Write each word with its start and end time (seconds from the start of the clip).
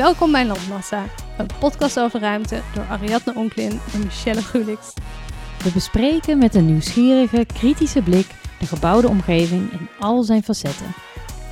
Welkom 0.00 0.32
bij 0.32 0.46
Landmassa, 0.46 1.04
een 1.38 1.46
podcast 1.58 2.00
over 2.00 2.20
ruimte 2.20 2.60
door 2.74 2.84
Ariadne 2.84 3.34
Onklin 3.34 3.80
en 3.92 4.00
Michelle 4.04 4.42
Gulix. 4.42 4.94
We 5.64 5.70
bespreken 5.72 6.38
met 6.38 6.54
een 6.54 6.66
nieuwsgierige, 6.66 7.46
kritische 7.46 8.02
blik 8.02 8.26
de 8.58 8.66
gebouwde 8.66 9.08
omgeving 9.08 9.72
in 9.72 9.88
al 9.98 10.22
zijn 10.22 10.42
facetten. 10.42 10.86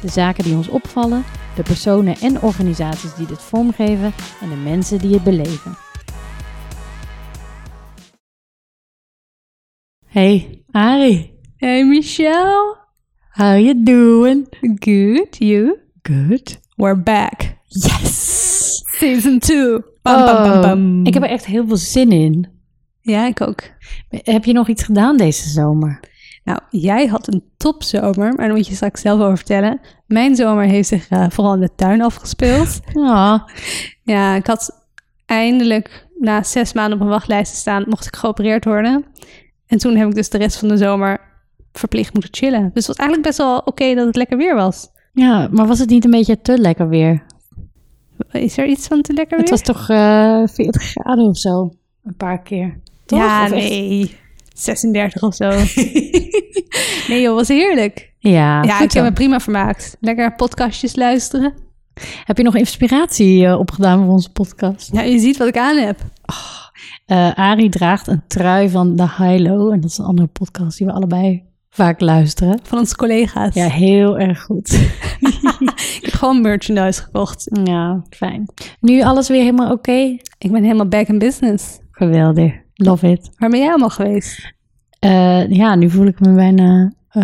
De 0.01 0.09
zaken 0.09 0.45
die 0.45 0.57
ons 0.57 0.69
opvallen, 0.69 1.25
de 1.57 1.63
personen 1.63 2.17
en 2.17 2.43
organisaties 2.43 3.15
die 3.15 3.27
dit 3.27 3.43
vormgeven 3.43 4.13
en 4.41 4.49
de 4.49 4.57
mensen 4.57 4.99
die 4.99 5.15
het 5.15 5.25
beleven. 5.25 5.77
Hey, 10.07 10.63
Ari. 10.71 11.39
Hey 11.57 11.87
Michelle. 11.87 12.77
How 13.31 13.59
you 13.59 13.83
doing? 13.83 14.47
Good, 14.61 15.37
you? 15.39 15.79
Good. 16.03 16.61
We're 16.77 17.03
back. 17.03 17.58
Yes! 17.69 18.83
Season 18.99 19.39
2. 19.39 19.79
Bam, 20.03 20.25
bam, 20.25 20.43
bam, 20.43 20.61
bam. 20.61 21.01
Oh, 21.01 21.07
Ik 21.07 21.15
heb 21.15 21.23
er 21.23 21.29
echt 21.29 21.47
heel 21.47 21.67
veel 21.67 21.77
zin 21.77 22.13
in. 22.13 22.47
Ja, 23.01 23.27
ik 23.27 23.41
ook. 23.41 23.61
Heb 24.09 24.45
je 24.45 24.53
nog 24.53 24.69
iets 24.69 24.83
gedaan 24.83 25.17
deze 25.17 25.49
zomer? 25.49 26.01
Nou, 26.45 26.61
jij 26.71 27.07
had 27.07 27.33
een 27.33 27.43
topzomer, 27.57 28.35
maar 28.35 28.47
daar 28.47 28.57
moet 28.57 28.67
je 28.67 28.75
straks 28.75 29.01
zelf 29.01 29.21
over 29.21 29.37
vertellen. 29.37 29.81
Mijn 30.07 30.37
zomer 30.37 30.65
heeft 30.65 30.89
zich 30.89 31.09
eh, 31.09 31.27
vooral 31.29 31.55
in 31.55 31.61
de 31.61 31.75
tuin 31.77 32.03
afgespeeld. 32.03 32.81
Ja. 32.93 33.45
Ja, 34.03 34.35
ik 34.35 34.47
had 34.47 34.87
eindelijk 35.27 36.07
na 36.19 36.43
zes 36.43 36.73
maanden 36.73 36.99
op 36.99 37.05
een 37.05 37.11
wachtlijst 37.11 37.53
te 37.53 37.59
staan, 37.59 37.85
mocht 37.89 38.07
ik 38.07 38.17
geopereerd 38.17 38.65
worden. 38.65 39.05
En 39.67 39.79
toen 39.79 39.97
heb 39.97 40.09
ik 40.09 40.15
dus 40.15 40.29
de 40.29 40.39
rest 40.39 40.59
van 40.59 40.69
de 40.69 40.77
zomer 40.77 41.21
verplicht 41.73 42.13
moeten 42.13 42.35
chillen. 42.35 42.71
Dus 42.75 42.87
het 42.87 42.87
was 42.87 42.97
eigenlijk 42.97 43.29
best 43.29 43.39
wel 43.39 43.59
oké 43.59 43.95
dat 43.95 44.07
het 44.07 44.17
lekker 44.17 44.37
weer 44.37 44.55
was. 44.55 44.89
Ja, 45.13 45.49
maar 45.51 45.67
was 45.67 45.79
het 45.79 45.89
niet 45.89 46.05
een 46.05 46.11
beetje 46.11 46.41
te 46.41 46.59
lekker 46.59 46.89
weer? 46.89 47.25
Is 48.33 48.59
er 48.59 48.67
iets 48.67 48.87
van 48.87 49.03
te 49.03 49.13
lekker 49.13 49.37
weer? 49.39 49.47
Het 49.51 49.51
was 49.51 49.77
toch 49.77 49.89
eh 49.91 50.43
40 50.47 50.83
graden 50.83 51.25
of 51.25 51.39
zo? 51.39 51.71
Een 52.05 52.17
paar 52.17 52.43
keer. 52.43 52.81
Toch? 53.07 53.19
Ja, 53.19 53.45
Of 53.45 53.51
echt- 53.53 53.69
nee. 53.69 54.17
36 54.55 55.23
of 55.23 55.35
zo. 55.35 55.49
nee 57.09 57.21
joh, 57.21 57.35
was 57.35 57.49
heerlijk. 57.49 58.13
Ja, 58.19 58.63
Ja, 58.63 58.81
ik 58.81 58.93
heb 58.93 59.05
me 59.05 59.13
prima 59.13 59.41
vermaakt. 59.41 59.97
Lekker 60.01 60.35
podcastjes 60.35 60.97
luisteren. 60.97 61.55
Heb 62.25 62.37
je 62.37 62.43
nog 62.43 62.57
inspiratie 62.57 63.47
eh, 63.47 63.59
opgedaan 63.59 64.05
voor 64.05 64.13
onze 64.13 64.31
podcast? 64.33 64.91
Ja, 64.93 65.03
je 65.03 65.19
ziet 65.19 65.37
wat 65.37 65.49
ik 65.49 65.57
aan 65.57 65.77
heb. 65.77 65.99
Eh 67.07 67.31
Arie 67.35 67.69
draagt 67.69 68.07
een 68.07 68.23
trui 68.27 68.69
van 68.69 68.97
The 68.97 69.07
Hilo. 69.23 69.71
En 69.71 69.81
dat 69.81 69.91
is 69.91 69.99
een 69.99 70.05
andere 70.05 70.29
podcast 70.29 70.79
die 70.79 70.87
we 70.87 70.93
allebei 70.93 71.43
vaak 71.79 72.01
luisteren. 72.01 72.59
Van 72.63 72.79
onze 72.79 72.97
collega's. 72.97 73.55
Ja, 73.55 73.69
heel 73.69 74.19
erg 74.19 74.43
goed. 74.43 74.71
Ik 75.99 75.99
heb 76.01 76.15
gewoon 76.15 76.41
merchandise 76.41 77.03
gekocht. 77.03 77.51
ja, 77.65 78.03
fijn. 78.11 78.49
Nu 78.81 79.03
alles 79.03 79.29
weer 79.29 79.41
helemaal 79.41 79.73
oké? 79.73 80.17
Ik 80.39 80.53
ben 80.53 80.63
helemaal 80.63 80.89
back 80.89 81.07
in 81.07 81.19
business. 81.19 81.79
Geweldig. 81.91 82.53
Love 82.75 83.11
it. 83.11 83.31
Waar 83.37 83.51
ben 83.51 83.59
jij 83.59 83.69
allemaal 83.69 83.91
geweest? 83.91 84.53
Eh, 84.99 85.51
ja, 85.51 85.75
nu 85.75 85.91
voel 85.91 86.07
ik 86.07 86.21
me 86.21 86.35
bijna 86.35 86.93
eh, 87.09 87.23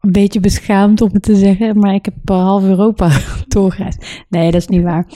een 0.00 0.12
beetje 0.12 0.40
beschaamd 0.40 1.00
om 1.00 1.10
het 1.12 1.22
te 1.22 1.36
zeggen, 1.36 1.78
maar 1.78 1.94
ik 1.94 2.04
heb 2.04 2.14
eh, 2.24 2.42
half 2.42 2.62
Europa 2.62 3.10
doorgereisd. 3.48 4.24
Nee, 4.28 4.50
dat 4.50 4.60
is 4.60 4.68
niet 4.68 4.82
waar. 4.82 5.06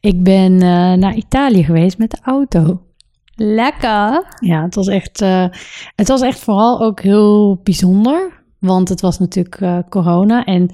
Ik 0.00 0.22
ben 0.22 0.56
naar 0.98 1.14
Italië 1.14 1.64
geweest 1.64 1.98
met 1.98 2.10
de 2.10 2.18
auto. 2.22 2.82
Lekker. 3.34 4.34
Ja, 4.40 4.62
het 4.62 4.74
was 4.74 4.88
echt, 4.88 5.20
eh, 5.20 5.46
het 5.94 6.08
was 6.08 6.20
echt 6.20 6.38
vooral 6.38 6.80
ook 6.80 7.00
heel 7.00 7.60
bijzonder, 7.62 8.42
want 8.58 8.88
het 8.88 9.00
was 9.00 9.18
natuurlijk 9.18 9.60
eh, 9.60 9.78
corona 9.88 10.44
en 10.44 10.70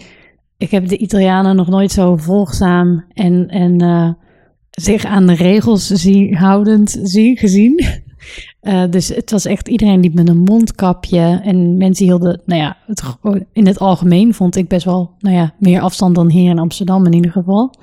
ik 0.56 0.70
heb 0.70 0.88
de 0.88 0.98
Italianen 0.98 1.56
nog 1.56 1.68
nooit 1.68 1.92
zo 1.92 2.16
volgzaam 2.16 3.04
en, 3.12 3.48
en 3.48 3.80
eh, 3.80 4.10
zich 4.70 5.04
aan 5.04 5.26
de 5.26 5.34
regels 5.34 5.86
zie, 5.86 6.36
houdend 6.36 6.98
zien, 7.02 7.36
gezien. 7.36 7.84
Dus 8.90 9.08
het 9.08 9.30
was 9.30 9.44
echt 9.44 9.68
iedereen 9.68 10.00
liep 10.00 10.14
met 10.14 10.28
een 10.28 10.42
mondkapje 10.42 11.40
en 11.42 11.76
mensen 11.76 12.04
hielden, 12.04 12.42
nou 12.46 12.60
ja, 12.60 12.76
het, 12.86 13.02
gewoon 13.02 13.44
in 13.52 13.66
het 13.66 13.78
algemeen 13.78 14.34
vond 14.34 14.56
ik 14.56 14.68
best 14.68 14.84
wel, 14.84 15.10
nou 15.18 15.36
ja, 15.36 15.54
meer 15.58 15.80
afstand 15.80 16.14
dan 16.14 16.30
hier 16.30 16.50
in 16.50 16.58
Amsterdam 16.58 17.06
in 17.06 17.12
ieder 17.12 17.30
geval. 17.30 17.74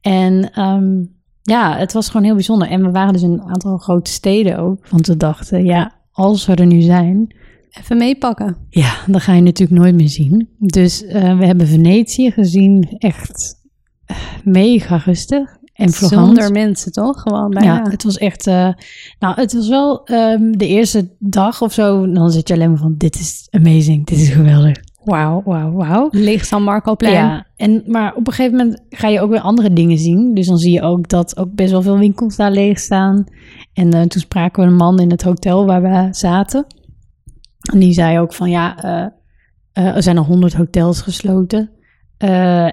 En 0.00 0.50
ehm, 0.52 1.02
ja, 1.44 1.76
het 1.76 1.92
was 1.92 2.06
gewoon 2.08 2.24
heel 2.26 2.34
bijzonder. 2.34 2.68
En 2.68 2.82
we 2.82 2.90
waren 2.90 3.12
dus 3.12 3.22
in 3.22 3.32
een 3.32 3.42
aantal 3.48 3.78
grote 3.78 4.10
steden 4.10 4.58
ook, 4.58 4.88
want 4.88 5.06
we 5.06 5.16
dachten, 5.16 5.64
ja, 5.64 5.92
als 6.12 6.46
we 6.46 6.54
er 6.54 6.66
nu 6.66 6.80
zijn, 6.80 7.34
Even 7.70 7.96
meepakken. 7.96 8.56
ja, 8.70 8.94
dan 9.06 9.20
ga 9.20 9.32
je 9.34 9.40
natuurlijk 9.42 9.80
nooit 9.80 9.94
meer 9.94 10.08
zien. 10.08 10.48
Dus 10.58 11.04
eh, 11.04 11.38
we 11.38 11.46
hebben 11.46 11.66
Venetië 11.66 12.30
gezien, 12.30 12.88
echt 12.98 13.54
eh, 14.04 14.16
mega 14.44 14.96
rustig. 14.96 15.56
En 15.74 15.90
Florence. 15.90 16.24
Zonder 16.24 16.52
mensen, 16.52 16.92
toch? 16.92 17.20
Gewoon 17.20 17.50
bijna. 17.50 17.74
Ja, 17.74 17.90
het 17.90 18.04
was 18.04 18.18
echt. 18.18 18.46
eh, 18.46 18.68
nou, 19.18 19.34
het 19.40 19.52
was 19.52 19.68
wel 19.68 20.04
ehm, 20.06 20.52
de 20.52 20.66
eerste 20.66 21.14
dag 21.18 21.62
of 21.62 21.72
zo. 21.72 22.12
Dan 22.12 22.30
zit 22.30 22.48
je 22.48 22.54
alleen 22.54 22.68
maar 22.68 22.78
van: 22.78 22.94
dit 22.98 23.14
is 23.14 23.46
amazing, 23.50 24.06
dit 24.06 24.18
is 24.18 24.28
geweldig. 24.28 24.76
Wauw, 25.04 25.42
wauw, 25.44 25.72
wauw. 25.72 26.08
Leeg 26.10 26.44
San 26.44 26.62
Marco-plein. 26.62 27.14
Ja, 27.14 27.46
en, 27.56 27.82
maar 27.86 28.14
op 28.14 28.26
een 28.26 28.32
gegeven 28.32 28.56
moment 28.56 28.82
ga 28.90 29.08
je 29.08 29.20
ook 29.20 29.30
weer 29.30 29.40
andere 29.40 29.72
dingen 29.72 29.98
zien. 29.98 30.34
Dus 30.34 30.46
dan 30.46 30.58
zie 30.58 30.72
je 30.72 30.82
ook 30.82 31.08
dat 31.08 31.36
ook 31.36 31.54
best 31.54 31.70
wel 31.70 31.82
veel 31.82 31.98
winkels 31.98 32.36
daar 32.36 32.50
leeg 32.50 32.78
staan. 32.78 33.24
En 33.72 33.92
eh, 33.92 34.00
toen 34.00 34.20
spraken 34.20 34.62
we 34.62 34.68
een 34.68 34.76
man 34.76 35.00
in 35.00 35.10
het 35.10 35.22
hotel 35.22 35.66
waar 35.66 35.82
we 35.82 36.08
zaten. 36.10 36.66
En 37.72 37.78
die 37.78 37.92
zei 37.92 38.18
ook 38.18 38.34
van 38.34 38.50
ja, 38.50 38.82
eh, 38.82 39.06
eh, 39.72 39.96
er 39.96 40.02
zijn 40.02 40.18
al 40.18 40.24
honderd 40.24 40.54
hotels 40.54 41.00
gesloten. 41.00 41.70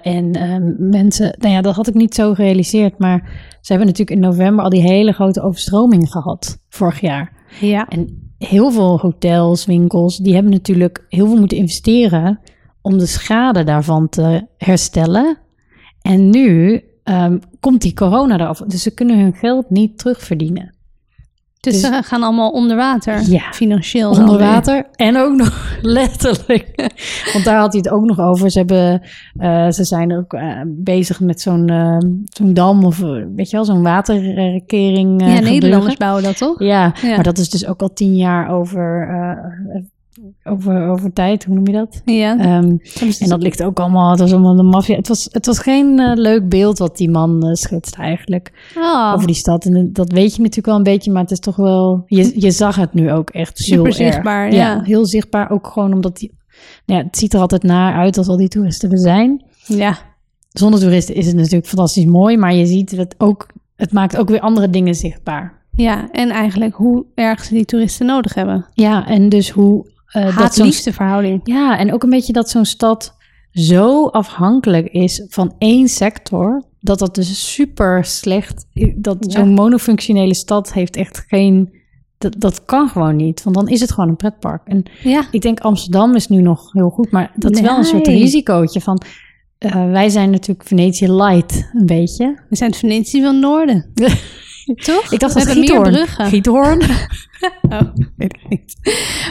En 0.02 0.76
mensen, 0.78 1.36
nou 1.38 1.54
ja, 1.54 1.60
dat 1.60 1.74
had 1.74 1.88
ik 1.88 1.94
niet 1.94 2.14
zo 2.14 2.34
gerealiseerd. 2.34 2.98
Maar 2.98 3.18
ze 3.60 3.72
hebben 3.72 3.86
natuurlijk 3.86 4.16
in 4.16 4.28
november 4.28 4.64
al 4.64 4.70
die 4.70 4.80
hele 4.80 5.12
grote 5.12 5.42
overstroming 5.42 6.10
gehad 6.10 6.58
vorig 6.68 7.00
jaar. 7.00 7.32
Ja. 7.60 7.88
En 7.88 8.31
heel 8.46 8.70
veel 8.70 8.98
hotels, 8.98 9.64
winkels, 9.64 10.16
die 10.16 10.34
hebben 10.34 10.52
natuurlijk 10.52 11.04
heel 11.08 11.26
veel 11.26 11.38
moeten 11.38 11.56
investeren 11.56 12.40
om 12.80 12.98
de 12.98 13.06
schade 13.06 13.64
daarvan 13.64 14.08
te 14.08 14.46
herstellen. 14.58 15.38
En 16.02 16.30
nu 16.30 16.82
ehm, 17.02 17.38
komt 17.60 17.82
die 17.82 17.94
corona 17.94 18.34
eraf. 18.34 18.58
Dus 18.58 18.82
ze 18.82 18.94
kunnen 18.94 19.18
hun 19.18 19.34
geld 19.34 19.70
niet 19.70 19.98
terugverdienen. 19.98 20.71
Dus, 21.62 21.80
Dus- 21.80 21.82
ze 21.82 22.02
gaan 22.02 22.22
allemaal 22.22 22.50
onder 22.50 22.76
water. 22.76 23.20
Ja. 23.30 23.52
Financieel. 23.52 24.10
Onder 24.10 24.38
weer. 24.38 24.46
water 24.46 24.86
en 24.94 25.16
ook 25.16 25.36
nog 25.36 25.76
letterlijk. 25.82 26.90
Want 27.32 27.44
daar 27.44 27.58
had 27.58 27.72
hij 27.72 27.82
het 27.84 27.92
ook 27.92 28.04
nog 28.04 28.18
over. 28.20 28.50
Ze, 28.50 28.58
hebben, 28.58 29.02
eh, 29.36 29.70
ze 29.70 29.84
zijn 29.84 30.16
ook 30.16 30.32
eh, 30.32 30.60
bezig 30.66 31.20
met 31.20 31.40
zo'n 31.40 31.68
eh, 31.68 31.96
zo'n 32.24 32.54
dam 32.54 32.84
of 32.84 32.98
weet 33.36 33.50
je 33.50 33.56
wel, 33.56 33.64
zo'n 33.64 33.82
waterkering. 33.82 35.26
Ja. 35.26 35.40
Nederlanders 35.40 35.96
bouwen 35.96 36.22
dat, 36.22 36.36
toch? 36.36 36.58
Ja, 36.58 36.94
Ja. 37.02 37.14
maar 37.14 37.22
dat 37.24 37.38
is 37.38 37.50
dus 37.50 37.66
ook 37.66 37.82
al 37.82 37.92
tien 37.92 38.16
jaar 38.16 38.50
over, 38.50 39.08
over, 40.44 40.88
over 40.88 41.12
tijd, 41.12 41.44
hoe 41.44 41.54
noem 41.54 41.66
je 41.66 41.72
dat? 41.72 42.02
Ja. 42.04 42.38
Ehm, 42.38 42.76
Dus- 42.98 43.18
en 43.18 43.28
dat 43.28 43.42
ligt 43.42 43.62
ook 43.62 43.80
allemaal, 43.80 44.10
het 44.10 44.20
was 44.20 44.32
allemaal 44.32 44.56
de 44.56 44.62
maffia. 44.62 44.96
Het 44.96 45.08
was, 45.08 45.28
het 45.30 45.46
was 45.46 45.58
geen 45.58 45.98
eh, 45.98 46.12
leuk 46.14 46.48
beeld 46.48 46.78
wat 46.78 46.96
die 46.96 47.10
man 47.10 47.42
eh, 47.46 47.52
schetst 47.54 47.94
eigenlijk 47.94 48.72
Oh, 48.78 49.12
over 49.14 49.26
die 49.26 49.36
stad. 49.36 49.64
En 49.64 49.90
dat 49.92 50.12
weet 50.12 50.30
je 50.34 50.38
natuurlijk 50.38 50.66
wel 50.66 50.76
een 50.76 50.82
beetje, 50.82 51.12
maar 51.12 51.22
het 51.22 51.30
is 51.30 51.38
toch 51.38 51.56
wel, 51.56 52.02
je, 52.06 52.32
je 52.40 52.50
zag 52.50 52.76
het 52.76 52.94
nu 52.94 53.12
ook 53.12 53.30
echt 53.30 53.58
heel 53.58 53.66
Super 53.66 53.86
erg. 53.86 54.12
zichtbaar, 54.12 54.52
ja. 54.52 54.80
heel 54.82 55.06
zichtbaar. 55.06 55.50
Ook 55.50 55.66
gewoon 55.66 55.92
omdat 55.92 56.16
die, 56.16 56.30
nou 56.86 57.00
ja, 57.00 57.06
het 57.06 57.18
ziet 57.18 57.34
er 57.34 57.40
altijd 57.40 57.62
naar 57.62 57.94
uit 57.94 58.18
als 58.18 58.28
al 58.28 58.36
die 58.36 58.48
toeristen 58.48 58.90
er 58.90 58.98
zijn. 58.98 59.44
ja. 59.66 59.98
Zonder 60.52 60.80
toeristen 60.80 61.14
is 61.14 61.26
het 61.26 61.36
natuurlijk 61.36 61.66
fantastisch 61.66 62.04
mooi, 62.04 62.36
maar 62.36 62.54
je 62.54 62.66
ziet 62.66 62.90
het 62.90 63.14
ook, 63.18 63.46
het 63.76 63.92
maakt 63.92 64.16
ook 64.16 64.28
weer 64.28 64.40
andere 64.40 64.70
dingen 64.70 64.94
zichtbaar. 64.94 65.60
Ja, 65.74 66.10
en 66.10 66.30
eigenlijk 66.30 66.74
hoe 66.74 67.04
erg 67.14 67.44
ze 67.44 67.54
die 67.54 67.64
toeristen 67.64 68.06
nodig 68.06 68.34
hebben. 68.34 68.66
Ja, 68.74 69.06
en 69.06 69.28
dus 69.28 69.50
hoe 69.50 69.86
eh, 70.12 70.22
dat 70.24 70.32
zo'n 70.32 70.42
Haat-liefde 70.42 70.92
verhouding. 70.92 71.40
Ja, 71.44 71.78
en 71.78 71.92
ook 71.92 72.02
een 72.02 72.10
beetje 72.10 72.32
dat 72.32 72.50
zo'n 72.50 72.64
stad 72.64 73.16
zo 73.52 74.06
afhankelijk 74.06 74.86
is 74.86 75.24
van 75.28 75.54
één 75.58 75.88
sector, 75.88 76.62
dat 76.80 76.98
dat 76.98 77.14
dus 77.14 77.52
super 77.54 78.04
slecht, 78.04 78.66
dat 78.96 79.16
Ja. 79.20 79.30
zo'n 79.30 79.54
monofunctionele 79.54 80.34
stad 80.34 80.72
heeft 80.72 80.96
echt 80.96 81.24
geen, 81.28 81.72
dat, 82.18 82.34
dat 82.38 82.64
kan 82.64 82.88
gewoon 82.88 83.16
niet, 83.16 83.42
want 83.42 83.56
dan 83.56 83.68
is 83.68 83.80
het 83.80 83.92
gewoon 83.92 84.08
een 84.08 84.16
pretpark. 84.16 84.62
En 84.66 84.82
Ja. 85.02 85.24
ik 85.30 85.40
denk 85.42 85.60
Amsterdam 85.60 86.14
is 86.14 86.28
nu 86.28 86.40
nog 86.42 86.72
heel 86.72 86.90
goed, 86.90 87.10
maar 87.10 87.32
dat 87.36 87.52
is 87.54 87.60
wel 87.60 87.76
een 87.78 87.84
soort 87.84 88.06
risicootje 88.06 88.80
van, 88.80 89.02
eh, 89.58 89.90
wij 89.90 90.08
zijn 90.08 90.30
natuurlijk 90.30 90.68
Venetië 90.68 91.12
light, 91.12 91.70
een 91.74 91.86
beetje. 91.86 92.38
We 92.48 92.56
zijn 92.56 92.70
het 92.70 92.78
Venetië 92.78 93.20
van 93.22 93.32
het 93.32 93.40
Noorden. 93.42 93.90
Toch? 94.64 95.12
Ik 95.12 95.20
dacht 95.20 95.34
dat 95.34 95.46
Giethoorn. 95.48 95.90
bruggen. 95.92 96.26
Giethoorn. 96.26 96.80
Oh, 97.70 97.80
weet 98.16 98.34
ik 98.34 98.48
niet. 98.48 98.76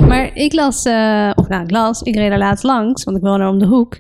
Maar 0.08 0.36
ik 0.36 0.54
las, 0.54 0.84
eh, 0.84 1.30
of 1.36 1.48
nou, 1.48 1.64
ik 1.64 1.72
las, 1.72 2.02
ik 2.02 2.16
reed 2.16 2.32
er 2.32 2.38
laatst 2.38 2.64
langs, 2.64 3.04
want 3.04 3.18
ik 3.18 3.24
woon 3.24 3.42
er 3.42 3.48
om 3.50 3.60
de 3.60 3.66
hoek. 3.66 4.00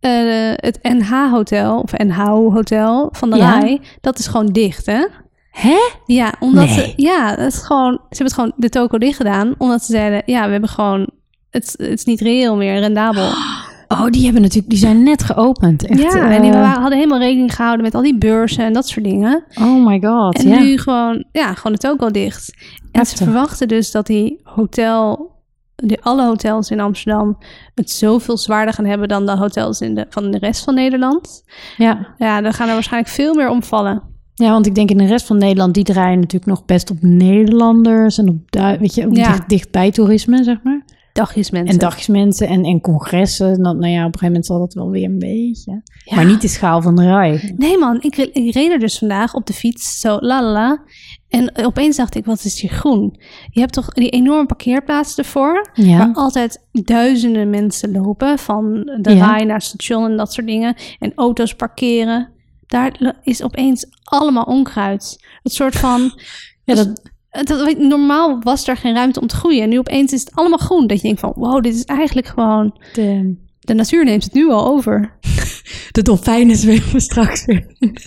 Eh, 0.00 0.12
het 0.54 0.78
NH-hotel, 0.82 1.80
of 1.80 1.92
NH-hotel 1.98 3.08
van 3.12 3.30
de 3.30 3.36
Ja. 3.36 3.58
Rai, 3.60 3.80
dat 4.00 4.18
is 4.18 4.26
gewoon 4.26 4.46
dicht, 4.46 4.86
hè? 4.86 5.06
Hè? 5.50 5.78
Ja, 6.06 6.34
omdat 6.40 6.64
Nee. 6.64 6.74
ze, 6.74 6.92
ja, 6.96 7.36
dat 7.36 7.52
is 7.52 7.58
gewoon, 7.62 7.92
ze 7.92 7.98
hebben 8.08 8.26
het 8.26 8.34
gewoon 8.34 8.52
de 8.56 8.68
toko 8.68 8.98
dicht 8.98 9.16
gedaan, 9.16 9.54
omdat 9.58 9.84
ze 9.84 9.92
zeiden, 9.92 10.22
ja, 10.26 10.44
we 10.44 10.50
hebben 10.50 10.70
gewoon, 10.70 11.10
het, 11.50 11.74
het 11.76 11.98
is 11.98 12.04
niet 12.04 12.20
reëel 12.20 12.56
meer, 12.56 12.78
rendabel. 12.78 13.24
Oh, 13.26 13.61
die 14.10 14.24
hebben 14.24 14.42
natuurlijk, 14.42 14.70
die 14.70 14.78
zijn 14.78 15.02
net 15.02 15.22
geopend. 15.22 15.86
Echt, 15.86 16.00
ja, 16.02 16.30
en 16.30 16.42
die 16.42 16.50
eh, 16.50 16.60
waren, 16.60 16.80
hadden 16.80 16.98
helemaal 16.98 17.18
rekening 17.18 17.54
gehouden 17.54 17.84
met 17.84 17.94
al 17.94 18.02
die 18.02 18.18
beurzen 18.18 18.64
en 18.64 18.72
dat 18.72 18.88
soort 18.88 19.04
dingen. 19.04 19.44
Oh 19.60 19.86
my 19.86 20.00
god, 20.02 20.38
En 20.42 20.48
ja. 20.48 20.58
nu 20.60 20.78
gewoon, 20.78 21.24
ja, 21.32 21.54
gewoon 21.54 21.72
het 21.72 21.86
ook 21.86 22.00
al 22.00 22.12
dicht. 22.12 22.54
En 22.92 23.06
ze 23.06 23.16
verwachten 23.16 23.68
dus 23.68 23.90
dat 23.90 24.06
die 24.06 24.40
hotel, 24.42 25.30
die 25.76 26.00
alle 26.02 26.26
hotels 26.26 26.70
in 26.70 26.80
Amsterdam 26.80 27.38
het 27.74 27.90
zoveel 27.90 28.36
zwaarder 28.36 28.74
gaan 28.74 28.84
hebben 28.84 29.08
dan 29.08 29.26
de 29.26 29.36
hotels 29.36 29.80
in 29.80 29.94
de, 29.94 30.06
van 30.08 30.30
de 30.30 30.38
rest 30.38 30.64
van 30.64 30.74
Nederland. 30.74 31.42
ja. 31.76 32.06
Ja, 32.18 32.40
dan 32.40 32.52
gaan 32.52 32.68
er 32.68 32.74
waarschijnlijk 32.74 33.12
veel 33.12 33.34
meer 33.34 33.48
omvallen. 33.48 34.02
Ja, 34.34 34.50
want 34.50 34.66
ik 34.66 34.74
denk 34.74 34.90
in 34.90 34.96
de 34.98 35.06
rest 35.06 35.26
van 35.26 35.38
Nederland, 35.38 35.74
die 35.74 35.84
draaien 35.84 36.18
natuurlijk 36.20 36.46
nog 36.46 36.64
best 36.64 36.90
op 36.90 36.96
Nederlanders 37.00 38.18
en 38.18 38.28
op, 38.28 38.36
weet 38.78 38.94
je, 38.94 39.06
ook 39.06 39.16
Ja. 39.16 39.38
dicht, 39.46 39.94
toerisme, 39.94 40.44
zeg 40.44 40.62
maar. 40.62 40.84
Dagjes 41.12 41.50
mensen. 41.50 41.72
En 41.72 41.78
dagjesmensen 41.78 42.48
en, 42.48 42.64
en 42.64 42.80
congressen. 42.80 43.60
Nou, 43.60 43.76
nou 43.76 43.92
ja, 43.92 43.98
op 43.98 44.12
een 44.12 44.18
gegeven 44.18 44.26
moment 44.26 44.46
zal 44.46 44.58
dat 44.58 44.74
wel 44.74 44.90
weer 44.90 45.04
een 45.04 45.18
beetje. 45.18 45.82
Ja. 46.04 46.14
Maar 46.16 46.24
niet 46.24 46.40
de 46.40 46.48
schaal 46.48 46.82
van 46.82 46.96
de 46.96 47.04
rij. 47.04 47.54
Nee 47.56 47.78
man, 47.78 47.96
ik, 48.00 48.16
ik 48.16 48.54
reed 48.54 48.70
er 48.70 48.78
dus 48.78 48.98
vandaag 48.98 49.34
op 49.34 49.46
de 49.46 49.52
fiets, 49.52 50.00
zo 50.00 50.16
la 50.20 50.42
la 50.42 50.52
la. 50.52 50.82
En 51.28 51.64
opeens 51.64 51.96
dacht 51.96 52.14
ik, 52.14 52.24
wat 52.24 52.44
is 52.44 52.60
hier 52.60 52.70
groen? 52.70 53.20
Je 53.50 53.60
hebt 53.60 53.72
toch 53.72 53.88
die 53.88 54.08
enorme 54.08 54.46
parkeerplaats 54.46 55.18
ervoor, 55.18 55.70
waar 55.74 55.86
Ja, 55.86 56.10
altijd 56.12 56.66
duizenden 56.72 57.50
mensen 57.50 57.92
lopen, 57.92 58.38
van 58.38 58.72
de 59.00 59.14
Ja. 59.14 59.30
rij 59.30 59.44
naar 59.44 59.56
het 59.56 59.64
station 59.64 60.10
en 60.10 60.16
dat 60.16 60.32
soort 60.32 60.46
dingen. 60.46 60.74
En 60.98 61.12
auto's 61.14 61.54
parkeren. 61.54 62.30
Daar 62.66 63.16
is 63.22 63.42
opeens 63.42 63.86
allemaal 64.02 64.44
onkruid. 64.44 65.26
Het 65.42 65.52
soort 65.52 65.76
van... 65.76 66.20
ja 66.64 66.74
dat, 66.74 67.11
het- 67.40 67.78
normaal 67.78 68.40
was 68.40 68.68
er 68.68 68.76
geen 68.76 68.94
ruimte 68.94 69.20
om 69.20 69.26
te 69.26 69.36
groeien. 69.36 69.62
En 69.62 69.68
nu 69.68 69.78
opeens 69.78 70.12
is 70.12 70.20
het 70.20 70.34
allemaal 70.34 70.58
groen. 70.58 70.86
Dat 70.86 70.96
je 70.96 71.02
denkt 71.02 71.20
van, 71.20 71.32
wow, 71.36 71.62
dit 71.62 71.74
is 71.74 71.84
eigenlijk 71.84 72.26
gewoon... 72.26 72.78
de, 72.92 73.34
De 73.60 73.74
natuur 73.74 74.04
neemt 74.04 74.24
het 74.24 74.32
nu 74.32 74.50
al 74.50 74.66
over. 74.66 75.18
de 75.92 76.02
dolfijnen 76.02 76.56
zwemmen 76.56 77.00
straks 77.00 77.44
weer. 77.44 77.66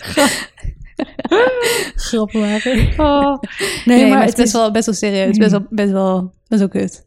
Grappig 1.94 2.40
maken. 2.40 2.88
Oh. 3.06 3.36
Nee, 3.84 3.98
Nee, 3.98 4.00
maar, 4.08 4.08
maar 4.18 4.26
het 4.26 4.38
is 4.38 4.42
best 4.42 4.52
wel, 4.52 4.70
best 4.70 4.86
wel 4.86 4.94
serieus. 4.94 5.36
Best 5.36 5.50
wel, 5.50 5.66
best 5.70 5.90
wel, 5.92 6.32
best 6.48 6.60
wel 6.60 6.68
kut. 6.70 7.04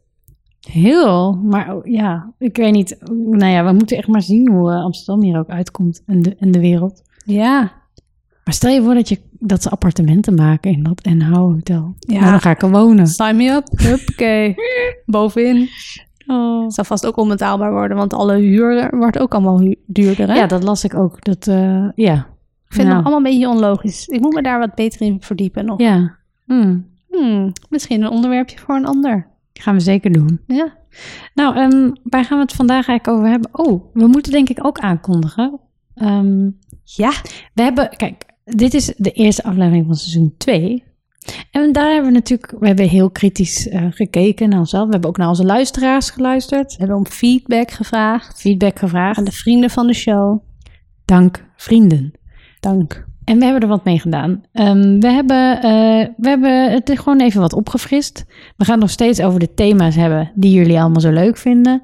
Heel, 0.60 1.32
maar 1.34 1.74
oh, 1.76 1.86
ja, 1.86 2.32
ik 2.38 2.56
weet 2.56 2.72
niet. 2.72 2.96
Nou 3.30 3.52
ja, 3.52 3.64
we 3.64 3.72
moeten 3.72 3.96
echt 3.96 4.08
maar 4.08 4.22
zien 4.22 4.50
hoe 4.50 4.70
eh, 4.70 4.82
Amsterdam 4.84 5.22
hier 5.24 5.38
ook 5.38 5.48
uitkomt 5.48 6.02
en 6.06 6.22
de, 6.22 6.36
en 6.38 6.50
de 6.50 6.60
wereld. 6.60 7.02
Ja. 7.24 7.60
Maar 8.44 8.54
stel 8.54 8.70
je 8.70 8.82
voor 8.82 8.94
dat, 8.94 9.08
je, 9.08 9.18
dat 9.40 9.62
ze 9.62 9.70
appartementen 9.70 10.34
maken 10.34 10.70
in 10.70 10.82
dat 10.82 11.04
NH 11.04 11.32
Hotel. 11.32 11.94
Ja. 11.98 12.18
Nou, 12.18 12.30
dan 12.30 12.40
ga 12.40 12.50
ik 12.50 12.62
er 12.62 12.70
wonen. 12.70 13.06
Sign 13.06 13.36
me 13.36 13.48
up. 13.50 13.66
Huppakee. 13.70 14.54
Bovenin. 15.06 15.68
Oh. 16.26 16.62
Het 16.64 16.74
zal 16.74 16.84
vast 16.84 17.06
ook 17.06 17.16
onbetaalbaar 17.16 17.72
worden, 17.72 17.96
want 17.96 18.12
alle 18.14 18.36
huur 18.36 18.96
wordt 18.96 19.18
ook 19.18 19.34
allemaal 19.34 19.74
duurder. 19.86 20.28
Hè? 20.28 20.34
Ja, 20.34 20.46
dat 20.46 20.62
las 20.62 20.84
ik 20.84 20.94
ook. 20.94 21.24
Dat, 21.24 21.46
eh, 21.46 21.88
ja. 21.94 22.14
ik 22.68 22.74
vind 22.74 22.86
nou. 22.88 22.96
het 22.96 23.06
allemaal 23.06 23.16
een 23.16 23.22
beetje 23.22 23.48
onlogisch. 23.48 24.06
Ik 24.06 24.20
moet 24.20 24.34
me 24.34 24.42
daar 24.42 24.58
wat 24.58 24.74
beter 24.74 25.00
in 25.00 25.16
verdiepen 25.20 25.64
nog. 25.64 25.80
Ja, 25.80 26.16
hmm. 26.46 26.88
Hmm, 27.08 27.52
misschien 27.68 28.02
een 28.02 28.10
onderwerpje 28.10 28.58
voor 28.58 28.74
een 28.74 28.86
ander. 28.86 29.28
gaan 29.52 29.74
we 29.74 29.80
zeker 29.80 30.12
doen. 30.12 30.40
Ja. 30.46 30.72
Nou, 31.34 31.56
ehm, 31.56 31.90
waar 32.02 32.24
gaan 32.24 32.36
we 32.38 32.44
het 32.44 32.52
vandaag 32.52 32.88
eigenlijk 32.88 33.08
over 33.08 33.30
hebben? 33.30 33.50
Oh, 33.52 33.84
we 33.94 34.06
moeten 34.06 34.32
denk 34.32 34.48
ik 34.48 34.64
ook 34.66 34.78
aankondigen. 34.78 35.60
Ehm, 35.94 36.50
Ja. 36.84 37.12
we 37.54 37.62
hebben, 37.62 37.96
kijk, 37.96 38.24
dit 38.56 38.74
is 38.74 38.92
de 38.96 39.10
eerste 39.10 39.42
aflevering 39.42 39.86
van 39.86 39.94
seizoen 39.94 40.34
2. 40.38 40.84
En 41.50 41.72
daar 41.72 41.92
hebben 41.92 42.12
we 42.12 42.16
natuurlijk, 42.16 42.54
we 42.58 42.66
hebben 42.66 42.88
heel 42.88 43.10
kritisch 43.10 43.68
eh, 43.68 43.86
gekeken 43.90 44.48
naar 44.48 44.58
onszelf. 44.58 44.84
We 44.84 44.92
hebben 44.92 45.10
ook 45.10 45.16
naar 45.16 45.28
onze 45.28 45.44
luisteraars 45.44 46.10
geluisterd, 46.10 46.70
We 46.70 46.78
hebben 46.78 46.96
om 46.96 47.06
feedback 47.06 47.70
gevraagd 47.70 48.40
feedback 48.40 48.78
gevraagd. 48.78 49.18
aan 49.18 49.24
de 49.24 49.32
vrienden 49.32 49.70
van 49.70 49.86
de 49.86 49.94
show. 49.94 50.42
Dank, 51.04 51.44
vrienden. 51.56 52.12
Dank. 52.60 53.08
En 53.24 53.38
we 53.38 53.44
hebben 53.44 53.62
er 53.62 53.68
wat 53.68 53.84
mee 53.84 53.98
gedaan. 53.98 54.42
Ehm, 54.52 54.98
we, 55.00 55.08
hebben, 55.08 55.56
eh, 55.56 56.08
we 56.16 56.28
hebben 56.28 56.70
het 56.70 56.98
gewoon 56.98 57.20
even 57.20 57.40
wat 57.40 57.52
opgefrist. 57.52 58.24
We 58.56 58.64
gaan 58.64 58.74
het 58.74 58.82
nog 58.82 58.90
steeds 58.90 59.20
over 59.20 59.40
de 59.40 59.54
thema's 59.54 59.94
hebben 59.94 60.32
die 60.34 60.52
jullie 60.52 60.80
allemaal 60.80 61.00
zo 61.00 61.10
leuk 61.10 61.36
vinden. 61.36 61.82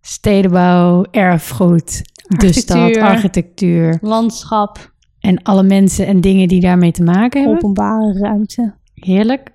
Stedenbouw, 0.00 1.04
erfgoed, 1.10 2.02
de 2.28 2.52
stad, 2.52 2.76
Architectuur. 2.76 3.02
architectuur. 3.02 3.98
Landschap, 4.00 4.92
En 5.28 5.42
alle 5.42 5.62
mensen 5.62 6.06
en 6.06 6.20
dingen 6.20 6.48
die 6.48 6.60
daarmee 6.60 6.92
te 6.92 7.02
maken 7.02 7.40
hebben. 7.40 7.56
openbare 7.58 8.18
ruimte. 8.18 8.74
Heerlijk. 8.94 9.50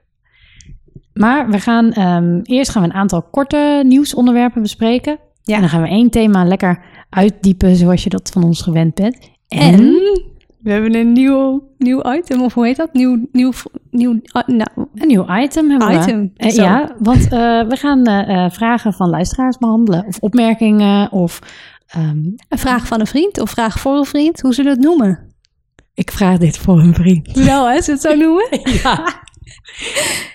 Maar 1.13 1.49
we 1.49 1.59
gaan 1.59 1.91
ehm, 1.91 2.39
eerst 2.43 2.71
gaan 2.71 2.81
we 2.81 2.87
een 2.87 2.93
aantal 2.93 3.21
korte 3.21 3.83
nieuwsonderwerpen 3.85 4.61
bespreken. 4.61 5.17
Ja. 5.43 5.55
En 5.55 5.59
dan 5.61 5.69
gaan 5.69 5.81
we 5.81 5.87
één 5.87 6.09
thema 6.09 6.45
lekker 6.45 6.81
uitdiepen 7.09 7.75
zoals 7.75 8.03
je 8.03 8.09
dat 8.09 8.29
van 8.33 8.43
ons 8.43 8.61
gewend 8.61 8.95
bent. 8.95 9.17
En 9.47 9.81
we 10.59 10.71
hebben 10.71 10.95
een 10.95 11.11
nieuw, 11.11 11.63
nieuw 11.77 12.13
item, 12.13 12.41
of 12.41 12.53
hoe 12.53 12.65
heet 12.65 12.77
dat? 12.77 12.93
Nieuw, 12.93 13.27
nieuw, 13.31 13.51
nieuw, 13.91 14.19
ah, 14.31 14.47
nou, 14.47 14.69
Een 14.95 15.07
nieuw 15.07 15.25
item 15.41 15.69
hebben 15.69 15.87
we. 15.87 15.95
Item, 15.95 16.31
Eh, 16.35 16.49
zo. 16.49 16.61
ja, 16.61 16.95
want 16.99 17.23
eh, 17.23 17.29
we 17.67 17.75
gaan 17.75 18.03
eh, 18.05 18.45
eh, 18.45 18.51
vragen 18.51 18.93
van 18.93 19.09
luisteraars 19.09 19.57
behandelen. 19.57 20.05
Of 20.05 20.19
opmerkingen. 20.19 21.11
Of 21.11 21.39
ehm, 21.87 22.25
een 22.49 22.57
vraag 22.57 22.87
van 22.87 22.99
een 22.99 23.07
vriend 23.07 23.39
of 23.39 23.49
vraag 23.49 23.79
voor 23.79 23.97
een 23.97 24.05
vriend. 24.05 24.41
Hoe 24.41 24.53
zullen 24.53 24.71
we 24.71 24.77
het 24.77 24.87
noemen? 24.87 25.31
Ik 25.93 26.11
vraag 26.11 26.37
dit 26.37 26.57
voor 26.57 26.79
een 26.79 26.93
vriend. 26.93 27.31
Wel, 27.45 27.69
hè? 27.69 27.79
We 27.79 27.91
het 27.91 28.01
zo 28.01 28.15
noemen? 28.15 28.47
Ja. 28.83 29.21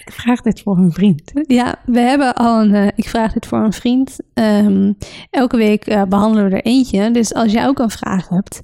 ik 0.05 0.13
vraag 0.13 0.41
dit 0.41 0.61
voor 0.61 0.79
een 0.79 0.93
vriend. 0.93 1.33
Ja, 1.47 1.75
we 1.87 2.01
hebben 2.01 2.35
al 2.35 2.61
een. 2.61 2.75
eh, 2.75 2.87
ik 2.95 3.09
vraag 3.09 3.33
dit 3.33 3.47
voor 3.47 3.59
een 3.59 3.73
vriend. 3.73 4.17
Ehm, 4.35 4.93
elke 5.31 5.57
week 5.57 5.87
eh, 5.87 6.03
behandelen 6.03 6.51
we 6.51 6.57
er 6.57 6.65
eentje. 6.65 7.11
Dus 7.11 7.35
als 7.35 7.53
jij 7.53 7.67
ook 7.67 7.79
een 7.79 7.91
vraag 7.91 8.29
hebt, 8.29 8.61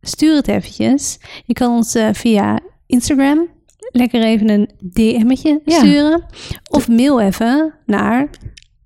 stuur 0.00 0.34
het 0.34 0.48
eventjes. 0.48 1.18
Je 1.44 1.52
kan 1.54 1.72
ons 1.76 1.94
eh, 1.94 2.08
via 2.12 2.58
Instagram 2.86 3.46
lekker 3.90 4.22
even 4.22 4.48
een 4.50 4.70
DM'tje 4.92 5.60
Ja. 5.64 5.78
sturen. 5.78 6.24
Of 6.70 6.88
mail 6.88 7.20
even 7.20 7.74
naar. 7.86 8.28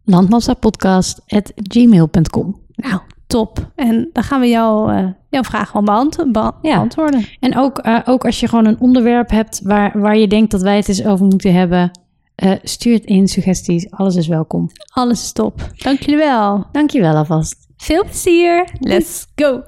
Landmassapodcast.gmail.com 0.05 2.61
Nou, 2.75 3.00
top. 3.26 3.70
En 3.75 4.09
dan 4.12 4.23
gaan 4.23 4.41
we 4.41 4.49
jou, 4.49 4.93
jouw 5.32 5.43
vraag 5.43 5.69
gewoon 5.69 5.84
beant- 5.84 6.32
be- 6.32 6.52
Ja. 6.62 6.75
beantwoorden. 6.75 7.25
En 7.40 7.56
ook, 7.56 7.79
eh, 7.79 7.99
ook 8.05 8.25
als 8.25 8.40
je 8.40 8.49
gewoon 8.49 8.64
een 8.67 8.81
onderwerp 8.81 9.31
hebt 9.31 9.61
waar, 9.64 10.00
waar 10.00 10.17
je 10.17 10.29
denkt 10.29 10.50
dat 10.50 10.62
wij 10.62 10.76
het 10.76 10.88
eens 10.88 11.05
over 11.05 11.26
moeten 11.26 11.55
hebben. 11.55 11.90
eh, 12.34 12.52
stuur 12.62 12.94
het 12.94 13.05
in, 13.05 13.29
suggesties. 13.29 13.90
Alles 13.90 14.17
is 14.17 14.26
welkom. 14.26 14.70
Alles 14.93 15.23
is 15.23 15.32
top. 15.32 15.61
Dank 15.76 16.00
jullie 16.00 16.17
wel. 16.17 16.64
Dankjewel 16.73 17.14
alvast. 17.17 17.67
Veel 17.76 18.05
plezier. 18.05 18.69
Let's 18.81 19.26
go. 19.34 19.62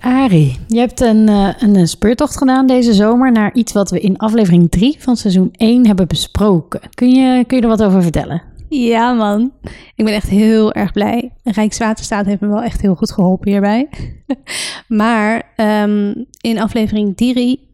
Ari, 0.00 0.56
je 0.68 0.78
hebt 0.78 1.00
een, 1.00 1.28
eh, 1.28 1.48
een, 1.58 1.74
een 1.76 1.88
speurtocht 1.88 2.36
gedaan 2.36 2.66
deze 2.66 2.92
zomer 2.94 3.32
naar 3.32 3.54
iets 3.54 3.72
wat 3.72 3.90
we 3.90 4.00
in 4.00 4.16
aflevering 4.16 4.70
3 4.70 4.96
van 4.98 5.16
seizoen 5.16 5.48
1 5.56 5.86
hebben 5.86 6.06
besproken. 6.08 6.80
Kun 6.94 7.10
je, 7.10 7.44
kun 7.44 7.56
je 7.56 7.62
er 7.62 7.68
wat 7.68 7.82
over 7.82 8.02
vertellen? 8.02 8.42
Ja, 8.68 9.12
man. 9.12 9.52
Ik 9.94 10.04
ben 10.04 10.14
echt 10.14 10.28
heel 10.28 10.72
erg 10.72 10.92
blij. 10.92 11.32
Rijkswaterstaat 11.42 12.26
heeft 12.26 12.40
me 12.40 12.48
wel 12.48 12.62
echt 12.62 12.80
heel 12.80 12.94
goed 12.94 13.12
geholpen 13.12 13.50
hierbij. 13.50 13.88
maar 14.88 15.52
ehm, 15.56 16.14
in 16.40 16.58
aflevering 16.58 17.16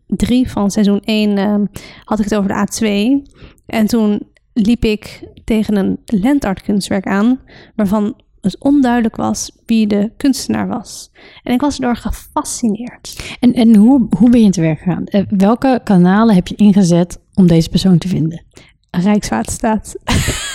3 0.07 0.51
van 0.51 0.71
seizoen 0.71 1.01
1 1.05 1.39
ehm, 1.39 1.65
had 2.05 2.19
ik 2.19 2.25
het 2.25 2.35
over 2.35 2.49
de 2.49 2.67
A2. 2.67 3.33
En 3.67 3.87
toen 3.87 4.23
liep 4.53 4.85
ik 4.85 5.29
tegen 5.45 5.77
een 5.77 5.99
landartkunstwerk 6.05 7.07
aan... 7.07 7.41
waarvan 7.77 8.15
het 8.41 8.59
onduidelijk 8.59 9.17
was 9.17 9.51
wie 9.67 9.87
de 9.87 10.11
kunstenaar 10.17 10.69
was. 10.69 11.11
En 11.43 11.53
ik 11.53 11.61
was 11.61 11.75
erdoor 11.75 11.97
gefascineerd. 11.97 13.37
En, 13.41 13.53
en 13.53 13.75
hoe, 13.75 14.07
hoe 14.19 14.31
ben 14.31 14.43
je 14.43 14.51
te 14.51 14.61
werk 14.61 14.79
gegaan? 14.79 15.05
Eh, 15.05 15.23
welke 15.29 15.81
kanalen 15.85 16.35
heb 16.35 16.47
je 16.47 16.55
ingezet 16.55 17.21
om 17.35 17.47
deze 17.47 17.69
persoon 17.69 17.99
te 17.99 18.09
vinden? 18.09 18.45
Rijkswaterstaat. 18.91 19.95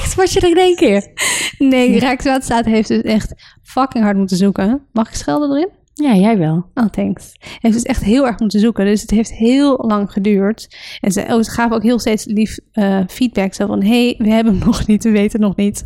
Echt? 0.00 0.14
Was 0.14 0.32
je 0.32 0.40
er 0.40 0.50
in 0.50 0.56
één 0.56 0.76
keer? 0.76 1.12
Nee, 1.58 1.98
Rijkswaterstaat 1.98 2.64
heeft 2.64 2.88
dus 2.88 3.02
echt 3.02 3.34
fucking 3.62 4.04
hard 4.04 4.16
moeten 4.16 4.36
zoeken. 4.36 4.86
Mag 4.92 5.08
ik 5.08 5.14
schelden 5.14 5.50
erin? 5.50 5.68
Ja, 5.94 6.14
jij 6.14 6.38
wel. 6.38 6.70
Oh, 6.74 6.86
thanks. 6.86 7.32
Heeft 7.58 7.74
dus 7.74 7.82
echt 7.82 8.04
heel 8.04 8.26
erg 8.26 8.38
moeten 8.38 8.60
zoeken. 8.60 8.84
Dus 8.84 9.00
het 9.00 9.10
heeft 9.10 9.32
heel 9.32 9.84
lang 9.86 10.12
geduurd. 10.12 10.76
En 11.00 11.12
ze, 11.12 11.24
oh, 11.28 11.42
ze 11.42 11.50
gaven 11.50 11.76
ook 11.76 11.82
heel 11.82 11.98
steeds 11.98 12.24
lief 12.24 12.58
eh, 12.72 13.00
feedback. 13.06 13.54
Zo 13.54 13.66
van, 13.66 13.82
hey, 13.82 14.14
we 14.18 14.28
hebben 14.28 14.58
hem 14.58 14.64
nog 14.70 14.86
niet, 14.86 15.04
we 15.04 15.10
weten 15.10 15.40
nog 15.40 15.56
niet. 15.56 15.84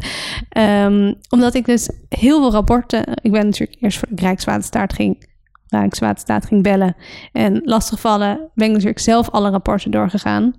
Ehm, 0.48 1.14
omdat 1.28 1.54
ik 1.54 1.64
dus 1.64 1.90
heel 2.08 2.40
veel 2.40 2.52
rapporten... 2.52 3.04
Ik 3.22 3.32
ben 3.32 3.44
natuurlijk 3.44 3.82
eerst 3.82 3.98
voor 3.98 4.08
Rijkswaterstaat 4.14 4.92
ging, 4.92 5.26
Rijkswaterstaat 5.66 6.46
ging 6.46 6.62
bellen. 6.62 6.96
En 7.32 7.60
lastigvallen 7.64 8.50
ben 8.54 8.66
ik 8.66 8.72
natuurlijk 8.72 9.00
zelf 9.00 9.30
alle 9.30 9.50
rapporten 9.50 9.90
doorgegaan. 9.90 10.54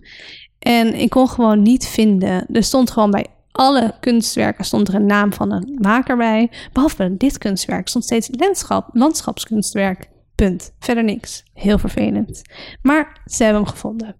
En 0.60 1.00
ik 1.00 1.10
kon 1.10 1.30
gewoon 1.30 1.62
niet 1.62 1.88
vinden. 1.88 2.46
Er 2.52 2.64
stond 2.64 2.92
gewoon 2.92 3.12
bij 3.12 3.26
alle 3.56 3.94
kunstwerken 4.00 4.66
stond 4.66 4.88
er 4.88 4.96
een 4.96 5.06
naam 5.06 5.34
van 5.34 5.52
een 5.52 5.78
maker 5.82 6.18
bij. 6.18 6.52
Behalve 6.74 7.18
dit 7.18 7.38
kunstwerk 7.38 7.88
stond 7.88 8.04
steeds 8.04 8.30
landschap, 8.32 8.90
landschapskunstwerk. 8.94 10.10
Punt. 10.36 10.74
Verder 10.80 11.04
niks. 11.04 11.44
Heel 11.54 11.78
vervelend. 11.78 12.42
Maar 12.82 13.22
ze 13.26 13.44
hebben 13.44 13.62
hem 13.62 13.72
gevonden. 13.72 14.16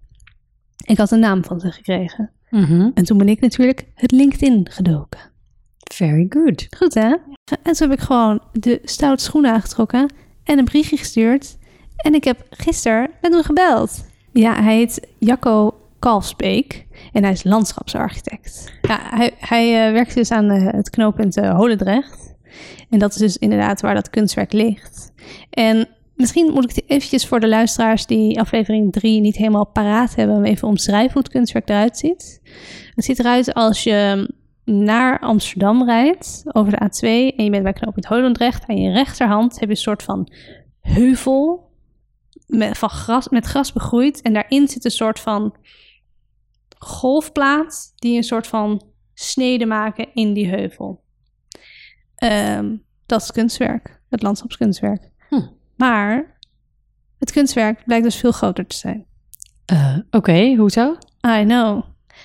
Ik 0.84 0.96
had 0.96 1.10
een 1.10 1.20
naam 1.20 1.44
van 1.44 1.60
ze 1.60 1.70
gekregen. 1.70 2.30
Mhm. 2.50 2.90
En 2.94 3.04
toen 3.04 3.18
ben 3.18 3.28
ik 3.28 3.40
natuurlijk 3.40 3.86
het 3.94 4.10
LinkedIn 4.10 4.70
gedoken. 4.70 5.20
Very 5.92 6.26
good. 6.28 6.66
Goed 6.76 6.94
hè? 6.94 7.08
En 7.62 7.72
toen 7.72 7.88
heb 7.88 7.92
ik 7.92 8.00
gewoon 8.00 8.42
de 8.52 8.80
stoute 8.84 9.24
schoenen 9.24 9.52
aangetrokken 9.52 10.12
en 10.44 10.58
een 10.58 10.64
briefje 10.64 10.96
gestuurd. 10.96 11.58
En 11.96 12.14
ik 12.14 12.24
heb 12.24 12.46
gisteren 12.50 13.10
met 13.20 13.32
hem 13.32 13.42
gebeld. 13.42 14.04
Ja, 14.32 14.62
hij 14.62 14.76
heet 14.76 15.06
Jacco 15.18 15.74
Kalfsbeek 16.06 16.86
en 17.12 17.22
hij 17.22 17.32
is 17.32 17.44
landschapsarchitect. 17.44 18.72
Ja, 18.82 18.98
hij, 19.02 19.34
hij 19.38 19.86
eh, 19.86 19.92
werkt 19.92 20.14
dus 20.14 20.30
aan 20.30 20.50
eh, 20.50 20.72
het 20.72 20.90
knooppunt 20.90 21.36
eh, 21.36 21.56
Holendrecht. 21.56 22.34
En 22.90 22.98
dat 22.98 23.10
is 23.10 23.16
dus 23.16 23.36
inderdaad 23.36 23.80
waar 23.80 23.94
dat 23.94 24.10
kunstwerk 24.10 24.52
ligt. 24.52 25.12
En 25.50 25.88
misschien 26.14 26.52
moet 26.52 26.64
ik 26.64 26.76
het 26.76 26.84
eventjes 26.86 27.26
voor 27.26 27.40
de 27.40 27.48
luisteraars 27.48 28.06
die 28.06 28.40
aflevering 28.40 28.92
3 28.92 29.20
niet 29.20 29.36
helemaal 29.36 29.66
paraat 29.66 30.14
hebben... 30.14 30.44
even 30.44 30.68
omschrijven 30.68 31.12
hoe 31.12 31.22
het 31.22 31.32
kunstwerk 31.32 31.68
eruit 31.68 31.98
ziet. 31.98 32.40
Het 32.94 33.04
ziet 33.04 33.18
eruit 33.18 33.54
als 33.54 33.82
je 33.82 34.30
naar 34.64 35.18
Amsterdam 35.18 35.84
rijdt 35.84 36.42
over 36.52 36.72
de 36.72 36.84
A2 36.84 37.36
en 37.36 37.44
je 37.44 37.50
bent 37.50 37.62
bij 37.62 37.72
knooppunt 37.72 38.06
Holendrecht. 38.06 38.66
Aan 38.66 38.80
je 38.80 38.92
rechterhand 38.92 39.52
heb 39.52 39.68
je 39.68 39.74
een 39.74 39.76
soort 39.76 40.02
van 40.02 40.32
heuvel 40.80 41.70
met, 42.46 42.78
van 42.78 42.90
gras, 42.90 43.28
met 43.28 43.46
gras 43.46 43.72
begroeid. 43.72 44.22
En 44.22 44.32
daarin 44.32 44.68
zit 44.68 44.84
een 44.84 44.90
soort 44.90 45.20
van 45.20 45.54
golfplaat 46.78 47.92
die 47.94 48.16
een 48.16 48.24
soort 48.24 48.46
van 48.46 48.82
snede 49.14 49.66
maken 49.66 50.14
in 50.14 50.32
die 50.32 50.48
heuvel. 50.48 51.02
Ehm, 52.14 52.76
dat 53.06 53.22
is 53.22 53.30
kunstwerk, 53.32 54.00
het 54.08 54.22
landschapskunstwerk. 54.22 55.10
Hm. 55.28 55.46
Maar 55.76 56.38
het 57.18 57.32
kunstwerk 57.32 57.84
blijkt 57.84 58.04
dus 58.04 58.16
veel 58.16 58.32
groter 58.32 58.66
te 58.66 58.76
zijn. 58.76 59.06
Eh, 59.64 59.96
Oké, 60.10 60.54
hoezo? 60.54 60.96
I 61.26 61.42
know. 61.44 61.82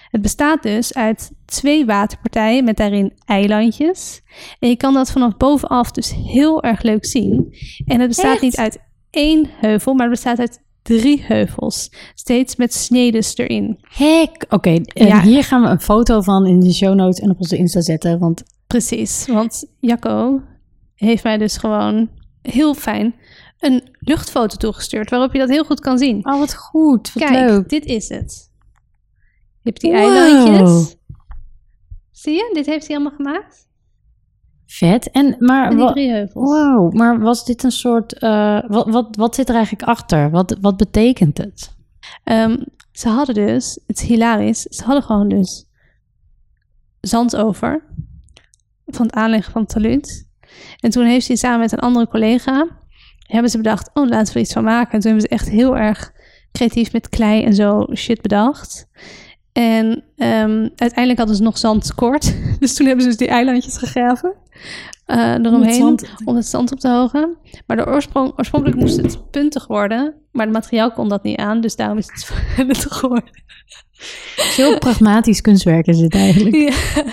Het 0.09 0.21
bestaat 0.21 0.63
dus 0.63 0.93
uit 0.93 1.31
twee 1.45 1.85
waterpartijen 1.85 2.63
met 2.63 2.77
daarin 2.77 3.13
eilandjes. 3.25 4.21
En 4.59 4.69
je 4.69 4.75
kan 4.75 4.93
dat 4.93 5.11
vanaf 5.11 5.37
bovenaf 5.37 5.91
dus 5.91 6.13
heel 6.13 6.63
erg 6.63 6.81
leuk 6.81 7.05
zien. 7.05 7.55
En 7.85 7.99
het 7.99 8.07
bestaat 8.07 8.33
Echt? 8.33 8.41
niet 8.41 8.57
uit 8.57 8.79
één 9.09 9.49
heuvel, 9.49 9.93
maar 9.93 10.05
het 10.05 10.15
bestaat 10.15 10.39
uit 10.39 10.63
drie 10.81 11.23
heuvels. 11.23 11.91
Steeds 12.15 12.55
met 12.55 12.73
snedes 12.73 13.37
erin. 13.37 13.79
Hek. 13.81 14.45
Oké, 14.49 14.79
Ja. 14.83 15.21
hier 15.21 15.43
gaan 15.43 15.61
we 15.61 15.67
een 15.67 15.81
foto 15.81 16.21
van 16.21 16.45
in 16.47 16.59
de 16.59 16.73
show 16.73 16.93
notes 16.95 17.19
en 17.19 17.29
op 17.29 17.39
onze 17.39 17.57
Insta 17.57 17.81
zetten. 17.81 18.19
Want 18.19 18.43
Precies, 18.67 19.27
want 19.27 19.65
Jacco 19.79 20.41
heeft 20.95 21.23
mij 21.23 21.37
dus 21.37 21.57
gewoon 21.57 22.09
heel 22.41 22.73
fijn 22.73 23.15
een 23.59 23.83
luchtfoto 23.99 24.55
toegestuurd... 24.55 25.09
waarop 25.09 25.33
je 25.33 25.39
dat 25.39 25.49
heel 25.49 25.63
goed 25.63 25.79
kan 25.79 25.97
zien. 25.97 26.25
oh, 26.25 26.39
wat 26.39 26.55
goed. 26.55 27.13
Wat 27.13 27.23
Kijk, 27.23 27.49
leuk. 27.49 27.69
dit 27.69 27.85
is 27.85 28.09
het. 28.09 28.49
Je 29.63 29.69
hebt 29.69 29.81
die 29.81 29.91
Wow. 29.91 29.99
eilandjes. 29.99 30.95
Zie 32.11 32.33
je? 32.33 32.49
Dit 32.53 32.65
heeft 32.65 32.87
hij 32.87 32.95
allemaal 32.95 33.15
gemaakt. 33.15 33.67
Vet. 34.71 35.11
En 35.11 35.35
maar 35.39 35.69
En 35.69 35.77
die 35.77 35.91
drie 35.91 36.09
heuvels. 36.09 36.49
Wow, 36.49 36.93
maar 36.93 37.19
was 37.19 37.45
dit 37.45 37.63
een 37.63 37.71
soort. 37.71 38.13
eh, 38.13 38.59
wat, 38.67 38.89
wat, 38.89 39.15
wat 39.15 39.35
zit 39.35 39.49
er 39.49 39.55
eigenlijk 39.55 39.87
achter? 39.87 40.29
Wat, 40.29 40.57
wat 40.61 40.77
betekent 40.77 41.37
het? 41.37 41.75
Ehm, 42.23 42.57
ze 42.91 43.09
hadden 43.09 43.35
dus, 43.35 43.79
het 43.87 44.01
is 44.01 44.07
hilarisch, 44.07 44.61
ze 44.61 44.83
hadden 44.83 45.03
gewoon 45.03 45.29
dus 45.29 45.69
zand 47.01 47.35
over 47.35 47.83
van 48.85 49.05
het 49.05 49.15
aanleggen 49.15 49.51
van 49.51 49.61
het 49.61 49.69
talud. 49.69 50.27
En 50.79 50.89
toen 50.89 51.05
heeft 51.05 51.27
hij 51.27 51.35
samen 51.35 51.59
met 51.59 51.71
een 51.71 51.79
andere 51.79 52.07
collega, 52.07 52.67
hebben 53.19 53.51
ze 53.51 53.57
bedacht, 53.57 53.89
oh 53.93 54.07
laten 54.07 54.27
we 54.27 54.33
er 54.33 54.45
iets 54.45 54.53
van 54.53 54.63
maken. 54.63 54.91
En 54.91 54.99
toen 54.99 55.11
hebben 55.11 55.29
ze 55.29 55.35
echt 55.35 55.49
heel 55.49 55.77
erg 55.77 56.11
creatief 56.51 56.93
met 56.93 57.09
klei 57.09 57.43
en 57.43 57.53
zo 57.55 57.87
shit 57.93 58.21
bedacht. 58.21 58.87
En 59.53 60.03
ehm, 60.17 60.67
uiteindelijk 60.75 61.17
hadden 61.17 61.35
ze 61.35 61.43
nog 61.43 61.57
zand 61.57 61.85
tekort. 61.85 62.33
Dus 62.59 62.73
toen 62.73 62.85
hebben 62.85 63.03
ze 63.03 63.09
dus 63.09 63.19
die 63.19 63.27
eilandjes 63.27 63.77
gegraven. 63.77 64.33
eh 65.05 65.33
eromheen 65.33 65.99
om 66.25 66.35
het 66.35 66.45
zand 66.45 66.71
op 66.71 66.79
te 66.79 66.89
hogen. 66.89 67.37
Maar 67.67 67.77
de 67.77 67.87
oorsprong, 67.87 68.33
oorspronkelijk 68.37 68.79
moest 68.79 68.97
het 68.97 69.31
puntig 69.31 69.67
worden. 69.67 70.13
Maar 70.31 70.45
het 70.45 70.53
materiaal 70.55 70.91
kon 70.91 71.09
dat 71.09 71.23
niet 71.23 71.37
aan. 71.37 71.61
Dus 71.61 71.75
daarom 71.75 71.97
is 71.97 72.07
het 72.07 72.29
het 72.67 72.91
geworden. 72.91 73.29
Heel 74.35 74.77
pragmatisch 74.77 75.41
kunstwerk 75.41 75.87
is 75.87 75.99
het 75.99 76.13
eigenlijk. 76.13 76.55
Ja. 76.55 77.03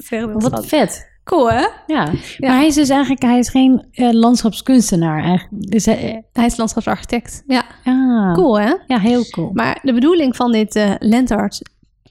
Wat 0.32 0.66
vet. 0.66 1.17
Cool, 1.28 1.50
hè? 1.50 1.66
Ja. 1.86 2.12
maar 2.38 2.56
hij 2.56 2.66
is 2.66 2.74
dus 2.74 2.88
eigenlijk 2.88 3.22
hij 3.22 3.38
is 3.38 3.48
geen 3.48 3.86
eh, 3.92 4.12
landschapskunstenaar. 4.12 5.22
Eigenlijk. 5.24 5.70
Dus 5.70 5.84
hij, 5.84 6.24
Hij 6.32 6.46
is 6.46 6.56
landschapsarchitect. 6.56 7.42
Ja, 7.46 7.64
ah, 7.84 8.34
cool, 8.34 8.60
hè? 8.60 8.74
Ja, 8.86 8.98
heel 8.98 9.24
cool. 9.30 9.50
Maar 9.52 9.78
de 9.82 9.92
bedoeling 9.92 10.36
van 10.36 10.52
dit 10.52 10.76
eh 10.76 10.90
landart 10.98 11.62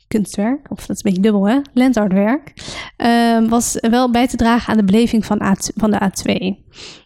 kunstwerk, 0.07 0.71
of 0.71 0.85
dat 0.85 0.95
is 0.95 1.03
een 1.03 1.11
beetje 1.11 1.21
dubbel 1.21 1.47
hè, 1.47 1.59
landartwerk, 1.73 2.53
eh, 2.97 3.47
was 3.47 3.77
wel 3.89 4.11
bij 4.11 4.27
te 4.27 4.37
dragen 4.37 4.71
aan 4.71 4.77
de 4.77 4.83
beleving 4.83 5.25
van, 5.25 5.41
A, 5.41 5.55
van 5.75 5.91
de 5.91 5.99
A2. 6.01 6.55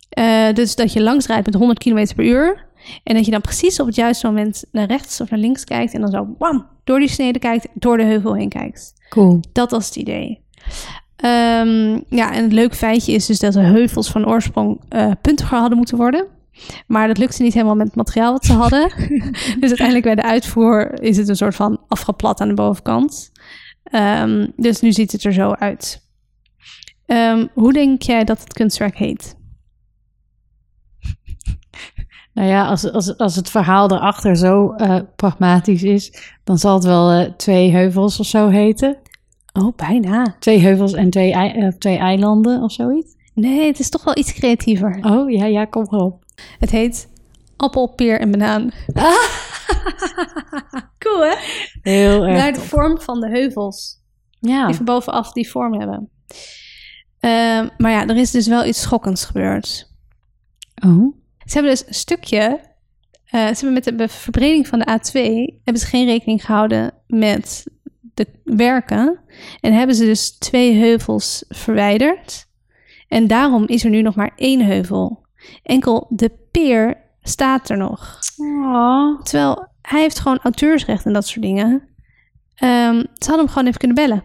Eh, 0.10 0.54
dus 0.54 0.76
dat 0.76 0.94
je 0.94 1.02
langs 1.02 1.28
rijdt 1.28 1.46
met 1.46 1.56
100 1.56 1.80
km 1.80 2.16
per 2.16 2.26
uur 2.26 2.66
en 3.04 3.16
dat 3.16 3.26
je 3.26 3.32
dan 3.32 3.42
precies 3.42 3.80
op 3.80 3.86
het 3.86 3.96
juiste 3.96 4.28
moment 4.28 4.64
naar 4.72 4.88
rechts 4.88 5.22
of 5.22 5.30
naar 5.30 5.40
links 5.40 5.64
kijkt 5.64 5.94
en 5.94 6.02
dan 6.02 6.12
zo 6.12 6.26
bam, 6.38 6.68
door 6.84 7.00
die 7.00 7.10
snede 7.10 7.40
kijkt, 7.40 7.68
door 7.74 7.98
de 7.98 8.04
heuvel 8.04 8.36
heen 8.36 8.50
kijkt. 8.50 8.94
Cool. 9.10 9.40
Dat 9.52 9.72
was 9.72 9.86
het 9.86 9.96
idee. 9.96 10.42
Ehm, 11.22 12.00
ja, 12.10 12.34
en 12.34 12.44
het 12.44 12.52
leuke 12.52 12.76
feitje 12.76 13.14
is 13.14 13.26
dus 13.26 13.40
dat 13.40 13.54
de 13.54 13.60
heuvels 13.60 14.12
van 14.12 14.28
oorsprong 14.28 14.82
eh, 14.90 15.12
puntiger 15.22 15.58
hadden 15.58 15.78
moeten 15.78 15.98
worden. 15.98 16.28
Maar 16.88 17.08
dat 17.08 17.18
lukte 17.18 17.44
niet 17.44 17.54
helemaal 17.54 17.76
met 17.76 17.88
het 17.88 17.96
materiaal 17.96 18.32
wat 18.32 18.46
ze 18.46 18.54
hadden. 18.54 18.92
dus 19.60 19.70
uiteindelijk 19.70 20.06
bij 20.06 20.16
de 20.16 20.24
uitvoer 20.24 21.02
is 21.02 21.18
het 21.18 21.28
een 21.28 21.36
soort 21.36 21.56
van 21.56 21.80
afgeplat 21.88 22.42
aan 22.42 22.48
de 22.48 22.54
bovenkant. 22.54 23.32
Ehm, 23.84 24.48
dus 24.56 24.82
nu 24.82 24.92
ziet 24.92 25.12
het 25.12 25.24
er 25.24 25.34
zo 25.34 25.52
uit. 25.52 26.10
Ehm, 27.06 27.48
hoe 27.54 27.74
denk 27.74 28.02
jij 28.02 28.24
dat 28.24 28.40
het 28.40 28.54
kunstwerk 28.54 28.98
heet? 28.98 29.36
Nou 32.34 32.48
ja, 32.48 32.66
als, 32.68 32.92
als, 32.92 33.18
als 33.18 33.36
het 33.36 33.50
verhaal 33.50 33.92
erachter 33.92 34.36
zo 34.36 34.74
eh, 34.74 35.00
pragmatisch 35.16 35.84
is, 35.84 36.34
dan 36.44 36.58
zal 36.58 36.74
het 36.74 36.84
wel 36.84 37.12
eh, 37.12 37.32
twee 37.32 37.72
heuvels 37.72 38.20
of 38.20 38.26
zo 38.26 38.48
heten. 38.48 38.98
Oh, 39.54 39.76
bijna. 39.76 40.36
Twee 40.40 40.60
heuvels 40.60 40.94
en 40.94 41.10
twee, 41.10 41.34
eh, 41.34 41.68
twee 41.68 41.98
eilanden 41.98 42.62
of 42.62 42.72
zoiets. 42.72 43.16
Nee, 43.34 43.68
het 43.68 43.80
is 43.80 43.90
toch 43.90 44.04
wel 44.04 44.18
iets 44.18 44.34
creatiever. 44.34 45.00
Oh 45.02 45.32
ja, 45.32 45.46
ja, 45.46 45.66
kom 45.66 45.84
erop. 45.90 46.24
Het 46.60 46.70
heet 46.72 47.10
appel, 47.58 47.88
peer 47.88 48.20
en 48.20 48.32
banaan. 48.32 48.72
cool, 51.00 51.22
hè? 51.26 51.36
Heel 51.82 52.26
erg. 52.26 52.38
Naar 52.38 52.54
de 52.54 52.60
vorm 52.60 53.00
van 53.02 53.20
de 53.20 53.30
heuvels. 53.30 54.00
Ja. 54.40 54.66
die 54.66 54.76
van 54.76 54.86
bovenaf 54.86 55.32
die 55.32 55.50
vorm 55.50 55.80
hebben. 55.80 56.10
Ehm, 57.20 57.68
maar 57.78 57.92
ja, 57.92 58.08
er 58.08 58.18
is 58.18 58.32
dus 58.32 58.48
wel 58.48 58.66
iets 58.66 58.82
schokkends 58.82 59.26
gebeurd. 59.26 59.92
Oh. 60.86 61.16
Ze 61.46 61.54
hebben 61.54 61.72
dus 61.72 61.88
een 61.88 61.94
stukje. 61.94 62.60
eh, 63.26 63.48
ze 63.48 63.66
hebben 63.66 63.74
met 63.74 63.84
de 63.98 64.08
verbreding 64.08 64.68
van 64.68 64.80
de 64.80 64.86
A2 65.00 65.22
hebben 65.64 65.82
ze 65.82 65.88
geen 65.88 66.06
rekening 66.06 66.46
gehouden 66.46 66.94
met 67.08 67.66
de 68.14 68.28
werken. 68.44 69.20
En 69.60 69.74
hebben 69.74 69.96
ze 69.96 70.06
dus 70.06 70.38
twee 70.38 70.74
heuvels 70.80 71.46
verwijderd. 71.48 72.46
En 73.08 73.28
daarom 73.28 73.68
is 73.68 73.84
er 73.84 73.90
nu 73.90 74.02
nog 74.02 74.16
maar 74.16 74.32
één 74.36 74.66
heuvel. 74.66 75.26
Enkel 75.64 76.06
de 76.10 76.32
peer 76.52 76.98
staat 77.22 77.70
er 77.70 77.78
nog. 77.78 78.20
Terwijl 79.24 79.68
hij 79.82 80.02
heeft 80.02 80.20
gewoon 80.20 80.40
auteursrecht 80.44 81.06
en 81.06 81.14
dat 81.14 81.28
soort 81.28 81.46
dingen. 81.46 81.84
Ehm, 82.56 82.96
ze 82.96 83.26
hadden 83.28 83.38
hem 83.38 83.48
gewoon 83.48 83.68
even 83.68 83.80
kunnen 83.80 83.98
bellen. 83.98 84.24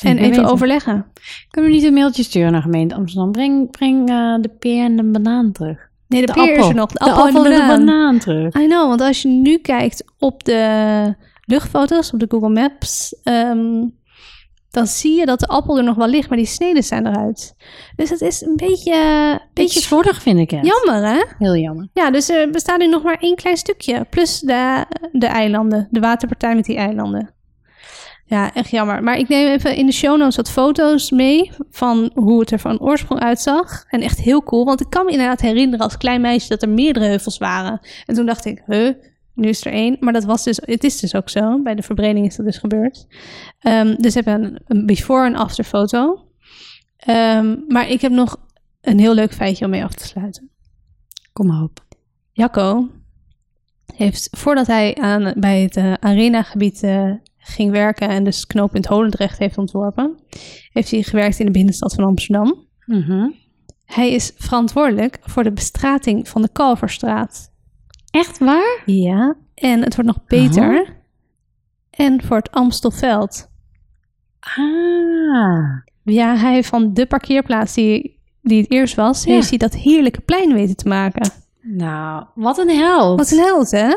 En 0.00 0.18
even 0.18 0.44
overleggen. 0.44 1.06
Kunnen 1.50 1.70
we 1.70 1.76
niet 1.76 1.86
een 1.86 1.94
mailtje 1.94 2.22
sturen 2.22 2.52
naar 2.52 2.62
gemeente 2.62 2.94
Amsterdam? 2.94 3.32
Breng, 3.32 3.70
breng 3.70 4.08
eh, 4.08 4.34
de 4.40 4.48
peer 4.58 4.84
en 4.84 4.96
de 4.96 5.02
banaan 5.10 5.52
terug. 5.52 5.88
Nee, 6.08 6.20
de, 6.20 6.26
De 6.26 6.32
peer 6.32 6.50
is 6.52 6.56
appel. 6.56 6.68
er 6.68 6.74
nog. 6.74 6.92
De, 6.92 7.04
De 7.04 7.10
appel, 7.10 7.44
en 7.44 7.50
de 7.50 7.58
banaan. 7.58 7.68
banaan 7.86 8.18
terug. 8.18 8.54
I 8.54 8.66
know, 8.66 8.88
want 8.88 9.00
als 9.00 9.22
je 9.22 9.28
nu 9.28 9.58
kijkt 9.58 10.04
op 10.18 10.44
de 10.44 11.14
luchtfoto's, 11.46 12.12
op 12.12 12.20
de 12.20 12.26
Google 12.28 12.48
Maps, 12.48 13.16
ehm, 13.22 13.84
dan 14.70 14.86
zie 14.86 15.18
je 15.18 15.26
dat 15.26 15.40
de 15.40 15.46
appel 15.46 15.76
er 15.78 15.84
nog 15.84 15.96
wel 15.96 16.08
ligt, 16.08 16.28
maar 16.28 16.38
die 16.38 16.46
sneden 16.46 16.82
zijn 16.82 17.06
eruit. 17.06 17.54
Dus 17.96 18.10
het 18.10 18.20
is 18.20 18.40
een 18.42 18.56
beetje, 18.56 18.92
Beetje 18.92 19.40
beetje 19.52 19.80
slordig 19.80 20.22
vind 20.22 20.38
ik 20.38 20.50
het. 20.50 20.66
jammer, 20.66 21.08
hè? 21.10 21.22
Heel 21.38 21.56
jammer. 21.56 21.88
Ja, 21.92 22.10
dus 22.10 22.28
er 22.28 22.50
bestaat 22.50 22.78
nu 22.78 22.86
nog 22.86 23.02
maar 23.02 23.18
één 23.20 23.36
klein 23.36 23.56
stukje. 23.56 24.06
Plus 24.10 24.40
de, 24.40 24.84
de 25.12 25.26
eilanden, 25.26 25.88
de 25.90 26.00
waterpartij 26.00 26.54
met 26.54 26.64
die 26.64 26.76
eilanden. 26.76 27.34
Ja, 28.28 28.54
echt 28.54 28.70
jammer. 28.70 29.02
Maar 29.02 29.18
ik 29.18 29.28
neem 29.28 29.48
even 29.48 29.76
in 29.76 29.86
de 29.86 29.92
show 29.92 30.18
notes 30.18 30.36
wat 30.36 30.50
foto's 30.50 31.10
mee 31.10 31.50
van 31.70 32.10
hoe 32.14 32.40
het 32.40 32.50
er 32.50 32.58
van 32.58 32.80
oorsprong 32.80 33.20
uitzag. 33.20 33.84
En 33.88 34.00
echt 34.00 34.18
heel 34.20 34.42
cool, 34.42 34.64
want 34.64 34.80
ik 34.80 34.90
kan 34.90 35.04
me 35.04 35.10
inderdaad 35.10 35.40
herinneren 35.40 35.84
als 35.84 35.96
klein 35.96 36.20
meisje 36.20 36.48
dat 36.48 36.62
er 36.62 36.68
meerdere 36.68 37.06
heuvels 37.06 37.38
waren. 37.38 37.80
En 38.06 38.14
toen 38.14 38.26
dacht 38.26 38.44
ik, 38.44 38.62
huh, 38.66 38.92
nu 39.36 39.48
is 39.48 39.64
er 39.64 39.72
één. 39.72 39.96
Maar 40.00 40.12
dat 40.12 40.24
was 40.24 40.44
dus, 40.44 40.60
het 40.64 40.84
is 40.84 41.00
dus 41.00 41.14
ook 41.14 41.28
zo. 41.28 41.62
Bij 41.62 41.74
de 41.74 41.82
verbreding 41.82 42.26
is 42.26 42.36
dat 42.36 42.46
dus 42.46 42.58
gebeurd. 42.58 43.06
Ehm, 43.58 43.94
dus 43.96 44.14
we 44.14 44.20
hebben 44.24 44.44
een, 44.44 44.60
een 44.66 44.86
before- 44.86 45.26
en 45.26 45.34
after 45.34 45.64
foto. 45.64 46.24
Ehm, 46.96 47.56
maar 47.68 47.88
ik 47.88 48.00
heb 48.00 48.12
nog 48.12 48.36
een 48.80 48.98
heel 48.98 49.14
leuk 49.14 49.34
feitje 49.34 49.64
om 49.64 49.70
mee 49.70 49.84
af 49.84 49.94
te 49.94 50.06
sluiten. 50.06 50.50
Kom 51.32 51.46
maar 51.46 51.62
op. 51.62 51.84
Jacco 52.32 52.88
heeft, 53.94 54.28
voordat 54.30 54.66
hij 54.66 54.94
aan, 54.94 55.32
bij 55.36 55.62
het 55.62 55.76
eh, 55.76 55.92
arenagebied 55.92 56.82
eh, 56.82 57.12
ging 57.38 57.70
werken 57.70 58.08
en 58.08 58.24
dus 58.24 58.46
knooppunt 58.46 58.86
Holendrecht 58.86 59.38
heeft 59.38 59.58
ontworpen, 59.58 60.18
heeft 60.68 60.90
hij 60.90 61.02
gewerkt 61.02 61.38
in 61.38 61.46
de 61.46 61.52
binnenstad 61.52 61.94
van 61.94 62.04
Amsterdam. 62.04 62.66
Mhm. 62.86 63.30
Hij 63.84 64.12
is 64.12 64.32
verantwoordelijk 64.36 65.18
voor 65.20 65.42
de 65.42 65.52
bestrating 65.52 66.28
van 66.28 66.42
de 66.42 66.48
Kalverstraat. 66.52 67.54
Echt 68.16 68.38
waar? 68.38 68.82
Ja. 68.86 69.34
En 69.54 69.82
het 69.82 69.94
wordt 69.96 70.10
nog 70.10 70.24
beter. 70.26 70.96
En 71.90 72.22
voor 72.22 72.36
het 72.36 72.50
Amstelveld. 72.50 73.48
Ah. 74.40 75.78
Ja, 76.02 76.36
hij 76.36 76.52
heeft 76.52 76.68
van 76.68 76.94
de 76.94 77.06
parkeerplaats 77.06 77.74
die, 77.74 78.18
die 78.42 78.60
het 78.62 78.70
eerst 78.70 78.94
was, 78.94 79.24
Ja. 79.24 79.32
heeft 79.32 79.48
hij 79.48 79.58
dat 79.58 79.74
heerlijke 79.74 80.20
plein 80.20 80.52
weten 80.52 80.76
te 80.76 80.88
maken. 80.88 81.30
Nou, 81.60 82.24
wat 82.34 82.58
een 82.58 82.68
held. 82.70 83.18
Wat 83.18 83.30
een 83.30 83.38
held, 83.38 83.70
hè? 83.70 83.96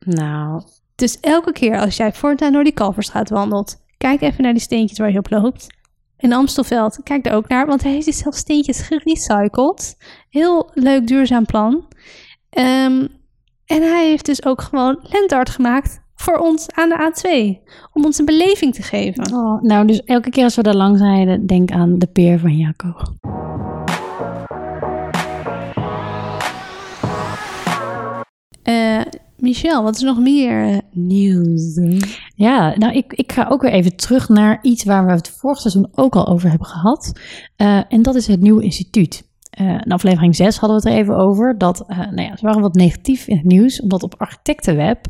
Nou, 0.00 0.62
Dus 0.94 1.20
elke 1.20 1.52
keer 1.52 1.78
als 1.80 1.96
jij 1.96 2.12
voortaan 2.12 2.52
door 2.52 2.64
die 2.64 2.72
Kalverstraat 2.72 3.30
wandelt, 3.30 3.76
kijk 3.98 4.20
even 4.20 4.42
naar 4.42 4.52
die 4.52 4.62
steentjes 4.62 4.98
waar 4.98 5.12
je 5.12 5.18
op 5.18 5.30
loopt. 5.30 5.66
In 6.18 6.32
Amstelveld, 6.32 7.00
kijk 7.02 7.24
daar 7.24 7.34
ook 7.34 7.48
naar, 7.48 7.66
want 7.66 7.82
hij 7.82 7.92
heeft 7.92 8.06
dus 8.06 8.18
zelf 8.18 8.34
steentjes 8.34 8.80
gerecycled. 8.80 9.96
Heel 10.30 10.70
leuk 10.74 11.06
duurzaam 11.06 11.46
plan. 11.46 11.88
Ehm, 12.50 13.06
en 13.66 13.82
hij 13.82 14.08
heeft 14.08 14.26
dus 14.26 14.44
ook 14.44 14.62
gewoon 14.62 14.98
lentart 15.02 15.50
gemaakt 15.50 16.00
voor 16.14 16.36
ons 16.36 16.70
aan 16.70 16.88
de 16.88 17.12
A2. 17.12 17.68
Om 17.92 18.04
ons 18.04 18.18
een 18.18 18.24
beleving 18.24 18.74
te 18.74 18.82
geven. 18.82 19.34
oh, 19.34 19.62
nou, 19.62 19.86
dus 19.86 20.04
elke 20.04 20.30
keer 20.30 20.44
als 20.44 20.56
we 20.56 20.62
daar 20.62 20.74
langs 20.74 21.00
rijden, 21.00 21.46
denk 21.46 21.70
aan 21.70 21.98
de 21.98 22.06
peer 22.06 22.38
van 22.38 22.56
Jaco. 22.56 22.94
Eh, 28.62 29.00
Michel, 29.36 29.82
wat 29.82 29.96
is 29.96 30.02
nog 30.02 30.18
meer 30.18 30.68
eh, 30.68 30.78
nieuws? 30.92 31.80
Ja, 32.34 32.76
nou, 32.76 32.94
ik, 32.94 33.12
ik 33.12 33.32
ga 33.32 33.46
ook 33.48 33.62
weer 33.62 33.72
even 33.72 33.96
terug 33.96 34.28
naar 34.28 34.58
iets 34.62 34.84
waar 34.84 35.06
we 35.06 35.12
het 35.12 35.28
vorig 35.28 35.58
seizoen 35.58 35.88
ook 35.94 36.16
al 36.16 36.26
over 36.26 36.48
hebben 36.48 36.66
gehad. 36.66 37.12
Eh, 37.56 37.80
en 37.88 38.02
dat 38.02 38.14
is 38.14 38.26
het 38.26 38.40
nieuwe 38.40 38.62
instituut. 38.62 39.25
Eh, 39.50 39.66
in 39.66 39.92
aflevering 39.92 40.36
6 40.36 40.58
hadden 40.58 40.82
we 40.82 40.88
het 40.88 40.98
er 40.98 41.02
even 41.02 41.16
over. 41.16 41.58
Dat, 41.58 41.84
eh, 41.86 41.98
nou 41.98 42.22
ja, 42.22 42.36
ze 42.36 42.46
waren 42.46 42.60
wat 42.60 42.74
negatief 42.74 43.26
in 43.26 43.36
het 43.36 43.44
nieuws. 43.44 43.80
Omdat 43.80 44.02
op 44.02 44.14
architectenweb 44.18 45.06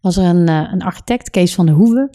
was 0.00 0.16
er 0.16 0.24
een, 0.24 0.48
eh, 0.48 0.68
een 0.72 0.82
architect, 0.82 1.30
Kees 1.30 1.54
van 1.54 1.66
der 1.66 1.74
Hoeven. 1.74 2.10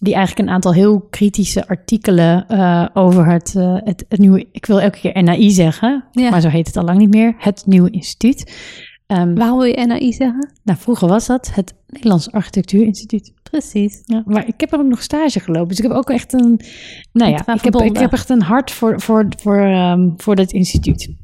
Die 0.00 0.14
eigenlijk 0.14 0.48
een 0.48 0.54
aantal 0.54 0.72
heel 0.72 1.00
kritische 1.10 1.68
artikelen 1.68 2.46
over 2.94 3.26
het, 3.26 3.52
het, 3.84 4.04
het 4.08 4.18
nieuwe... 4.18 4.46
Ik 4.52 4.66
wil 4.66 4.80
elke 4.80 4.98
keer 4.98 5.22
NAI 5.22 5.50
zeggen, 5.50 6.04
Ja. 6.12 6.30
maar 6.30 6.40
zo 6.40 6.48
heet 6.48 6.66
het 6.66 6.76
al 6.76 6.84
lang 6.84 6.98
niet 6.98 7.14
meer. 7.14 7.34
Het 7.38 7.62
nieuwe 7.66 7.90
instituut. 7.90 8.52
Ehm, 9.12 9.34
Waarom 9.34 9.58
wil 9.58 9.66
je 9.66 9.86
NAI 9.86 10.12
zeggen? 10.12 10.52
nou, 10.62 10.78
vroeger 10.78 11.08
was 11.08 11.26
dat 11.26 11.54
het 11.54 11.74
Nederlands 11.86 12.30
Architectuurinstituut. 12.30 13.32
Precies. 13.42 14.02
Ja, 14.04 14.22
maar 14.26 14.46
ik 14.46 14.60
heb 14.60 14.72
er 14.72 14.78
ook 14.78 14.86
nog 14.86 15.02
stage 15.02 15.40
gelopen. 15.40 15.68
Dus 15.68 15.78
ik 15.78 15.82
heb 15.82 15.92
ook 15.92 16.10
echt 16.10 16.32
een. 16.32 16.60
Nou 17.12 17.30
ja, 17.30 17.38
ik 17.38 17.46
heb, 17.46 17.54
ik 17.54 17.60
verbonden. 17.60 18.02
heb 18.02 18.12
echt 18.12 18.28
een 18.28 18.42
hart 18.42 18.70
voor, 18.70 19.00
voor, 19.00 19.26
voor, 19.38 19.58
ehm, 19.58 20.10
voor 20.16 20.36
dat 20.36 20.52
instituut. 20.52 21.14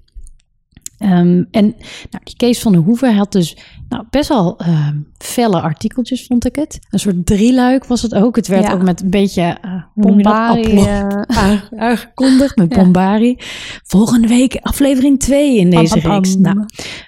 Ehm, 0.98 1.44
en 1.50 1.64
nou, 2.10 2.22
die 2.24 2.36
Kees 2.36 2.58
van 2.60 2.72
der 2.72 2.80
Hoeven 2.80 3.16
had 3.16 3.32
dus 3.32 3.56
nou, 3.88 4.04
best 4.10 4.28
wel 4.28 4.58
ehm, 4.58 4.96
felle 5.18 5.60
artikeltjes, 5.60 6.26
vond 6.26 6.46
ik 6.46 6.56
het. 6.56 6.78
Een 6.90 6.98
soort 6.98 7.26
drieluik 7.26 7.84
was 7.84 8.02
het 8.02 8.14
ook. 8.14 8.36
Het 8.36 8.46
werd 8.46 8.64
Ja. 8.64 8.72
ook 8.72 8.82
met 8.82 9.02
een 9.02 9.10
beetje 9.10 9.42
eh, 9.42 9.52
je 9.62 9.70
dat? 9.72 9.84
Bombari, 9.94 10.62
eh, 10.78 11.06
aange- 11.26 11.68
aangekondigd 11.76 12.56
met 12.56 12.70
Ja. 12.74 12.82
Bombari. 12.82 13.36
Volgende 13.84 14.28
week 14.28 14.58
aflevering 14.62 15.18
2 15.20 15.56
in 15.58 15.70
deze 15.70 16.00
pam, 16.00 16.10
reeks. 16.10 16.36
Nou, 16.36 16.58
een 16.58 16.66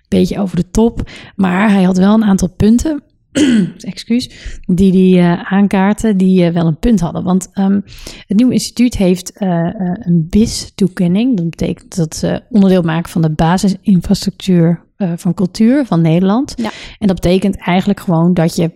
beetje 0.08 0.38
over 0.40 0.56
de 0.56 0.70
top. 0.70 1.10
Maar 1.36 1.70
hij 1.70 1.82
had 1.82 1.96
wel 1.98 2.14
een 2.14 2.24
aantal 2.24 2.48
punten, 2.48 3.02
excuus, 3.80 4.30
die 4.66 5.14
hij 5.14 5.32
eh, 5.32 5.52
aankaarten, 5.52 6.16
die 6.16 6.44
eh, 6.44 6.52
wel 6.52 6.66
een 6.66 6.78
punt 6.78 7.00
hadden. 7.00 7.24
Want 7.24 7.48
ehm, 7.52 7.80
het 8.26 8.36
nieuwe 8.36 8.52
instituut 8.52 8.96
heeft 8.96 9.32
eh, 9.32 9.68
een 10.00 10.26
BIS-toekenning. 10.30 11.36
Dat 11.36 11.50
betekent 11.50 11.96
dat 11.96 12.16
ze 12.16 12.42
onderdeel 12.50 12.82
maken 12.82 13.10
van 13.10 13.22
de 13.22 13.30
basisinfrastructuur 13.30 14.88
van 15.16 15.34
cultuur 15.34 15.86
van 15.86 16.00
Nederland. 16.00 16.54
Ja. 16.56 16.70
En 16.98 17.06
dat 17.06 17.20
betekent 17.20 17.56
eigenlijk 17.56 18.00
gewoon 18.00 18.34
dat 18.34 18.56
je 18.56 18.70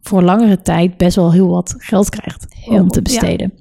voor 0.00 0.22
langere 0.22 0.62
tijd 0.62 0.96
best 0.96 1.16
wel 1.16 1.32
heel 1.32 1.48
wat 1.48 1.74
geld 1.78 2.08
krijgt 2.08 2.46
Heel 2.48 2.80
om 2.80 2.88
te 2.88 2.96
ja. 2.96 3.02
besteden. 3.02 3.52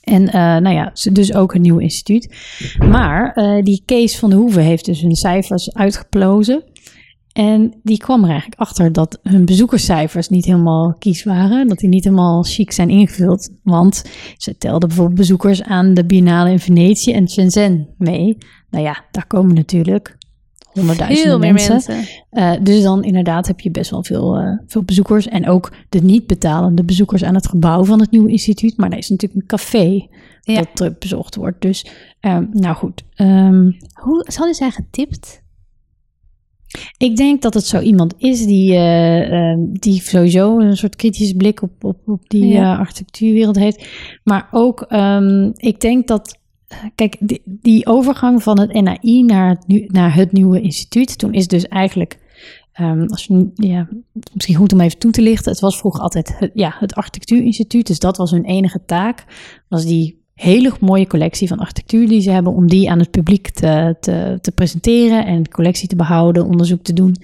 En 0.00 0.24
nou 0.62 0.74
ja, 0.74 0.92
dus 1.12 1.34
ook 1.34 1.54
een 1.54 1.60
nieuw 1.60 1.78
instituut. 1.78 2.36
Maar 2.78 3.34
die 3.62 3.82
Kees 3.84 4.18
van 4.18 4.30
de 4.30 4.36
Hoeven 4.36 4.62
heeft 4.62 4.84
dus 4.84 5.00
hun 5.00 5.16
cijfers 5.16 5.74
uitgeplozen. 5.74 6.62
En 7.36 7.74
die 7.82 7.98
kwam 7.98 8.22
er 8.22 8.30
eigenlijk 8.30 8.60
achter 8.60 8.92
dat 8.92 9.18
hun 9.22 9.44
bezoekerscijfers 9.44 10.28
niet 10.28 10.44
helemaal 10.44 10.94
kies 10.98 11.24
waren. 11.24 11.68
Dat 11.68 11.78
die 11.78 11.88
niet 11.88 12.04
helemaal 12.04 12.42
chic 12.42 12.72
zijn 12.72 12.88
ingevuld. 12.90 13.50
Want 13.62 14.04
ze 14.36 14.56
telden 14.58 14.88
bijvoorbeeld 14.88 15.18
bezoekers 15.18 15.62
aan 15.62 15.94
de 15.94 16.04
Biennale 16.04 16.50
in 16.50 16.58
Venetië 16.58 17.12
en 17.12 17.28
Shenzhen 17.28 17.88
mee. 17.98 18.36
Nou 18.70 18.84
ja, 18.84 19.04
daar 19.10 19.26
komen 19.26 19.54
natuurlijk 19.54 20.16
honderdduizenden 20.72 21.30
Heel 21.30 21.38
meer 21.38 21.52
mensen. 21.52 21.72
mensen. 21.94 22.22
Eh, 22.30 22.52
dus 22.62 22.82
dan 22.82 23.04
inderdaad 23.04 23.46
heb 23.46 23.60
je 23.60 23.70
best 23.70 23.90
wel 23.90 24.04
veel, 24.04 24.36
eh, 24.36 24.58
veel 24.66 24.82
bezoekers. 24.82 25.28
En 25.28 25.48
ook 25.48 25.72
de 25.88 26.02
niet 26.02 26.26
betalende 26.26 26.84
bezoekers 26.84 27.24
aan 27.24 27.34
het 27.34 27.48
gebouw 27.48 27.84
van 27.84 28.00
het 28.00 28.10
nieuwe 28.10 28.30
instituut. 28.30 28.76
Maar 28.76 28.90
er 28.90 28.98
is 28.98 29.08
natuurlijk 29.08 29.40
een 29.40 29.48
café 29.48 30.06
Ja. 30.40 30.54
dat 30.56 30.68
druk 30.74 30.98
bezocht 30.98 31.34
wordt. 31.34 31.62
Dus 31.62 31.86
ehm, 32.20 32.44
nou 32.52 32.76
goed. 32.76 33.02
Ehm, 33.14 33.70
Hoe 33.94 34.26
hij 34.34 34.52
zijn 34.52 34.72
getipt? 34.72 35.44
Ik 36.96 37.16
denk 37.16 37.42
dat 37.42 37.54
het 37.54 37.64
zo 37.66 37.80
iemand 37.80 38.14
is 38.18 38.44
die, 38.46 38.72
eh, 38.72 39.50
ehm, 39.50 39.58
die 39.72 40.00
sowieso 40.00 40.58
een 40.58 40.76
soort 40.76 40.96
kritische 40.96 41.34
blik 41.36 41.62
op, 41.62 41.84
op, 41.84 41.96
op 42.06 42.28
die 42.28 42.46
Ja. 42.46 42.72
eh, 42.72 42.78
architectuurwereld 42.78 43.56
heeft. 43.56 43.86
Maar 44.24 44.48
ook, 44.50 44.80
ehm, 44.82 45.50
ik 45.56 45.80
denk 45.80 46.06
dat, 46.08 46.38
kijk, 46.94 47.16
die, 47.20 47.42
die 47.44 47.86
overgang 47.86 48.42
van 48.42 48.60
het 48.60 48.72
NAI 48.72 49.22
naar 49.22 49.48
het, 49.48 49.66
nu, 49.66 49.84
naar 49.88 50.14
het 50.14 50.32
nieuwe 50.32 50.60
instituut, 50.60 51.18
toen 51.18 51.32
is 51.32 51.48
dus 51.48 51.68
eigenlijk, 51.68 52.18
ehm, 52.72 53.02
als 53.06 53.24
je, 53.24 53.50
ja, 53.54 53.88
misschien 54.32 54.56
goed 54.56 54.72
om 54.72 54.80
even 54.80 54.98
toe 54.98 55.10
te 55.10 55.22
lichten, 55.22 55.52
het 55.52 55.60
was 55.60 55.78
vroeger 55.78 56.00
altijd 56.00 56.38
het, 56.38 56.50
ja, 56.54 56.74
het 56.78 56.94
architectuurinstituut, 56.94 57.86
dus 57.86 57.98
dat 57.98 58.16
was 58.16 58.30
hun 58.30 58.44
enige 58.44 58.80
taak, 58.86 59.24
was 59.68 59.84
die 59.84 60.24
hele 60.36 60.72
mooie 60.80 61.06
collectie 61.06 61.48
van 61.48 61.58
architectuur 61.58 62.08
die 62.08 62.20
ze 62.20 62.30
hebben, 62.30 62.52
om 62.52 62.68
die 62.68 62.90
aan 62.90 62.98
het 62.98 63.10
publiek 63.10 63.50
te, 63.50 63.96
te, 64.00 64.38
te 64.40 64.52
presenteren 64.52 65.26
en 65.26 65.42
de 65.42 65.50
collectie 65.50 65.88
te 65.88 65.96
behouden, 65.96 66.46
onderzoek 66.46 66.82
te 66.82 66.92
doen. 66.92 67.16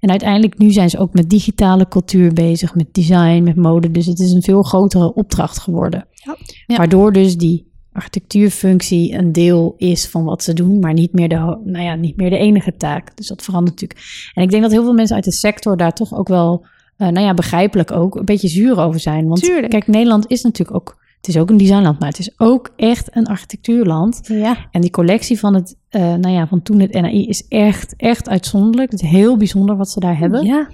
En 0.00 0.10
uiteindelijk 0.10 0.58
nu 0.58 0.70
zijn 0.70 0.90
ze 0.90 0.98
ook 0.98 1.14
met 1.14 1.30
digitale 1.30 1.88
cultuur 1.88 2.32
bezig, 2.32 2.74
met 2.74 2.94
design, 2.94 3.42
met 3.42 3.56
mode. 3.56 3.90
Dus 3.90 4.06
het 4.06 4.18
is 4.18 4.32
een 4.32 4.42
veel 4.42 4.62
grotere 4.62 5.14
opdracht 5.14 5.58
geworden. 5.58 6.06
Ja. 6.12 6.36
Waardoor 6.76 7.12
dus 7.12 7.36
die 7.36 7.66
architectuurfunctie 7.92 9.14
een 9.14 9.32
deel 9.32 9.74
is 9.76 10.06
van 10.06 10.24
wat 10.24 10.42
ze 10.42 10.52
doen, 10.52 10.78
maar 10.78 10.92
niet 10.92 11.12
meer, 11.12 11.28
de, 11.28 11.58
nou 11.64 11.84
ja, 11.84 11.94
niet 11.94 12.16
meer 12.16 12.30
de 12.30 12.38
enige 12.38 12.76
taak. 12.76 13.16
Dus 13.16 13.26
dat 13.26 13.42
verandert 13.42 13.80
natuurlijk. 13.80 14.30
En 14.34 14.42
ik 14.42 14.50
denk 14.50 14.62
dat 14.62 14.72
heel 14.72 14.82
veel 14.82 14.92
mensen 14.92 15.16
uit 15.16 15.24
de 15.24 15.32
sector 15.32 15.76
daar 15.76 15.92
toch 15.92 16.14
ook 16.14 16.28
wel, 16.28 16.66
eh, 16.96 17.08
nou 17.08 17.26
ja, 17.26 17.34
begrijpelijk 17.34 17.90
ook, 17.90 18.14
een 18.14 18.24
beetje 18.24 18.48
zuur 18.48 18.80
over 18.80 19.00
zijn. 19.00 19.26
Want 19.26 19.42
Tuurlijk. 19.42 19.70
kijk, 19.70 19.86
Nederland 19.86 20.30
is 20.30 20.42
natuurlijk 20.42 20.76
ook, 20.76 21.04
het 21.26 21.34
is 21.34 21.40
ook 21.40 21.50
een 21.50 21.56
designland, 21.56 21.98
maar 21.98 22.08
het 22.08 22.18
is 22.18 22.30
ook 22.36 22.70
echt 22.76 23.16
een 23.16 23.26
architectuurland. 23.26 24.20
Ja. 24.22 24.56
En 24.70 24.80
die 24.80 24.90
collectie 24.90 25.38
van 25.38 25.54
het, 25.54 25.76
eh, 25.88 26.00
nou 26.00 26.28
ja, 26.28 26.46
van 26.46 26.62
toen 26.62 26.80
het 26.80 26.92
NAI 26.92 27.26
is 27.26 27.48
echt, 27.48 27.94
echt 27.96 28.28
uitzonderlijk. 28.28 28.90
Het 28.90 29.02
is 29.02 29.08
heel 29.08 29.36
bijzonder 29.36 29.76
wat 29.76 29.90
ze 29.90 30.00
daar 30.00 30.18
hebben. 30.18 30.44
Ja. 30.44 30.68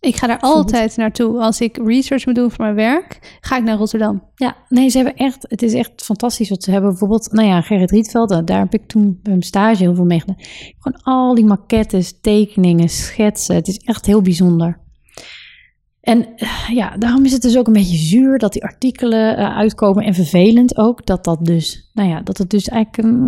Ik 0.00 0.16
ga 0.16 0.26
daar 0.26 0.40
altijd 0.40 0.96
naartoe. 0.96 1.40
Als 1.40 1.60
ik 1.60 1.76
research 1.84 2.26
moet 2.26 2.34
doen 2.34 2.50
voor 2.50 2.64
mijn 2.64 2.76
werk, 2.76 3.38
ga 3.40 3.56
ik 3.56 3.64
naar 3.64 3.76
Rotterdam. 3.76 4.22
Ja, 4.34 4.56
nee, 4.68 4.88
ze 4.88 4.96
hebben 4.96 5.16
echt, 5.16 5.46
het 5.48 5.62
is 5.62 5.74
echt 5.74 6.04
fantastisch 6.04 6.48
wat 6.48 6.62
ze 6.62 6.70
hebben. 6.70 6.90
Bijvoorbeeld, 6.90 7.32
nou 7.32 7.48
ja, 7.48 7.60
Gerrit 7.60 7.90
Rietveld, 7.90 8.30
eh, 8.30 8.38
daar 8.44 8.58
heb 8.58 8.74
ik 8.74 8.86
toen 8.86 9.18
bij 9.22 9.32
mijn 9.32 9.42
stage 9.42 9.82
heel 9.82 9.94
veel 9.94 10.04
mee 10.04 10.20
gedaan. 10.20 10.36
Gewoon 10.78 11.02
al 11.02 11.34
die 11.34 11.44
maquettes, 11.44 12.20
tekeningen, 12.20 12.88
schetsen. 12.88 13.54
Het 13.54 13.68
is 13.68 13.78
echt 13.78 14.06
heel 14.06 14.22
bijzonder. 14.22 14.82
En 16.04 16.26
eh, 16.36 16.48
ja, 16.72 16.96
daarom 16.96 17.24
is 17.24 17.32
het 17.32 17.42
dus 17.42 17.58
ook 17.58 17.66
een 17.66 17.72
beetje 17.72 17.96
zuur 17.96 18.38
dat 18.38 18.52
die 18.52 18.64
artikelen 18.64 19.36
eh, 19.36 19.56
uitkomen. 19.56 20.04
En 20.04 20.14
vervelend 20.14 20.76
ook 20.76 21.06
dat 21.06 21.24
dat 21.24 21.44
dus, 21.44 21.90
nou 21.92 22.08
ja, 22.08 22.20
dat 22.20 22.38
het 22.38 22.50
dus 22.50 22.68
eigenlijk 22.68 23.08
een, 23.08 23.20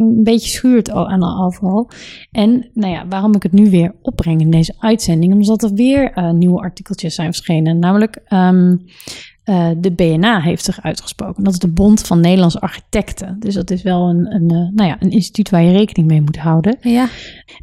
een 0.00 0.24
beetje 0.24 0.48
schuurt 0.48 0.90
al- 0.90 1.08
aan 1.08 1.44
overal. 1.44 1.90
En 2.32 2.70
nou 2.72 2.92
ja, 2.92 3.06
waarom 3.08 3.34
ik 3.34 3.42
het 3.42 3.52
nu 3.52 3.70
weer 3.70 3.94
opbreng 4.02 4.40
in 4.40 4.50
deze 4.50 4.74
uitzending, 4.78 5.32
omdat 5.32 5.62
er 5.62 5.72
weer 5.72 6.12
eh, 6.12 6.30
nieuwe 6.30 6.60
artikeltjes 6.60 7.14
zijn 7.14 7.32
verschenen. 7.32 7.78
Namelijk, 7.78 8.20
ehm, 8.24 8.76
eh, 9.44 9.70
de 9.76 9.92
BNA 9.92 10.40
heeft 10.40 10.64
zich 10.64 10.82
uitgesproken. 10.82 11.44
Dat 11.44 11.52
is 11.52 11.58
de 11.58 11.72
Bond 11.72 12.00
van 12.00 12.20
Nederlandse 12.20 12.60
Architecten. 12.60 13.36
Dus 13.38 13.54
dat 13.54 13.70
is 13.70 13.82
wel 13.82 14.08
een, 14.08 14.34
een, 14.34 14.46
nou 14.46 14.88
ja, 14.88 14.96
een 15.00 15.10
instituut 15.10 15.50
waar 15.50 15.62
je 15.62 15.72
rekening 15.72 16.08
mee 16.08 16.20
moet 16.20 16.38
houden. 16.38 16.76
Ja. 16.80 17.08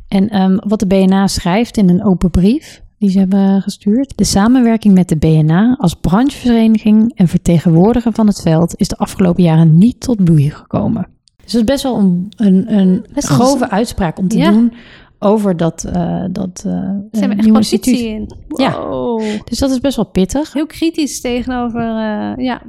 En 0.07 0.29
ehm, 0.29 0.57
wat 0.67 0.79
de 0.79 0.87
BNA 0.87 1.27
schrijft 1.27 1.77
in 1.77 1.89
een 1.89 2.03
open 2.03 2.29
brief 2.31 2.81
die 3.01 3.09
ze 3.09 3.19
hebben 3.19 3.61
gestuurd. 3.61 4.17
De 4.17 4.23
samenwerking 4.23 4.93
met 4.93 5.09
de 5.09 5.15
BNA 5.15 5.75
als 5.79 5.93
branchevereniging 5.93 7.11
en 7.15 7.27
vertegenwoordiger 7.27 8.13
van 8.13 8.27
het 8.27 8.41
veld 8.41 8.73
is 8.77 8.87
de 8.87 8.97
afgelopen 8.97 9.43
jaren 9.43 9.77
niet 9.77 9.99
tot 9.99 10.23
bloei 10.23 10.49
gekomen. 10.49 11.07
Dus 11.43 11.51
dat 11.51 11.61
is 11.61 11.67
best 11.67 11.83
wel 11.83 11.97
een, 11.97 12.31
een, 12.35 12.73
een 12.77 13.05
Best 13.13 13.27
grove 13.27 13.69
uitspraak 13.69 14.17
om 14.17 14.27
te 14.27 14.37
Ja. 14.37 14.51
doen 14.51 14.73
over 15.19 15.57
dat, 15.57 15.83
eh, 15.83 16.23
dat 16.31 16.63
eh, 16.65 16.73
Ze 17.11 17.19
hebben 17.19 17.37
echt 17.37 17.51
positie 17.51 18.07
in. 18.07 18.35
Ja. 18.47 18.87
Dus 19.43 19.59
dat 19.59 19.71
is 19.71 19.79
best 19.79 19.95
wel 19.95 20.05
pittig. 20.05 20.53
Heel 20.53 20.65
kritisch 20.65 21.21
tegenover, 21.21 21.81
eh, 21.81 22.45
ja. 22.45 22.61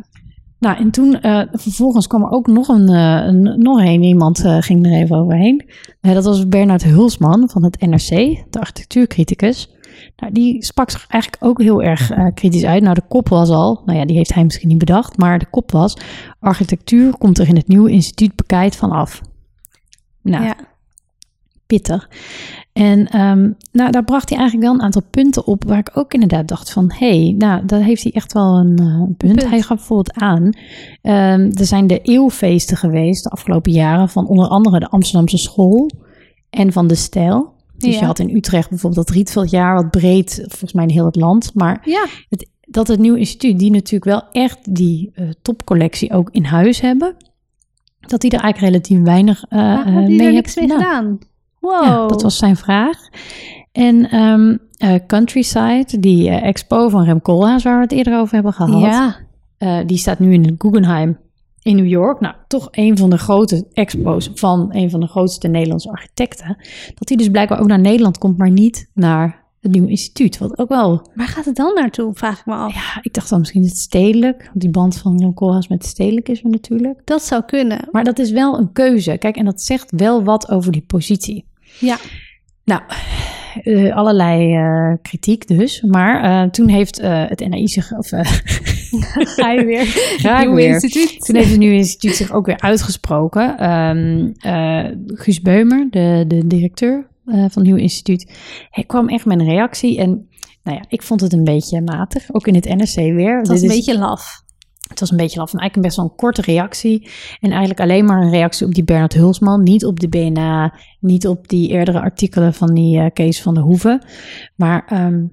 Nou, 0.59 0.77
en 0.77 0.91
toen 0.91 1.19
vervolgens 1.53 2.07
kwam 2.07 2.23
er 2.23 2.31
ook 2.31 2.47
nog 2.47 2.69
een, 2.69 2.89
een 2.89 3.61
nog 3.63 3.79
een 3.79 4.03
iemand 4.03 4.39
ging 4.61 4.87
er 4.87 4.93
even 4.93 5.17
overheen. 5.17 5.65
Dat 6.01 6.25
was 6.25 6.49
Bernard 6.49 6.85
Hulsman 6.85 7.49
van 7.49 7.65
het 7.65 7.81
NRC, 7.81 8.09
de 8.51 8.61
architectuurcriticus. 8.61 9.72
Nou, 10.17 10.33
die 10.33 10.65
sprak 10.65 10.91
zich 10.91 11.07
eigenlijk 11.09 11.45
ook 11.45 11.63
heel 11.63 11.83
erg 11.83 12.11
eh, 12.11 12.27
kritisch 12.35 12.65
uit. 12.65 12.83
Nou, 12.83 12.95
de 12.95 13.03
kop 13.09 13.29
was 13.29 13.49
al, 13.49 13.83
nou 13.85 13.99
ja, 13.99 14.05
die 14.05 14.17
heeft 14.17 14.35
hij 14.35 14.45
misschien 14.45 14.69
niet 14.69 14.79
bedacht, 14.79 15.17
maar 15.17 15.39
de 15.39 15.51
kop 15.51 15.71
was: 15.71 15.97
architectuur 16.41 17.17
komt 17.17 17.39
er 17.39 17.49
in 17.49 17.57
het 17.57 17.69
nieuwe 17.69 17.91
instituut 17.91 18.37
bekijkt 18.37 18.77
van 18.77 18.91
af. 18.91 19.21
Nou, 20.23 20.45
ja. 20.45 20.57
pittig. 21.67 22.09
En 22.73 23.09
ehm, 23.09 23.51
nou, 23.73 23.91
daar 23.91 24.05
bracht 24.05 24.29
hij 24.29 24.39
eigenlijk 24.39 24.69
wel 24.69 24.79
een 24.79 24.85
aantal 24.85 25.03
punten 25.11 25.47
op 25.47 25.65
waar 25.65 25.79
ik 25.79 25.91
ook 25.95 26.15
inderdaad 26.15 26.49
dacht 26.49 26.73
van, 26.73 26.93
hé, 26.95 27.23
hey, 27.23 27.35
nou, 27.39 27.67
daar 27.67 27.81
heeft 27.81 28.03
hij 28.03 28.13
echt 28.13 28.33
wel 28.33 28.57
een 28.57 28.79
eh, 28.79 29.03
punt. 29.03 29.17
punt. 29.17 29.49
Hij 29.49 29.61
gaf 29.61 29.77
bijvoorbeeld 29.77 30.21
aan, 30.21 30.51
ehm, 31.03 31.51
er 31.59 31.67
zijn 31.67 31.87
de 31.87 32.01
eeuwfeesten 32.01 32.77
geweest 32.77 33.25
de 33.25 33.31
afgelopen 33.31 33.73
jaren 33.73 34.09
van 34.09 34.27
onder 34.27 34.49
andere 34.49 34.79
de 34.79 34.89
Amsterdamse 34.89 35.39
school 35.39 35.91
en 36.51 36.73
van 36.73 36.87
de 36.87 36.95
stijl. 36.95 37.53
Dus 37.83 37.95
Ja. 37.95 38.01
je 38.01 38.07
had 38.07 38.19
in 38.19 38.37
Utrecht 38.37 38.69
bijvoorbeeld 38.69 39.07
dat 39.07 39.17
Rietveldjaar, 39.17 39.75
wat 39.75 39.91
breed, 39.91 40.35
volgens 40.49 40.73
mij 40.73 40.85
in 40.85 40.91
heel 40.91 41.05
het 41.05 41.17
land. 41.17 41.51
Maar 41.55 41.81
Ja, 41.85 42.07
dat 42.67 42.89
het 42.89 42.99
nieuwe 42.99 43.19
instituut, 43.19 43.59
die 43.59 43.71
natuurlijk 43.71 44.05
wel 44.05 44.23
echt 44.43 44.75
die 44.75 45.11
eh, 45.15 45.29
topcollectie 45.43 46.13
ook 46.13 46.29
in 46.33 46.45
huis 46.45 46.81
hebben, 46.81 47.15
dat 48.01 48.21
die 48.21 48.31
er 48.31 48.41
eigenlijk 48.41 48.73
relatief 48.73 49.01
weinig 49.05 49.45
hij 49.49 49.93
mee 49.93 50.21
heeft 50.21 50.33
niks 50.35 50.55
mee 50.57 50.69
gedaan. 50.69 50.81
gedaan? 50.81 51.19
Wow. 51.61 51.85
Ja, 51.85 52.07
dat 52.07 52.23
was 52.23 52.37
zijn 52.37 52.57
vraag. 52.57 52.99
En 53.73 54.11
ehm, 54.11 54.57
eh, 54.77 54.95
Countryside, 55.07 55.87
die 56.01 56.31
expo 56.31 56.89
van 56.89 57.05
Rem 57.05 57.23
Koolhaas, 57.23 57.63
waar 57.63 57.77
we 57.77 57.83
het 57.83 57.93
eerder 57.93 58.19
over 58.19 58.35
hebben 58.35 58.53
gehad, 58.53 58.81
Ja, 58.83 59.17
eh, 59.59 59.79
die 59.87 59.97
staat 59.97 60.19
nu 60.19 60.33
in 60.33 60.45
het 60.45 60.55
Guggenheim 60.59 61.19
in 61.63 61.77
New 61.77 61.87
York. 61.87 62.21
Nou, 62.21 62.35
toch 62.49 62.69
een 62.71 62.99
van 62.99 63.11
de 63.11 63.19
grote 63.19 63.67
expos 63.73 64.31
van 64.35 64.69
een 64.73 64.91
van 64.91 65.01
de 65.01 65.07
grootste 65.07 65.49
Nederlandse 65.49 65.91
architecten. 65.91 66.57
Dat 66.95 67.09
die 67.09 67.17
dus 67.17 67.29
blijkbaar 67.29 67.61
ook 67.61 67.67
naar 67.67 67.81
Nederland 67.81 68.19
komt, 68.19 68.39
maar 68.39 68.51
niet 68.51 68.91
naar 68.95 69.43
het 69.61 69.73
nieuwe 69.73 69.89
instituut. 69.89 70.39
Wat 70.39 70.59
ook 70.59 70.69
wel, 70.69 71.11
waar 71.15 71.27
gaat 71.27 71.45
het 71.45 71.57
dan 71.57 71.75
naartoe, 71.75 72.15
vraag 72.15 72.41
ik 72.41 72.47
me 72.47 72.55
af. 72.55 72.75
ja, 72.75 72.99
ik 73.03 73.15
dacht 73.15 73.29
dan 73.31 73.39
misschien 73.39 73.63
het 73.63 73.77
stedelijk. 73.77 74.45
Want 74.45 74.61
die 74.61 74.71
band 74.71 74.99
van 74.99 75.19
Rem 75.21 75.35
Koolhaas 75.35 75.69
met 75.69 75.85
stedelijk 75.85 76.29
is 76.29 76.43
er 76.43 76.51
natuurlijk. 76.51 77.01
Dat 77.05 77.23
zou 77.23 77.43
kunnen. 77.43 77.89
Maar 77.91 78.05
dat 78.05 78.19
is 78.19 78.31
wel 78.31 78.59
een 78.59 78.73
keuze. 78.73 79.17
Kijk, 79.19 79.37
en 79.37 79.45
dat 79.45 79.63
zegt 79.63 79.91
wel 79.91 80.25
wat 80.25 80.51
over 80.51 80.73
die 80.73 80.85
positie. 80.87 81.45
Ja, 81.81 81.99
Nou, 82.65 82.83
eh, 83.63 83.97
allerlei 83.97 84.55
eh, 84.55 84.93
kritiek 85.03 85.47
dus. 85.49 85.81
Maar 85.81 86.23
eh, 86.45 86.51
toen 86.51 86.69
heeft 86.69 87.01
het 87.03 87.49
NAI 87.49 87.69
zich... 87.69 87.93
Of, 87.93 88.09
ga 89.37 89.51
je 89.53 89.65
weer. 89.65 89.85
Ga 90.17 90.35
ik 90.41 90.47
Nieuwe 90.47 90.57
weer. 90.63 90.69
instituut. 90.69 91.25
Toen 91.27 91.37
heeft 91.37 91.51
het 91.51 91.59
nieuwe 91.59 91.75
instituut 91.77 92.15
zich 92.17 92.33
ook 92.33 92.47
weer 92.47 92.61
uitgesproken. 92.61 93.59
Eh, 94.39 94.85
Guus 95.07 95.41
Beumer, 95.41 95.87
de, 95.91 96.25
de 96.29 96.47
directeur 96.47 97.07
van 97.25 97.41
het 97.45 97.63
nieuwe 97.63 97.81
instituut, 97.81 98.33
hij 98.71 98.85
kwam 98.85 99.09
echt 99.09 99.25
met 99.25 99.41
een 99.41 99.47
reactie. 99.49 99.99
En 99.99 100.29
nou 100.63 100.77
ja, 100.77 100.85
ik 100.89 101.03
vond 101.03 101.21
het 101.21 101.33
een 101.33 101.45
beetje 101.45 101.81
matig. 101.81 102.25
Ook 102.33 102.47
in 102.47 102.55
het 102.55 102.65
NRC 102.65 102.95
weer. 102.95 103.39
Het 103.39 103.49
was 103.49 103.61
Dit 103.61 103.71
een 103.71 103.77
is- 103.77 103.85
beetje 103.87 104.01
laf. 104.01 104.41
Het 104.93 105.01
was 105.01 105.11
een 105.11 105.17
beetje 105.17 105.41
af. 105.41 105.55
Eigenlijk 105.55 105.77
een 105.77 105.83
best 105.83 105.97
wel 105.97 106.05
een 106.05 106.17
korte 106.17 106.43
reactie. 106.43 107.09
En 107.41 107.51
eigenlijk 107.51 107.81
alleen 107.81 108.05
maar 108.05 108.23
een 108.23 108.31
reactie 108.31 108.67
op 108.67 108.75
die 108.75 108.85
Bernard 108.85 109.13
Hulsman. 109.13 109.63
Niet 109.63 109.85
op 109.85 110.01
de 110.01 110.09
BNA. 110.09 110.75
Niet 111.01 111.27
op 111.27 111.49
die 111.49 111.69
eerdere 111.69 112.01
artikelen 112.01 112.55
van 112.55 112.75
die 112.75 112.99
eh, 112.99 113.11
Kees 113.13 113.43
van 113.43 113.55
der 113.55 113.63
Hoeven. 113.63 114.05
Maar 114.57 114.85
ehm, 114.87 115.25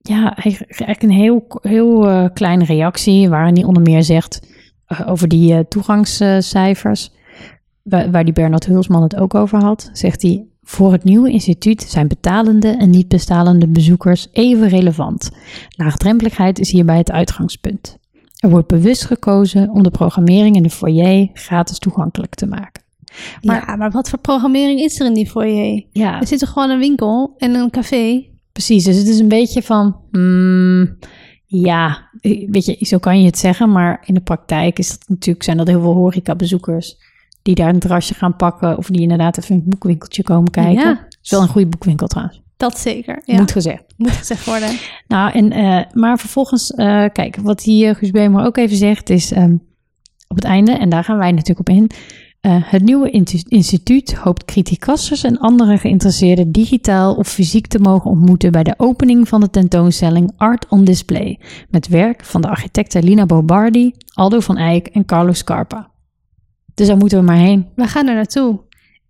ja, 0.00 0.36
eigenlijk 0.36 1.02
een 1.02 1.10
heel, 1.10 1.46
heel 1.62 2.08
eh, 2.08 2.24
kleine 2.34 2.64
reactie. 2.64 3.28
Waarin 3.28 3.54
hij 3.54 3.64
onder 3.64 3.82
meer 3.82 4.02
zegt 4.02 4.48
eh, 4.86 5.00
over 5.06 5.28
die 5.28 5.68
toegangscijfers. 5.68 7.12
Waar, 7.82 8.10
waar 8.10 8.24
die 8.24 8.34
Bernard 8.34 8.66
Hulsman 8.66 9.02
het 9.02 9.16
ook 9.16 9.34
over 9.34 9.62
had. 9.62 9.90
Zegt 9.92 10.22
hij. 10.22 10.46
Voor 10.62 10.92
het 10.92 11.04
nieuwe 11.04 11.30
instituut 11.30 11.82
zijn 11.82 12.08
betalende 12.08 12.68
en 12.68 12.90
niet 12.90 13.08
betalende 13.08 13.68
bezoekers 13.68 14.28
even 14.32 14.68
relevant. 14.68 15.30
Laagdrempeligheid 15.68 16.58
is 16.58 16.70
hierbij 16.70 16.96
het 16.96 17.10
uitgangspunt. 17.10 17.98
Er 18.38 18.50
wordt 18.50 18.68
bewust 18.68 19.04
gekozen 19.04 19.70
om 19.70 19.82
de 19.82 19.90
programmering 19.90 20.56
in 20.56 20.62
de 20.62 20.70
foyer 20.70 21.28
gratis 21.32 21.78
toegankelijk 21.78 22.34
te 22.34 22.46
maken. 22.46 22.82
Maar, 23.42 23.64
ja, 23.66 23.76
maar 23.76 23.90
wat 23.90 24.08
voor 24.08 24.18
programmering 24.18 24.80
is 24.80 25.00
er 25.00 25.06
in 25.06 25.14
die 25.14 25.26
foyer? 25.30 25.84
Ja, 25.92 26.20
Er 26.20 26.26
zit 26.26 26.40
er 26.40 26.48
gewoon 26.48 26.70
een 26.70 26.78
winkel 26.78 27.34
en 27.38 27.54
een 27.54 27.70
café. 27.70 28.26
precies. 28.52 28.84
Dus 28.84 28.96
het 28.96 29.08
is 29.08 29.18
een 29.18 29.28
beetje 29.28 29.62
van, 29.62 29.96
mm, 30.10 30.98
ja, 31.44 32.08
weet 32.50 32.64
je, 32.64 32.76
zo 32.80 32.98
kan 32.98 33.20
je 33.20 33.26
het 33.26 33.38
zeggen, 33.38 33.72
maar 33.72 34.02
in 34.04 34.14
de 34.14 34.20
praktijk 34.20 34.78
is 34.78 34.88
dat 34.88 35.08
natuurlijk, 35.08 35.44
zijn 35.44 35.56
dat 35.56 35.66
heel 35.66 35.80
veel 35.80 35.94
horecabezoekers 35.94 36.96
die 37.42 37.54
daar 37.54 37.68
een 37.68 37.78
terrasje 37.78 38.14
gaan 38.14 38.36
pakken 38.36 38.78
of 38.78 38.86
die 38.86 39.00
inderdaad 39.00 39.38
even 39.38 39.54
een 39.54 39.62
boekwinkeltje 39.66 40.22
komen 40.22 40.50
kijken. 40.50 40.82
Ja. 40.88 40.88
Het 41.08 41.18
is 41.22 41.30
wel 41.30 41.42
een 41.42 41.48
goede 41.48 41.66
boekwinkel 41.68 42.06
trouwens, 42.06 42.42
Dat 42.58 42.78
zeker. 42.78 43.14
Ja, 43.24 43.32
moet 43.32 43.38
moet, 43.40 43.52
gezegd. 43.52 43.84
gezegd 43.98 44.44
worden. 44.44 44.68
Nou, 45.08 45.32
en, 45.32 45.52
eh, 45.52 45.80
maar 45.92 46.18
vervolgens, 46.18 46.70
eh, 46.70 47.04
kijk, 47.12 47.36
wat 47.36 47.62
die 47.62 47.86
uh, 47.86 47.94
Guus 47.94 48.10
Beemer 48.10 48.44
ook 48.44 48.56
even 48.56 48.76
zegt 48.76 49.10
is 49.10 49.32
ehm, 49.32 49.54
op 50.28 50.36
het 50.36 50.44
einde, 50.44 50.72
en 50.72 50.88
daar 50.88 51.04
gaan 51.04 51.18
wij 51.18 51.30
natuurlijk 51.32 51.68
op 51.68 51.74
in. 51.76 51.90
eh, 52.40 52.56
het 52.64 52.82
nieuwe 52.82 53.10
instituut 53.48 54.14
hoopt 54.14 54.44
criticasters 54.44 55.24
en 55.24 55.38
andere 55.38 55.78
geïnteresseerden 55.78 56.52
digitaal 56.52 57.14
of 57.14 57.28
fysiek 57.28 57.66
te 57.66 57.78
mogen 57.78 58.10
ontmoeten 58.10 58.52
bij 58.52 58.62
de 58.62 58.74
opening 58.76 59.28
van 59.28 59.40
de 59.40 59.50
tentoonstelling 59.50 60.32
Art 60.36 60.66
on 60.68 60.84
Display. 60.84 61.40
Met 61.70 61.88
werk 61.88 62.24
van 62.24 62.40
de 62.40 62.48
architecten 62.48 63.04
Lina 63.04 63.26
Bobardi, 63.26 63.92
Aldo 64.14 64.40
van 64.40 64.56
Eyck 64.56 64.86
en 64.86 65.04
Carlos 65.04 65.38
Scarpa. 65.38 65.90
Dus 66.74 66.86
daar 66.86 66.96
moeten 66.96 67.18
we 67.18 67.24
maar 67.24 67.36
heen. 67.36 67.66
We 67.74 67.86
gaan 67.86 68.06
er 68.06 68.14
naartoe. 68.14 68.60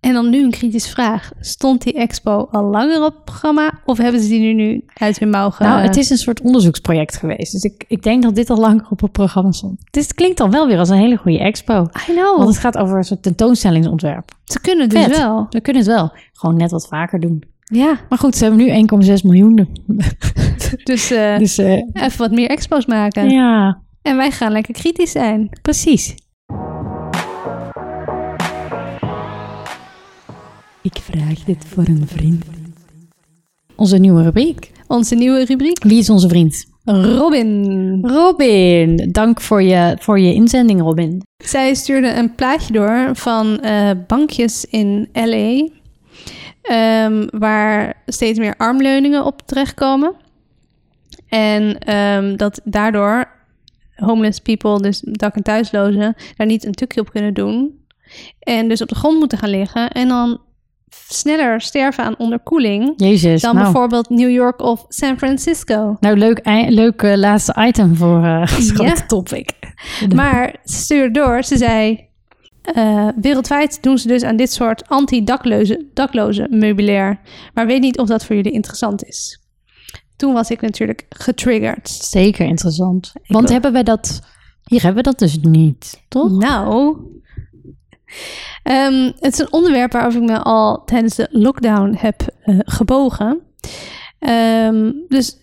En 0.00 0.12
dan 0.12 0.30
nu 0.30 0.42
een 0.42 0.50
kritische 0.50 0.90
vraag. 0.90 1.30
Stond 1.40 1.82
die 1.82 1.92
expo 1.92 2.48
al 2.50 2.64
langer 2.64 3.04
op 3.04 3.14
het 3.14 3.24
programma? 3.24 3.72
Of 3.84 3.98
hebben 3.98 4.20
ze 4.20 4.28
die 4.28 4.40
nu, 4.40 4.52
nu 4.52 4.84
uit 4.94 5.18
hun 5.18 5.30
mouw 5.30 5.50
ge... 5.50 5.62
Nou, 5.62 5.80
het 5.80 5.96
is 5.96 6.10
een 6.10 6.16
soort 6.16 6.40
onderzoeksproject 6.40 7.16
geweest. 7.16 7.52
Dus 7.52 7.62
ik, 7.62 7.84
ik 7.88 8.02
denk 8.02 8.22
dat 8.22 8.34
dit 8.34 8.50
al 8.50 8.56
langer 8.56 8.86
op 8.90 9.00
het 9.00 9.12
programma 9.12 9.52
stond. 9.52 9.80
Dus 9.90 10.02
het 10.02 10.14
klinkt 10.14 10.38
dan 10.38 10.50
wel 10.50 10.66
weer 10.66 10.78
als 10.78 10.88
een 10.88 10.96
hele 10.98 11.16
goede 11.16 11.38
expo. 11.38 11.88
I 12.08 12.12
know. 12.12 12.36
Want 12.36 12.48
het 12.48 12.58
gaat 12.58 12.78
over 12.78 12.96
een 12.96 13.04
soort 13.04 13.22
tentoonstellingsontwerp. 13.22 14.30
Ze 14.44 14.60
kunnen 14.60 14.88
dus 14.88 15.02
Vet. 15.04 15.16
wel. 15.16 15.46
We 15.50 15.60
kunnen 15.60 15.82
het 15.82 15.90
wel. 15.90 16.12
Gewoon 16.32 16.56
net 16.56 16.70
wat 16.70 16.86
vaker 16.88 17.20
doen. 17.20 17.42
Ja, 17.64 17.98
Maar 18.08 18.18
goed, 18.18 18.36
ze 18.36 18.44
hebben 18.44 18.64
nu 18.64 19.04
1,6 19.06 19.12
miljoen. 19.24 19.68
dus, 20.84 21.10
eh, 21.10 21.38
Dus 21.38 21.58
eh, 21.58 21.72
even 21.92 22.18
wat 22.18 22.30
meer 22.30 22.48
expos 22.50 22.86
maken. 22.86 23.30
ja, 23.30 23.80
En 24.02 24.16
wij 24.16 24.30
gaan 24.30 24.52
lekker 24.52 24.74
kritisch 24.74 25.10
zijn. 25.10 25.58
precies. 25.62 26.14
Ik 30.94 31.02
vraag 31.02 31.44
dit 31.44 31.64
voor 31.64 31.86
een 31.86 32.06
vriend. 32.06 32.44
Onze 33.76 33.96
nieuwe 33.96 34.22
rubriek. 34.22 34.72
Onze 34.86 35.14
nieuwe 35.14 35.44
rubriek. 35.44 35.82
Wie 35.82 35.98
is 35.98 36.10
onze 36.10 36.28
vriend? 36.28 36.66
Robin. 36.84 37.98
Robin. 38.02 39.08
Dank 39.12 39.40
voor 39.40 39.62
je, 39.62 39.96
voor 40.00 40.20
je 40.20 40.34
inzending, 40.34 40.80
Robin. 40.80 41.22
Zij 41.44 41.74
stuurde 41.74 42.14
een 42.14 42.34
plaatje 42.34 42.72
door 42.72 43.10
van 43.12 43.60
eh, 43.60 43.90
bankjes 44.06 44.64
in 44.64 45.08
LA. 45.12 45.68
ehm, 46.62 47.26
waar 47.30 48.02
steeds 48.06 48.38
meer 48.38 48.54
armleuningen 48.56 49.24
op 49.24 49.42
terechtkomen. 49.46 50.14
En 51.28 51.78
ehm, 51.78 52.36
dat 52.36 52.60
daardoor 52.64 53.28
homeless 53.94 54.38
people, 54.38 54.80
dus 54.80 55.00
dak- 55.00 55.36
en 55.36 55.42
thuislozen, 55.42 56.14
daar 56.36 56.46
niet 56.46 56.64
een 56.64 56.72
tukje 56.74 57.00
op 57.00 57.10
kunnen 57.10 57.34
doen. 57.34 57.84
En 58.38 58.68
dus 58.68 58.82
op 58.82 58.88
de 58.88 58.94
grond 58.94 59.18
moeten 59.18 59.38
gaan 59.38 59.50
liggen. 59.50 59.90
En 59.90 60.08
dan 60.08 60.40
sneller 61.08 61.60
sterven 61.60 62.04
aan 62.04 62.14
onderkoeling. 62.18 62.92
Jezus. 62.96 63.42
Dan 63.42 63.54
nou, 63.54 63.64
bijvoorbeeld 63.64 64.08
New 64.10 64.30
York 64.30 64.60
of 64.62 64.84
San 64.88 65.18
Francisco. 65.18 65.96
nou 66.00 66.16
leuk, 66.16 66.40
leuk 66.68 67.02
eh, 67.02 67.16
laatste 67.16 67.54
item 67.58 67.96
voor 67.96 68.48
zo'n 68.74 68.86
Ja. 68.86 68.94
topic. 69.06 69.50
Maar 70.14 70.54
ze 70.64 70.76
stuurde 70.76 71.10
door, 71.20 71.42
ze 71.42 71.56
zei... 71.56 72.06
eh, 72.62 73.08
wereldwijd 73.20 73.82
doen 73.82 73.98
ze 73.98 74.08
dus 74.08 74.22
aan 74.22 74.36
dit 74.36 74.52
soort 74.52 74.88
anti-dakloze 74.88 75.86
dakloze 75.94 76.46
meubilair. 76.50 77.20
Maar 77.54 77.66
weet 77.66 77.80
niet 77.80 77.98
of 77.98 78.08
dat 78.08 78.24
voor 78.24 78.36
jullie 78.36 78.52
interessant 78.52 79.04
is. 79.04 79.40
Toen 80.16 80.32
was 80.32 80.50
ik 80.50 80.60
natuurlijk 80.60 81.06
getriggerd. 81.08 81.88
Zeker 81.88 82.46
interessant. 82.46 83.12
Want 83.26 83.48
hebben 83.48 83.72
wij 83.72 83.82
dat... 83.82 84.20
Hier 84.64 84.82
hebben 84.82 85.04
we 85.04 85.10
dat 85.10 85.18
dus 85.18 85.38
niet, 85.40 86.00
toch? 86.08 86.30
Nou, 86.30 86.96
ehm, 88.62 89.12
het 89.18 89.32
is 89.32 89.38
een 89.38 89.52
onderwerp 89.52 89.92
waarover 89.92 90.22
ik 90.22 90.28
me 90.28 90.38
al 90.38 90.84
tijdens 90.84 91.14
de 91.14 91.28
lockdown 91.30 91.96
heb 91.98 92.22
eh, 92.42 92.58
gebogen. 92.58 93.40
Ehm, 94.18 94.92
dus 95.08 95.36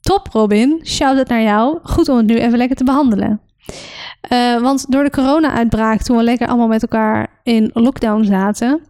top 0.00 0.28
Robin, 0.32 0.80
shout-out 0.84 1.28
naar 1.28 1.42
jou. 1.42 1.78
Goed 1.82 2.08
om 2.08 2.16
het 2.16 2.26
nu 2.26 2.38
even 2.38 2.58
lekker 2.58 2.76
te 2.76 2.84
behandelen. 2.84 3.40
Eh, 4.20 4.60
want 4.60 4.90
door 4.90 5.04
de 5.04 5.10
corona-uitbraak, 5.10 6.02
toen 6.02 6.16
we 6.16 6.22
lekker 6.22 6.48
allemaal 6.48 6.66
met 6.66 6.82
elkaar 6.82 7.40
in 7.42 7.70
lockdown 7.72 8.24
zaten, 8.24 8.80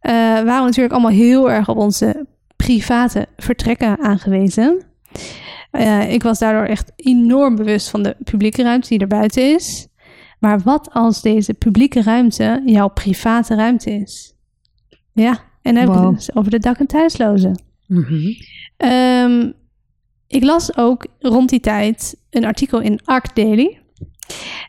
eh, 0.00 0.12
waren 0.12 0.60
we 0.60 0.66
natuurlijk 0.66 0.92
allemaal 0.92 1.10
heel 1.10 1.50
erg 1.50 1.68
op 1.68 1.76
onze 1.76 2.26
private 2.56 3.26
vertrekken 3.36 3.98
aangewezen. 3.98 4.84
Ik 6.08 6.22
was 6.22 6.38
daardoor 6.38 6.64
echt 6.64 6.92
enorm 6.96 7.56
bewust 7.56 7.88
van 7.88 8.02
de 8.02 8.16
publieke 8.24 8.62
ruimte 8.62 8.88
die 8.88 8.98
er 8.98 9.06
buiten 9.06 9.54
is. 9.54 9.88
Maar 10.46 10.60
wat 10.60 10.88
als 10.92 11.22
deze 11.22 11.54
publieke 11.54 12.02
ruimte 12.02 12.62
jouw 12.64 12.88
private 12.88 13.54
ruimte 13.54 13.90
is? 13.90 14.34
Ja, 15.12 15.30
en 15.62 15.74
dan 15.74 15.76
heb 15.82 15.88
ik 15.88 15.94
Wow. 15.94 16.06
het 16.06 16.14
dus 16.16 16.34
over 16.34 16.50
de 16.50 16.58
dak- 16.58 16.78
en 16.78 16.86
thuislozen. 16.86 17.62
Ehm, 18.76 19.50
ik 20.26 20.44
las 20.44 20.76
ook 20.76 21.06
rond 21.18 21.48
die 21.48 21.60
tijd 21.60 22.16
een 22.30 22.44
artikel 22.44 22.80
in 22.80 23.00
Arc 23.04 23.36
Daily. 23.36 23.78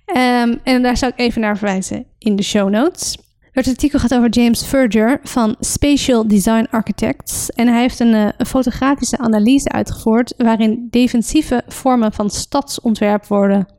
Ehm, 0.06 0.56
en 0.64 0.82
daar 0.82 0.98
zou 0.98 1.12
ik 1.16 1.20
even 1.20 1.42
naar 1.42 1.58
verwijzen 1.58 2.06
in 2.18 2.36
de 2.36 2.44
show 2.44 2.70
notes. 2.70 3.18
Het 3.52 3.68
artikel 3.68 4.00
gaat 4.00 4.14
over 4.16 4.30
James 4.30 4.66
Verger 4.66 5.20
van 5.24 5.56
Spatial 5.60 6.28
Design 6.28 6.68
Architects. 6.70 7.50
En 7.50 7.68
hij 7.68 7.82
heeft 7.82 8.00
een, 8.00 8.14
eh, 8.14 8.30
een 8.38 8.46
fotografische 8.46 9.18
analyse 9.18 9.70
uitgevoerd 9.70 10.34
waarin 10.38 10.88
defensieve 10.90 11.64
vormen 11.68 12.14
van 12.14 12.30
stadsontwerp 12.30 13.26
worden 13.26 13.76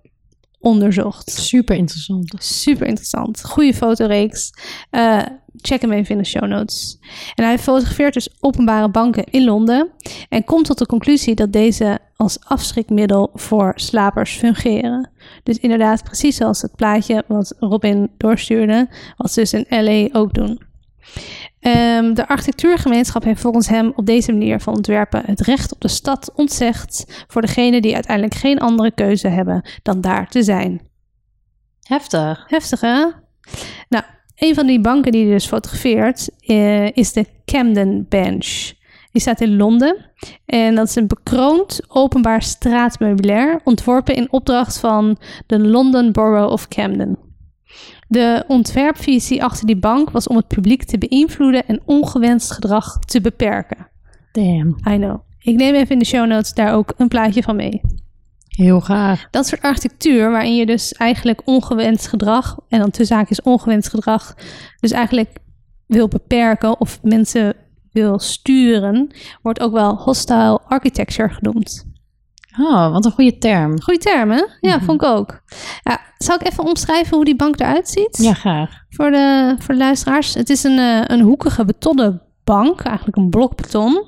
onderzocht. 0.60 1.30
Super 1.30 1.76
interessant. 1.76 2.34
Super 2.38 2.86
interessant. 2.86 3.44
Goede 3.44 3.74
fotoreeks. 3.74 4.50
Eh, 4.90 5.22
check 5.56 5.80
hem 5.80 5.92
even 5.92 6.10
in 6.10 6.22
de 6.22 6.28
show 6.28 6.46
notes. 6.46 6.98
En 7.34 7.44
hij 7.44 7.58
fotografeert 7.58 8.14
dus 8.14 8.28
openbare 8.40 8.90
banken 8.90 9.24
in 9.24 9.44
Londen. 9.44 9.90
En 10.28 10.44
komt 10.44 10.64
tot 10.64 10.78
de 10.78 10.86
conclusie 10.86 11.34
dat 11.34 11.52
deze 11.52 11.98
als 12.16 12.38
afschrikmiddel 12.44 13.30
voor 13.34 13.72
slapers 13.74 14.36
fungeren. 14.36 15.10
Dus 15.42 15.58
inderdaad, 15.58 16.04
precies 16.04 16.36
zoals 16.36 16.62
het 16.62 16.76
plaatje 16.76 17.24
wat 17.26 17.54
Robin 17.58 18.10
doorstuurde, 18.16 18.88
wat 19.16 19.32
ze 19.32 19.40
dus 19.40 19.52
in 19.52 19.66
LA 19.68 20.18
ook 20.20 20.34
doen. 20.34 20.67
Ehm, 21.60 22.14
de 22.14 22.28
architectuurgemeenschap 22.28 23.24
heeft 23.24 23.40
volgens 23.40 23.68
hem 23.68 23.92
op 23.96 24.06
deze 24.06 24.32
manier 24.32 24.60
van 24.60 24.74
ontwerpen 24.74 25.22
het 25.26 25.40
recht 25.40 25.72
op 25.72 25.80
de 25.80 25.88
stad 25.88 26.32
ontzegd 26.34 27.24
voor 27.28 27.42
degenen 27.42 27.82
die 27.82 27.94
uiteindelijk 27.94 28.34
geen 28.34 28.58
andere 28.58 28.90
keuze 28.90 29.28
hebben 29.28 29.68
dan 29.82 30.00
daar 30.00 30.28
te 30.28 30.42
zijn. 30.42 30.80
Heftig. 31.82 32.44
Heftig, 32.46 32.80
hè? 32.80 33.06
Nou, 33.88 34.04
een 34.34 34.54
van 34.54 34.66
die 34.66 34.80
banken 34.80 35.12
die 35.12 35.22
hij 35.24 35.32
dus 35.32 35.46
fotografeert 35.46 36.30
eh, 36.38 36.90
is 36.90 37.12
de 37.12 37.26
Camden 37.44 38.06
Bench. 38.08 38.72
Die 39.12 39.20
staat 39.20 39.40
in 39.40 39.56
Londen. 39.56 40.10
En 40.46 40.74
dat 40.74 40.88
is 40.88 40.94
een 40.94 41.06
bekroond 41.06 41.80
openbaar 41.88 42.42
straatmeubilair... 42.42 43.60
ontworpen 43.64 44.14
in 44.14 44.32
opdracht 44.32 44.78
van 44.78 45.18
de 45.46 45.58
London 45.58 46.12
Borough 46.12 46.52
of 46.52 46.68
Camden. 46.68 47.27
De 48.08 48.44
ontwerpvisie 48.46 49.44
achter 49.44 49.66
die 49.66 49.76
bank 49.76 50.10
was 50.10 50.26
om 50.26 50.36
het 50.36 50.48
publiek 50.48 50.84
te 50.84 50.98
beïnvloeden... 50.98 51.66
en 51.66 51.80
ongewenst 51.84 52.50
gedrag 52.50 52.98
te 52.98 53.20
beperken. 53.20 53.88
Damn. 54.32 54.76
I 54.88 54.96
know. 54.96 55.20
Ik 55.38 55.56
neem 55.56 55.74
even 55.74 55.90
in 55.90 55.98
de 55.98 56.04
show 56.04 56.26
notes 56.26 56.52
daar 56.52 56.74
ook 56.74 56.92
een 56.96 57.08
plaatje 57.08 57.42
van 57.42 57.56
mee. 57.56 57.80
Heel 58.48 58.80
graag. 58.80 59.28
Dat 59.30 59.46
soort 59.46 59.62
architectuur 59.62 60.30
waarin 60.30 60.56
je 60.56 60.66
dus 60.66 60.92
eigenlijk 60.92 61.40
ongewenst 61.44 62.06
gedrag, 62.06 62.58
en 62.68 62.78
dan 62.78 62.90
tussen 62.90 63.16
haakjes 63.16 63.42
ongewenst 63.42 63.88
gedrag, 63.88 64.34
dus 64.80 64.90
eigenlijk 64.90 65.36
wil 65.86 66.08
beperken 66.08 66.80
of 66.80 66.98
mensen 67.02 67.54
wil 67.92 68.18
sturen, 68.18 69.10
wordt 69.42 69.60
ook 69.60 69.72
wel 69.72 69.96
hostile 69.96 70.60
architecture 70.66 71.28
genoemd. 71.28 71.87
Oh, 72.60 72.92
wat 72.92 73.04
een 73.04 73.10
goede 73.12 73.38
term. 73.38 73.80
Goeie 73.82 74.00
term, 74.00 74.30
hè? 74.30 74.42
Ja, 74.60 74.76
Mhm. 74.76 74.84
vond 74.84 75.02
ik 75.02 75.08
ook. 75.08 75.40
Ja, 75.82 76.00
zal 76.18 76.34
ik 76.34 76.46
even 76.46 76.64
omschrijven 76.64 77.16
hoe 77.16 77.24
die 77.24 77.36
bank 77.36 77.60
eruit 77.60 77.88
ziet? 77.88 78.18
Ja, 78.22 78.32
graag. 78.34 78.70
Voor 78.88 79.10
de, 79.10 79.54
voor 79.58 79.74
de 79.74 79.80
luisteraars. 79.80 80.34
Het 80.34 80.50
is 80.50 80.64
een, 80.64 80.78
eh, 80.78 81.00
een 81.04 81.20
hoekige 81.20 81.64
betonnen 81.64 82.22
bank, 82.44 82.80
eigenlijk 82.80 83.16
een 83.16 83.30
blok 83.30 83.56
beton. 83.56 84.02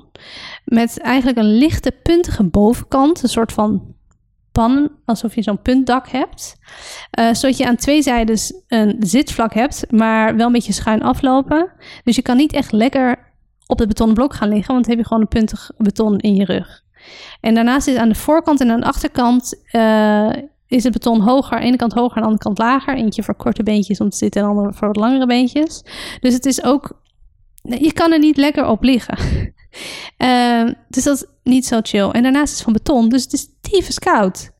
Met 0.65 0.99
eigenlijk 0.99 1.37
een 1.37 1.57
lichte 1.57 1.91
puntige 2.03 2.43
bovenkant. 2.43 3.23
Een 3.23 3.29
soort 3.29 3.51
van 3.51 3.95
pan, 4.51 4.91
alsof 5.05 5.35
je 5.35 5.41
zo'n 5.41 5.61
puntdak 5.61 6.07
hebt. 6.09 6.55
Eh, 7.11 7.33
zodat 7.33 7.57
je 7.57 7.67
aan 7.67 7.75
twee 7.75 8.01
zijden 8.01 8.37
een 8.67 8.95
zitvlak 8.99 9.53
hebt, 9.53 9.91
maar 9.91 10.35
wel 10.35 10.45
een 10.45 10.51
beetje 10.51 10.73
schuin 10.73 11.01
aflopen. 11.03 11.71
Dus 12.03 12.15
je 12.15 12.21
kan 12.21 12.37
niet 12.37 12.53
echt 12.53 12.71
lekker 12.71 13.29
op 13.67 13.79
het 13.79 13.87
betonnen 13.87 14.15
blok 14.15 14.33
gaan 14.33 14.49
liggen, 14.49 14.73
want 14.73 14.85
dan 14.85 14.93
heb 14.95 15.03
je 15.03 15.07
gewoon 15.07 15.21
een 15.23 15.39
puntig 15.39 15.71
beton 15.77 16.17
in 16.19 16.35
je 16.35 16.45
rug. 16.45 16.81
En 17.41 17.53
daarnaast 17.53 17.87
is 17.87 17.95
aan 17.95 18.09
de 18.09 18.15
voorkant 18.15 18.61
en 18.61 18.71
aan 18.71 18.79
de 18.79 18.85
achterkant 18.85 19.61
eh, 19.71 20.29
is 20.67 20.83
het 20.83 20.93
beton 20.93 21.21
hoger. 21.21 21.53
Aan 21.53 21.61
de 21.61 21.67
ene 21.67 21.77
kant 21.77 21.93
hoger, 21.93 22.15
aan 22.15 22.21
de 22.21 22.27
andere 22.27 22.43
kant 22.43 22.57
lager. 22.57 22.95
Eentje 22.95 23.23
voor 23.23 23.35
korte 23.35 23.63
beentjes 23.63 23.99
om 23.99 24.09
te 24.09 24.17
zitten 24.17 24.41
en 24.41 24.47
de 24.47 24.53
andere 24.53 24.73
voor 24.73 24.87
wat 24.87 24.95
langere 24.95 25.25
beentjes. 25.25 25.83
Dus 26.19 26.33
het 26.33 26.45
is 26.45 26.63
ook... 26.63 26.99
Je 27.61 27.93
kan 27.93 28.11
er 28.11 28.19
niet 28.19 28.37
lekker 28.37 28.67
op 28.67 28.83
liggen. 28.83 29.17
Ehm, 30.17 30.73
dus 30.89 31.03
dat 31.03 31.15
is 31.15 31.25
niet 31.43 31.65
zo 31.65 31.79
chill. 31.81 32.09
En 32.09 32.23
daarnaast 32.23 32.51
is 32.51 32.53
het 32.53 32.63
van 32.63 32.73
beton, 32.73 33.09
dus 33.09 33.23
het 33.23 33.33
is 33.33 33.47
tyfus 33.61 33.99
koud. 33.99 34.51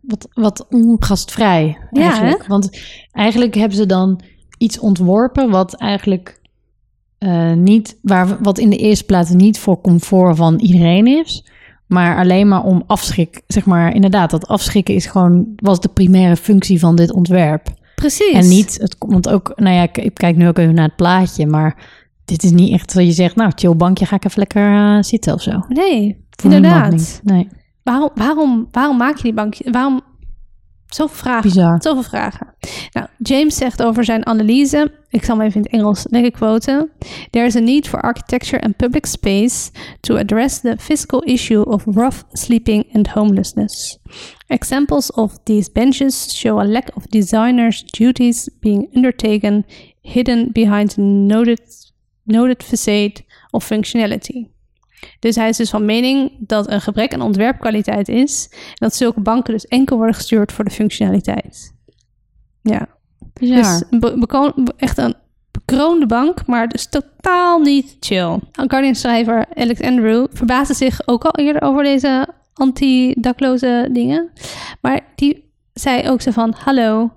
Wat, 0.00 0.28
wat 0.34 0.66
ongastvrij 0.70 1.78
Ja, 1.90 2.02
eigenlijk. 2.02 2.46
Want 2.46 2.80
eigenlijk 3.12 3.54
hebben 3.54 3.76
ze 3.76 3.86
dan 3.86 4.20
iets 4.58 4.78
ontworpen 4.78 5.50
wat 5.50 5.74
eigenlijk 5.74 6.40
eh, 7.18 7.52
niet, 7.52 7.98
waar, 8.02 8.36
wat 8.42 8.58
in 8.58 8.70
de 8.70 8.76
eerste 8.76 9.04
plaats 9.04 9.30
niet 9.30 9.58
voor 9.58 9.80
comfort 9.80 10.36
van 10.36 10.58
iedereen 10.58 11.06
is, 11.06 11.44
maar 11.86 12.18
alleen 12.18 12.48
maar 12.48 12.64
om 12.64 12.82
afschrik, 12.86 13.42
zeg 13.46 13.66
maar, 13.66 13.94
inderdaad, 13.94 14.30
dat 14.30 14.48
afschrikken 14.48 14.94
is 14.94 15.06
gewoon, 15.06 15.46
was 15.56 15.80
de 15.80 15.88
primaire 15.88 16.36
functie 16.36 16.78
van 16.78 16.96
dit 16.96 17.12
ontwerp. 17.12 17.68
Precies. 17.94 18.32
En 18.32 18.48
niet, 18.48 18.78
het 18.80 18.98
komt 18.98 19.28
ook, 19.28 19.52
nou 19.56 19.74
ja, 19.74 19.82
ik, 19.82 19.98
ik 19.98 20.14
kijk 20.14 20.36
nu 20.36 20.48
ook 20.48 20.58
even 20.58 20.74
naar 20.74 20.86
het 20.86 20.96
plaatje, 20.96 21.46
maar 21.46 21.76
dit 22.24 22.42
is 22.42 22.50
niet 22.50 22.72
echt 22.72 22.94
dat 22.94 23.04
je 23.04 23.12
zegt, 23.12 23.36
nou, 23.36 23.52
chill 23.54 23.76
bankje, 23.76 24.06
ga 24.06 24.16
ik 24.16 24.24
even 24.24 24.38
lekker 24.38 24.74
eh, 24.74 25.02
zitten 25.02 25.34
of 25.34 25.42
zo. 25.42 25.64
Nee, 25.68 26.24
Voor 26.30 26.52
inderdaad. 26.52 27.20
Nee, 27.24 27.48
Waarom, 27.86 28.10
waarom, 28.14 28.68
waarom 28.70 28.96
maak 28.96 29.16
je 29.16 29.22
die 29.22 29.34
bankje? 29.34 29.70
Waarom 29.70 30.00
zoveel 30.88 31.16
vragen? 31.16 31.42
bizar. 31.42 31.82
Zoveel 31.82 32.02
vragen. 32.02 32.54
Nou, 32.92 33.06
James 33.18 33.56
zegt 33.56 33.82
over 33.82 34.04
zijn 34.04 34.26
analyse, 34.26 34.92
ik 35.10 35.24
zal 35.24 35.36
hem 35.36 35.46
even 35.46 35.56
in 35.56 35.62
het 35.62 35.72
Engels 35.72 36.06
lekker 36.10 36.30
quoten. 36.30 36.90
There 37.30 37.46
is 37.46 37.56
a 37.56 37.60
need 37.60 37.88
for 37.88 38.00
architecture 38.00 38.62
and 38.62 38.76
public 38.76 39.06
space 39.06 39.70
to 40.00 40.16
address 40.16 40.60
the 40.60 40.76
physical 40.78 41.22
issue 41.22 41.62
of 41.64 41.84
rough 41.84 42.22
sleeping 42.32 42.94
and 42.94 43.08
homelessness. 43.08 43.98
Examples 44.46 45.10
of 45.12 45.38
these 45.44 45.72
benches 45.72 46.38
show 46.38 46.60
a 46.60 46.64
lack 46.64 46.90
of 46.94 47.06
designers' 47.06 47.82
duties 47.82 48.48
being 48.60 48.88
undertaken 48.94 49.64
hidden 50.00 50.52
behind 50.52 50.94
a 50.98 51.00
noted, 51.00 51.60
noted 52.24 52.62
facade 52.62 53.24
of 53.50 53.64
functionality. 53.64 54.55
Dus 55.18 55.36
hij 55.36 55.48
is 55.48 55.56
dus 55.56 55.70
van 55.70 55.84
mening 55.84 56.32
dat 56.38 56.70
een 56.70 56.80
gebrek 56.80 57.14
aan 57.14 57.20
ontwerpkwaliteit 57.20 58.08
is. 58.08 58.48
En 58.50 58.74
dat 58.74 58.94
zulke 58.94 59.20
banken 59.20 59.52
dus 59.52 59.66
enkel 59.66 59.96
worden 59.96 60.14
gestuurd 60.14 60.52
voor 60.52 60.64
de 60.64 60.70
functionaliteit. 60.70 61.74
Ja, 62.62 62.88
dus 63.32 63.82
een 63.90 64.72
echt 64.76 64.98
een 64.98 65.14
bekroonde 65.50 66.06
bank, 66.06 66.46
maar 66.46 66.68
dus 66.68 66.88
totaal 66.88 67.60
niet 67.60 67.96
chill. 68.00 68.38
Guardian-schrijver 68.52 69.46
Alex 69.54 69.80
Andrew 69.80 70.26
verbaasde 70.32 70.74
zich 70.74 71.00
ook 71.04 71.24
al 71.24 71.44
eerder 71.44 71.62
over 71.62 71.82
deze 71.82 72.28
anti-dakloze 72.54 73.88
dingen. 73.92 74.30
Maar 74.80 75.00
die 75.14 75.52
zei 75.72 76.08
ook 76.08 76.20
zo 76.20 76.30
van, 76.30 76.54
hallo, 76.58 77.10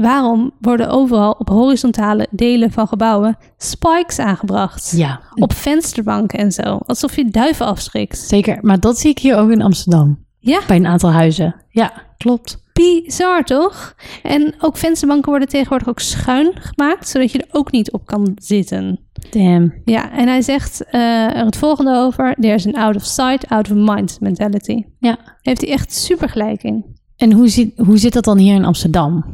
waarom 0.00 0.50
worden 0.60 0.88
overal 0.88 1.32
op 1.38 1.48
horizontale 1.48 2.26
delen 2.30 2.70
van 2.72 2.88
gebouwen 2.88 3.36
spikes 3.56 4.18
aangebracht? 4.18 4.92
ja, 4.96 5.20
Op 5.34 5.52
vensterbanken 5.52 6.38
en 6.38 6.52
zo. 6.52 6.78
Alsof 6.86 7.16
je 7.16 7.24
duiven 7.30 7.66
afschrikt. 7.66 8.18
Zeker, 8.18 8.58
maar 8.62 8.80
dat 8.80 8.98
zie 8.98 9.10
ik 9.10 9.18
hier 9.18 9.36
ook 9.36 9.50
in 9.50 9.62
Amsterdam. 9.62 10.18
Ja, 10.38 10.60
Bij 10.66 10.76
een 10.76 10.86
aantal 10.86 11.12
huizen. 11.12 11.54
Ja, 11.70 11.92
klopt. 12.16 12.62
bizar 12.72 13.44
toch? 13.44 13.94
En 14.22 14.54
ook 14.58 14.76
vensterbanken 14.76 15.30
worden 15.30 15.48
tegenwoordig 15.48 15.88
ook 15.88 16.00
schuin 16.00 16.52
gemaakt, 16.54 17.08
zodat 17.08 17.32
je 17.32 17.38
er 17.38 17.48
ook 17.50 17.72
niet 17.72 17.92
op 17.92 18.06
kan 18.06 18.32
zitten. 18.34 19.00
Damn. 19.30 19.74
Ja, 19.84 20.10
en 20.12 20.28
hij 20.28 20.42
zegt 20.42 20.84
eh, 20.84 21.36
er 21.36 21.44
het 21.44 21.56
volgende 21.56 21.96
over: 21.96 22.34
There's 22.40 22.66
an 22.66 22.74
out 22.74 22.96
of 22.96 23.04
sight, 23.04 23.48
out 23.48 23.70
of 23.70 23.76
mind 23.76 24.16
mentality. 24.20 24.84
Ja. 24.98 25.18
Heeft 25.42 25.60
hij 25.60 25.70
echt 25.70 25.92
super 25.94 26.28
gelijk 26.28 26.62
in. 26.62 26.84
En 27.16 27.32
hoe 27.32 27.48
zit, 27.48 27.72
hoe 27.78 27.98
zit 27.98 28.12
dat 28.12 28.24
dan 28.24 28.38
hier 28.38 28.54
in 28.54 28.64
Amsterdam? 28.64 29.24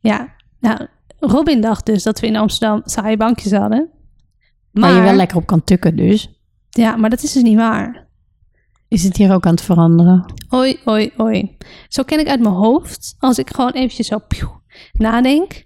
Ja, 0.00 0.34
nou, 0.60 0.86
Robin 1.18 1.60
dacht 1.60 1.86
dus 1.86 2.02
dat 2.02 2.20
we 2.20 2.26
in 2.26 2.36
Amsterdam 2.36 2.82
saaie 2.84 3.16
bankjes 3.16 3.52
hadden. 3.52 3.88
Waar 4.70 4.94
je 4.94 5.00
wel 5.00 5.14
lekker 5.14 5.36
op 5.36 5.46
kan 5.46 5.64
tukken 5.64 5.96
dus. 5.96 6.40
Ja, 6.70 6.96
maar 6.96 7.10
dat 7.10 7.22
is 7.22 7.32
dus 7.32 7.42
niet 7.42 7.56
waar. 7.56 8.06
Is 8.88 9.04
het 9.04 9.16
hier 9.16 9.32
ook 9.34 9.46
aan 9.46 9.54
het 9.54 9.62
veranderen? 9.62 10.32
Oi, 10.48 10.80
oi, 10.84 11.12
oi. 11.16 11.56
Zo 11.88 12.02
ken 12.02 12.20
ik 12.20 12.28
uit 12.28 12.40
mijn 12.40 12.54
hoofd, 12.54 13.14
als 13.18 13.38
ik 13.38 13.50
gewoon 13.54 13.70
eventjes 13.70 14.06
zo 14.06 14.18
pieuw, 14.18 14.60
nadenk. 14.92 15.64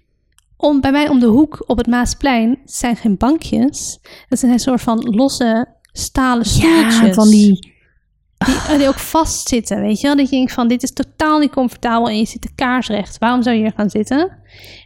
Om, 0.57 0.81
bij 0.81 0.91
mij 0.91 1.09
om 1.09 1.19
de 1.19 1.25
hoek 1.25 1.63
op 1.67 1.77
het 1.77 1.87
Maasplein 1.87 2.59
zijn 2.65 2.95
geen 2.95 3.17
bankjes. 3.17 3.99
Dat 4.27 4.39
zijn 4.39 4.51
een 4.51 4.59
soort 4.59 4.81
van 4.81 4.99
losse 4.99 5.77
stalen 5.91 6.45
stoeltjes. 6.45 6.99
Ja, 6.99 7.13
van 7.13 7.29
die... 7.29 7.77
Die, 8.45 8.77
die 8.77 8.87
ook 8.87 8.99
vastzitten, 8.99 9.81
weet 9.81 9.99
je 9.99 10.07
wel? 10.07 10.15
Dat 10.15 10.29
je 10.29 10.35
denkt 10.35 10.51
van, 10.53 10.67
dit 10.67 10.83
is 10.83 10.93
totaal 10.93 11.39
niet 11.39 11.51
comfortabel 11.51 12.09
en 12.09 12.17
je 12.17 12.25
zit 12.25 12.41
de 12.41 12.49
kaarsrecht. 12.55 13.17
Waarom 13.17 13.43
zou 13.43 13.55
je 13.55 13.61
hier 13.61 13.73
gaan 13.75 13.89
zitten? 13.89 14.37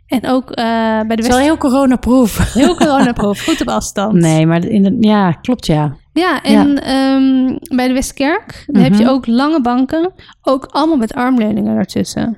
En 0.08 0.28
ook 0.28 0.52
eh, 0.52 0.66
bij 1.00 1.04
de 1.04 1.10
Het 1.16 1.20
is 1.20 1.28
wel 1.28 1.38
heel 1.38 1.58
coronaproof. 1.58 2.54
Heel 2.54 2.76
coronaproof, 2.86 3.44
goed 3.44 3.62
op 3.62 3.68
afstand. 3.68 4.14
Nee, 4.14 4.46
maar 4.46 4.66
in 4.66 4.84
de, 4.84 4.98
ja, 5.00 5.32
klopt 5.32 5.66
ja. 5.66 5.96
Ja, 6.14 6.42
en 6.42 6.84
ehm, 6.84 7.58
bij 7.76 7.88
de 7.88 7.94
Westkerk 7.94 8.64
heb 8.72 8.94
je 8.94 9.04
Mhm. 9.04 9.10
ook 9.14 9.28
lange 9.28 9.62
banken. 9.62 10.12
Ook 10.42 10.66
allemaal 10.66 10.98
met 10.98 11.14
armleuningen 11.14 11.78
ertussen. 11.78 12.38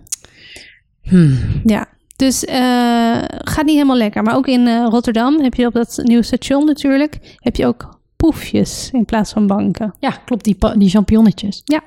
Hmm. 1.03 1.37
Ja, 1.63 1.85
dus 2.15 2.45
eh, 2.45 3.17
gaat 3.27 3.65
niet 3.65 3.73
helemaal 3.75 3.97
lekker. 3.97 4.23
Maar 4.23 4.35
ook 4.35 4.47
in 4.47 4.67
eh, 4.67 4.85
Rotterdam 4.89 5.39
heb 5.41 5.53
je 5.53 5.65
op 5.65 5.73
dat 5.73 5.99
nieuwe 6.03 6.23
station 6.23 6.65
natuurlijk... 6.65 7.17
heb 7.39 7.55
je 7.55 7.65
ook 7.67 7.94
poefjes 8.15 8.89
in 8.93 9.05
plaats 9.05 9.31
van 9.31 9.47
banken. 9.47 9.93
Ja, 9.99 10.09
klopt, 10.09 10.43
die, 10.43 10.57
die 10.77 10.89
champignonnetjes. 10.89 11.61
Ja. 11.65 11.81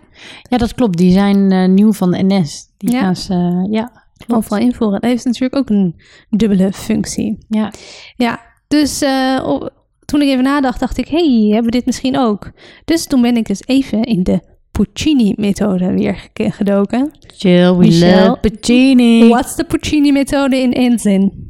Ja, 0.50 0.56
dat 0.58 0.74
klopt. 0.74 0.96
Die 0.96 1.12
zijn 1.12 1.52
eh, 1.52 1.68
nieuw 1.68 1.92
van 1.92 2.10
de 2.10 2.22
NS. 2.22 2.64
Die 2.76 2.90
Ja. 2.90 3.00
gaan 3.00 3.16
ze, 3.16 3.32
eh, 3.34 3.72
ja, 3.72 3.92
klopt. 4.16 4.32
Overal 4.44 4.58
invoeren. 4.66 5.00
Dat 5.00 5.10
heeft 5.10 5.24
natuurlijk 5.24 5.56
ook 5.56 5.70
een 5.70 5.94
dubbele 6.30 6.72
functie. 6.72 7.38
Ja. 7.48 7.72
Ja, 8.16 8.40
dus 8.68 9.02
eh, 9.02 9.60
toen 10.04 10.22
ik 10.22 10.28
even 10.28 10.44
nadacht, 10.44 10.80
dacht 10.80 10.98
ik... 10.98 11.08
hey, 11.08 11.44
hebben 11.44 11.64
we 11.64 11.70
dit 11.76 11.86
misschien 11.86 12.18
ook? 12.18 12.50
Dus 12.84 13.06
toen 13.06 13.20
ben 13.22 13.36
ik 13.36 13.46
dus 13.46 13.62
even 13.66 14.02
in 14.02 14.22
de 14.22 14.40
Puccini-methode 14.72 15.92
weer 15.92 16.28
gedoken. 16.34 17.10
Chill, 17.36 17.70
we 17.72 17.76
Michelle, 17.76 18.28
love 18.28 18.40
Puccini. 18.40 19.28
What's 19.28 19.56
de 19.56 19.64
Puccini-methode 19.64 20.56
in 20.60 20.72
één 20.72 20.98
zin? 20.98 21.46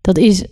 Dat 0.00 0.18
is 0.18 0.44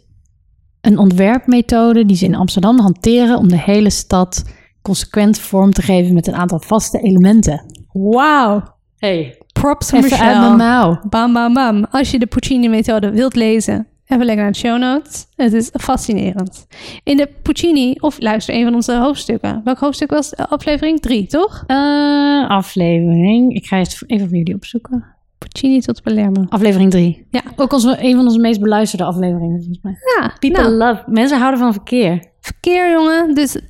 een 0.82 0.98
ontwerpmethode 0.98 2.06
die 2.06 2.16
ze 2.16 2.24
in 2.24 2.34
Amsterdam 2.34 2.78
hanteren 2.78 3.38
om 3.38 3.48
de 3.48 3.58
hele 3.58 3.90
stad 3.90 4.44
consequent 4.82 5.38
vorm 5.38 5.72
te 5.72 5.82
geven 5.82 6.14
met 6.14 6.26
een 6.26 6.34
aantal 6.34 6.60
vaste 6.60 6.98
elementen. 6.98 7.64
Wauw, 7.92 8.62
Hey, 8.98 9.38
props 9.52 9.90
voor 9.90 9.98
even 9.98 10.18
uit 10.18 10.38
mijn 10.38 10.40
Michelle. 10.56 10.56
mouw. 10.56 11.00
Bam, 11.08 11.32
bam, 11.32 11.54
bam. 11.54 11.84
Als 11.90 12.10
je 12.10 12.18
de 12.18 12.26
Puccini-methode 12.26 13.10
wilt 13.10 13.34
lezen, 13.34 13.86
even 14.06 14.24
lekker 14.24 14.42
naar 14.44 14.52
de 14.52 14.58
show 14.58 14.78
notes. 14.78 15.26
Het 15.36 15.52
is 15.52 15.70
fascinerend. 15.72 16.66
In 17.04 17.16
de 17.16 17.28
Puccini, 17.42 17.94
of 18.00 18.20
luister 18.20 18.54
een 18.54 18.64
van 18.64 18.74
onze 18.74 18.96
hoofdstukken. 18.96 19.60
Welk 19.64 19.78
hoofdstuk 19.78 20.10
was 20.10 20.30
het? 20.30 20.48
aflevering 20.48 21.00
3, 21.00 21.26
toch? 21.26 21.64
Eh, 21.66 22.48
aflevering. 22.48 23.54
Ik 23.54 23.66
ga 23.66 23.76
eens 23.76 24.04
even 24.06 24.28
voor 24.28 24.36
jullie 24.36 24.54
opzoeken. 24.54 25.04
Puccini 25.42 25.80
tot 25.80 26.02
Palermo. 26.02 26.44
Aflevering 26.48 26.90
3. 26.90 27.26
Ja. 27.30 27.42
Ook 27.56 27.72
onze, 27.72 27.96
een 28.00 28.16
van 28.16 28.24
onze 28.26 28.38
meest 28.38 28.60
beluisterde 28.60 29.04
afleveringen, 29.04 29.56
volgens 29.56 29.78
mij. 29.82 29.96
Ja, 30.16 30.36
People 30.38 30.62
nou, 30.62 30.72
love. 30.74 31.02
Mensen 31.06 31.38
houden 31.38 31.60
van 31.60 31.72
verkeer. 31.72 32.24
verkeer 32.40 32.90
jongen. 32.90 33.34
Dus 33.34 33.60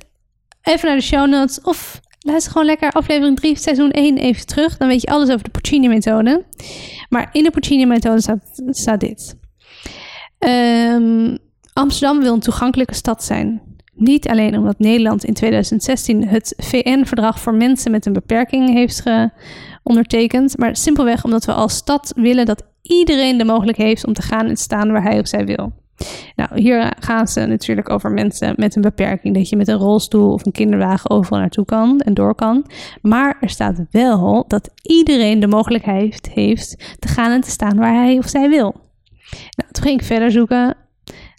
even 0.61 0.87
naar 0.87 0.97
de 0.97 1.03
show 1.03 1.29
notes. 1.29 1.61
Of 1.61 2.01
luister 2.19 2.51
gewoon 2.51 2.67
lekker 2.67 2.91
aflevering 2.91 3.35
3, 3.35 3.57
seizoen 3.57 3.91
1 3.91 4.17
even 4.17 4.45
terug. 4.45 4.77
Dan 4.77 4.87
weet 4.87 5.01
je 5.01 5.07
alles 5.07 5.29
over 5.29 5.43
de 5.43 5.49
Puccini-methode. 5.49 6.45
Maar 7.09 7.29
in 7.31 7.43
de 7.43 7.51
Puccini-methode 7.51 8.21
staat, 8.21 8.61
staat 8.69 8.99
dit. 8.99 9.35
Ehm, 10.39 11.37
Amsterdam 11.73 12.19
wil 12.19 12.33
een 12.33 12.39
toegankelijke 12.39 12.93
stad 12.93 13.23
zijn. 13.23 13.61
Niet 13.95 14.27
alleen 14.27 14.57
omdat 14.57 14.79
Nederland 14.79 15.23
in 15.23 15.33
2016 15.33 16.27
het 16.27 16.53
VN-verdrag 16.57 17.39
voor 17.39 17.53
mensen 17.53 17.91
met 17.91 18.05
een 18.05 18.13
beperking 18.13 18.69
heeft 18.69 19.03
ondertekend, 19.83 20.57
maar 20.57 20.75
simpelweg 20.75 21.23
omdat 21.23 21.45
we 21.45 21.53
als 21.53 21.75
stad 21.75 22.13
willen 22.15 22.45
dat 22.45 22.63
iedereen 22.81 23.37
de 23.37 23.45
mogelijkheid 23.45 23.89
heeft 23.89 24.05
om 24.05 24.13
te 24.13 24.21
gaan 24.21 24.47
en 24.47 24.57
staan 24.57 24.91
waar 24.91 25.03
hij 25.03 25.19
of 25.19 25.27
zij 25.27 25.45
wil. 25.45 25.71
Nou, 26.35 26.61
hier 26.61 26.93
gaan 26.99 27.27
ze 27.27 27.45
natuurlijk 27.45 27.89
over 27.89 28.11
mensen 28.11 28.53
met 28.57 28.75
een 28.75 28.81
beperking. 28.81 29.35
Dat 29.35 29.49
je 29.49 29.55
met 29.55 29.67
een 29.67 29.77
rolstoel 29.77 30.33
of 30.33 30.45
een 30.45 30.51
kinderwagen 30.51 31.09
overal 31.09 31.39
naartoe 31.39 31.65
kan 31.65 31.99
en 31.99 32.13
door 32.13 32.35
kan. 32.35 32.65
Maar 33.01 33.37
er 33.41 33.49
staat 33.49 33.81
wel 33.91 34.45
dat 34.47 34.69
iedereen 34.81 35.39
de 35.39 35.47
mogelijkheid 35.47 36.29
heeft 36.33 36.95
te 36.99 37.07
gaan 37.07 37.31
en 37.31 37.41
te 37.41 37.49
staan 37.49 37.77
waar 37.77 37.93
hij 37.93 38.17
of 38.17 38.29
zij 38.29 38.49
wil. 38.49 38.75
Nou, 39.31 39.71
toen 39.71 39.83
ging 39.83 39.99
ik 39.99 40.05
verder 40.05 40.31
zoeken. 40.31 40.75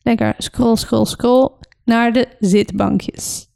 Lekker 0.02 0.34
scroll, 0.38 0.76
scroll, 0.76 1.04
scroll 1.04 1.50
naar 1.84 2.12
de 2.12 2.28
zitbankjes. 2.38 3.48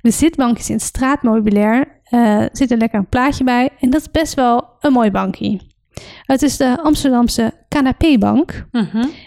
De 0.00 0.10
zitbankjes 0.10 0.68
in 0.68 0.74
het 0.74 0.84
straatmeubilair 0.84 2.00
eh 2.04 2.44
zit 2.52 2.70
er 2.70 2.76
lekker 2.78 2.98
een 2.98 3.08
plaatje 3.08 3.44
bij. 3.44 3.68
En 3.80 3.90
dat 3.90 4.00
is 4.00 4.10
best 4.10 4.34
wel 4.34 4.64
een 4.80 4.92
mooi 4.92 5.10
bankje. 5.10 5.60
Het 6.22 6.42
is 6.42 6.56
de 6.56 6.82
Amsterdamse 6.82 7.52
canapébank. 7.68 8.66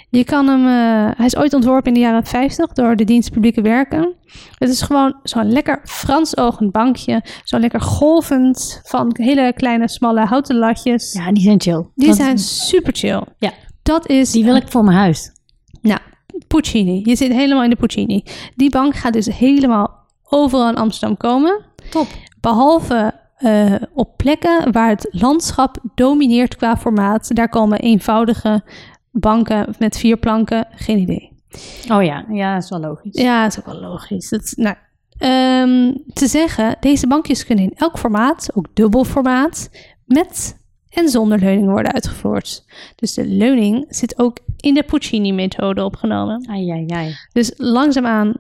Je 0.10 0.24
kan 0.24 0.48
hem, 0.48 0.66
eh, 0.66 1.18
hij 1.18 1.26
is 1.26 1.36
ooit 1.38 1.54
ontworpen 1.54 1.88
in 1.88 1.94
de 1.94 2.00
jaren 2.00 2.26
50 2.26 2.72
door 2.74 2.96
de 2.96 3.04
dienst 3.04 3.32
publieke 3.32 3.62
werken. 3.62 4.14
Het 4.58 4.70
is 4.70 4.82
gewoon 4.82 5.16
zo'n 5.24 5.52
lekker 5.52 5.80
Frans 5.84 6.38
ogend 6.38 6.72
bankje. 6.72 7.24
Zo 7.44 7.60
lekker 7.60 7.82
golvend 7.82 8.82
van 8.84 9.10
hele 9.14 9.54
kleine 9.56 9.90
smalle 9.90 10.26
houten 10.26 10.56
latjes. 10.58 11.14
Ja, 11.14 11.32
die 11.32 11.44
zijn 11.44 11.62
chill. 11.62 11.86
Die 11.96 12.08
Dat- 12.08 12.16
zijn 12.18 12.38
super 12.38 12.94
chill. 12.96 13.22
Ja. 13.38 13.52
Dat 13.84 14.08
is, 14.10 14.32
Die 14.32 14.44
wil 14.44 14.56
ik 14.56 14.68
voor 14.72 14.84
mijn 14.84 14.98
huis. 14.98 15.32
nou, 15.82 16.00
Puccini. 16.48 17.02
Je 17.04 17.16
zit 17.16 17.32
helemaal 17.32 17.64
in 17.64 17.70
de 17.70 17.76
Puccini. 17.76 18.24
Die 18.56 18.70
bank 18.70 18.96
gaat 18.96 19.14
dus 19.14 19.38
helemaal 19.38 20.00
overal 20.30 20.70
in 20.70 20.76
Amsterdam 20.76 21.18
komen. 21.18 21.62
Top. 21.90 22.08
Behalve 22.42 23.14
eh, 23.38 23.76
op 23.94 24.18
plekken 24.18 24.72
waar 24.72 24.90
het 24.90 25.08
landschap 25.12 25.78
domineert 25.96 26.56
qua 26.56 26.78
formaat. 26.78 27.36
Daar 27.36 27.50
komen 27.50 27.80
eenvoudige 27.80 28.64
banken 29.12 29.76
met 29.80 29.98
vier 29.98 30.18
planken. 30.18 30.68
Geen 30.72 30.98
idee. 30.98 31.32
Oh 31.92 32.04
ja, 32.04 32.26
ja, 32.30 32.54
dat 32.54 32.64
is 32.64 32.70
wel 32.70 32.80
logisch. 32.80 33.22
Ja, 33.22 33.44
dat 33.44 33.52
is 33.52 33.60
ook 33.60 33.66
wel 33.66 33.90
logisch. 33.90 34.30
Dat, 34.30 34.54
nou, 34.56 34.76
ehm, 35.18 35.94
te 36.14 36.28
zeggen, 36.28 36.78
deze 36.80 37.08
bankjes 37.08 37.46
kunnen 37.46 37.64
in 37.64 37.74
elk 37.76 37.98
formaat, 37.98 38.50
ook 38.54 38.66
dubbel 38.74 39.04
formaat, 39.04 39.70
met 40.06 40.60
en 40.90 41.10
zonder 41.10 41.40
leuning 41.40 41.70
worden 41.70 41.94
uitgevoerd. 41.94 42.66
Dus 42.96 43.14
de 43.14 43.26
leuning 43.26 43.86
zit 43.90 44.20
ook 44.20 44.38
in 44.62 44.74
de 44.74 44.84
Puccini-methode 44.84 45.84
opgenomen. 45.84 46.48
Ai, 46.50 46.70
ai, 46.70 46.86
ai. 46.88 47.16
Dus 47.34 47.54
langzaamaan 47.58 48.34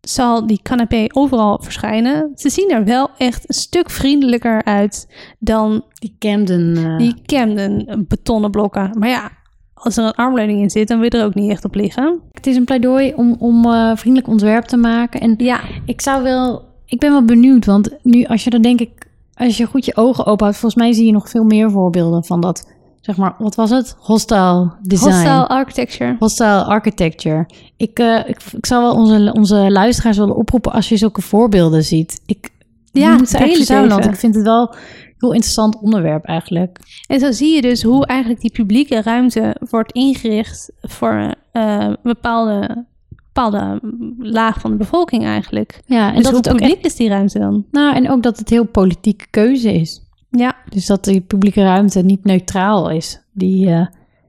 zal 0.00 0.46
die 0.46 0.60
canapé 0.62 1.04
overal 1.12 1.58
verschijnen. 1.62 2.30
Ze 2.34 2.50
zien 2.50 2.70
er 2.70 2.84
wel 2.84 3.10
echt 3.18 3.48
een 3.48 3.54
stuk 3.54 3.90
vriendelijker 3.90 4.64
uit 4.64 5.14
dan 5.38 5.84
Die 5.94 6.16
Camden. 6.18 6.76
eh, 6.76 6.98
die 6.98 7.14
Camden 7.26 8.04
betonnen 8.08 8.50
blokken. 8.50 8.96
Maar 8.98 9.08
ja, 9.08 9.30
als 9.74 9.96
er 9.96 10.04
een 10.04 10.12
armleuning 10.14 10.60
in 10.60 10.70
zit, 10.70 10.88
dan 10.88 11.00
wil 11.00 11.08
je 11.12 11.18
er 11.18 11.24
ook 11.24 11.34
niet 11.34 11.50
echt 11.50 11.64
op 11.64 11.74
liggen. 11.74 12.20
Het 12.32 12.46
is 12.46 12.56
een 12.56 12.64
pleidooi 12.64 13.12
om, 13.14 13.36
om 13.38 13.64
eh, 13.64 13.96
vriendelijk 13.96 14.30
ontwerp 14.30 14.64
te 14.64 14.76
maken. 14.76 15.20
En 15.20 15.34
Ja, 15.36 15.60
ik 15.84 16.00
zou 16.00 16.22
wel... 16.22 16.72
Ik 16.86 16.98
ben 17.00 17.10
wel 17.10 17.24
benieuwd, 17.24 17.64
want 17.66 17.90
nu 18.02 18.24
als 18.24 18.44
je 18.44 18.50
dan 18.50 18.62
denk 18.62 18.80
ik... 18.80 18.90
Als 19.34 19.56
je 19.56 19.66
goed 19.66 19.84
je 19.84 19.96
ogen 19.96 20.26
open 20.26 20.44
houdt, 20.44 20.58
volgens 20.60 20.82
mij 20.82 20.92
zie 20.92 21.06
je 21.06 21.12
nog 21.12 21.28
veel 21.28 21.44
meer 21.44 21.70
voorbeelden 21.70 22.24
van 22.24 22.40
dat... 22.40 22.72
Zeg 23.04 23.16
maar, 23.16 23.34
wat 23.38 23.54
was 23.54 23.70
het? 23.70 23.96
Hostile 23.98 24.72
design. 24.82 25.10
hostile 25.10 25.48
architecture. 25.48 26.16
Hostile 26.18 26.64
architecture. 26.64 27.46
Ik, 27.76 27.98
eh, 27.98 28.18
ik, 28.26 28.42
ik 28.56 28.66
zou 28.66 28.82
wel 28.82 28.94
onze, 28.94 29.32
onze 29.32 29.70
luisteraars 29.70 30.16
willen 30.16 30.36
oproepen 30.36 30.72
als 30.72 30.88
je 30.88 30.96
zulke 30.96 31.20
voorbeelden 31.20 31.84
ziet. 31.84 32.20
Ik 32.26 32.50
Ja, 32.92 33.16
moet 33.16 33.28
ze 33.28 33.36
verzamelen, 33.36 33.88
want 33.88 34.04
ik 34.04 34.16
vind 34.16 34.34
het 34.34 34.44
wel 34.44 34.70
een 34.70 35.14
heel 35.18 35.32
interessant 35.32 35.80
onderwerp 35.80 36.24
eigenlijk. 36.24 36.78
En 37.06 37.20
zo 37.20 37.32
zie 37.32 37.54
je 37.54 37.62
dus 37.62 37.82
hoe 37.82 38.06
eigenlijk 38.06 38.40
die 38.40 38.52
publieke 38.52 39.02
ruimte 39.02 39.56
wordt 39.70 39.92
ingericht 39.92 40.72
voor 40.80 41.34
eh, 41.52 41.76
een 41.78 41.96
bepaalde, 42.02 42.84
bepaalde 43.16 43.80
laag 44.18 44.60
van 44.60 44.70
de 44.70 44.76
bevolking 44.76 45.24
eigenlijk. 45.24 45.80
Ja, 45.86 46.08
en 46.08 46.14
dus 46.14 46.24
dat 46.24 46.36
het 46.36 46.48
ook 46.48 46.56
publiek 46.56 46.76
echt, 46.76 46.86
is 46.86 46.96
die 46.96 47.08
ruimte 47.08 47.38
dan? 47.38 47.64
nou, 47.70 47.94
en 47.94 48.10
ook 48.10 48.22
dat 48.22 48.38
het 48.38 48.48
heel 48.48 48.66
politieke 48.66 49.26
keuze 49.30 49.72
is. 49.72 50.03
Ja, 50.38 50.56
Dus 50.68 50.86
dat 50.86 51.04
die 51.04 51.20
publieke 51.20 51.62
ruimte 51.62 52.02
niet 52.02 52.24
neutraal 52.24 52.90
is. 52.90 53.20
Die, 53.32 53.70
eh, 53.70 53.86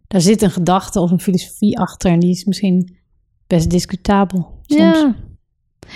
daar 0.08 0.22
zit 0.22 0.42
een 0.42 0.52
gedachte 0.52 1.00
of 1.00 1.12
een 1.12 1.20
filosofie 1.20 1.80
achter 1.80 2.12
en 2.12 2.20
die 2.20 2.30
is 2.30 2.46
misschien 2.46 2.98
best 3.48 3.70
discutabel. 3.70 4.60
Soms. 4.62 5.00
Ja. 5.00 5.16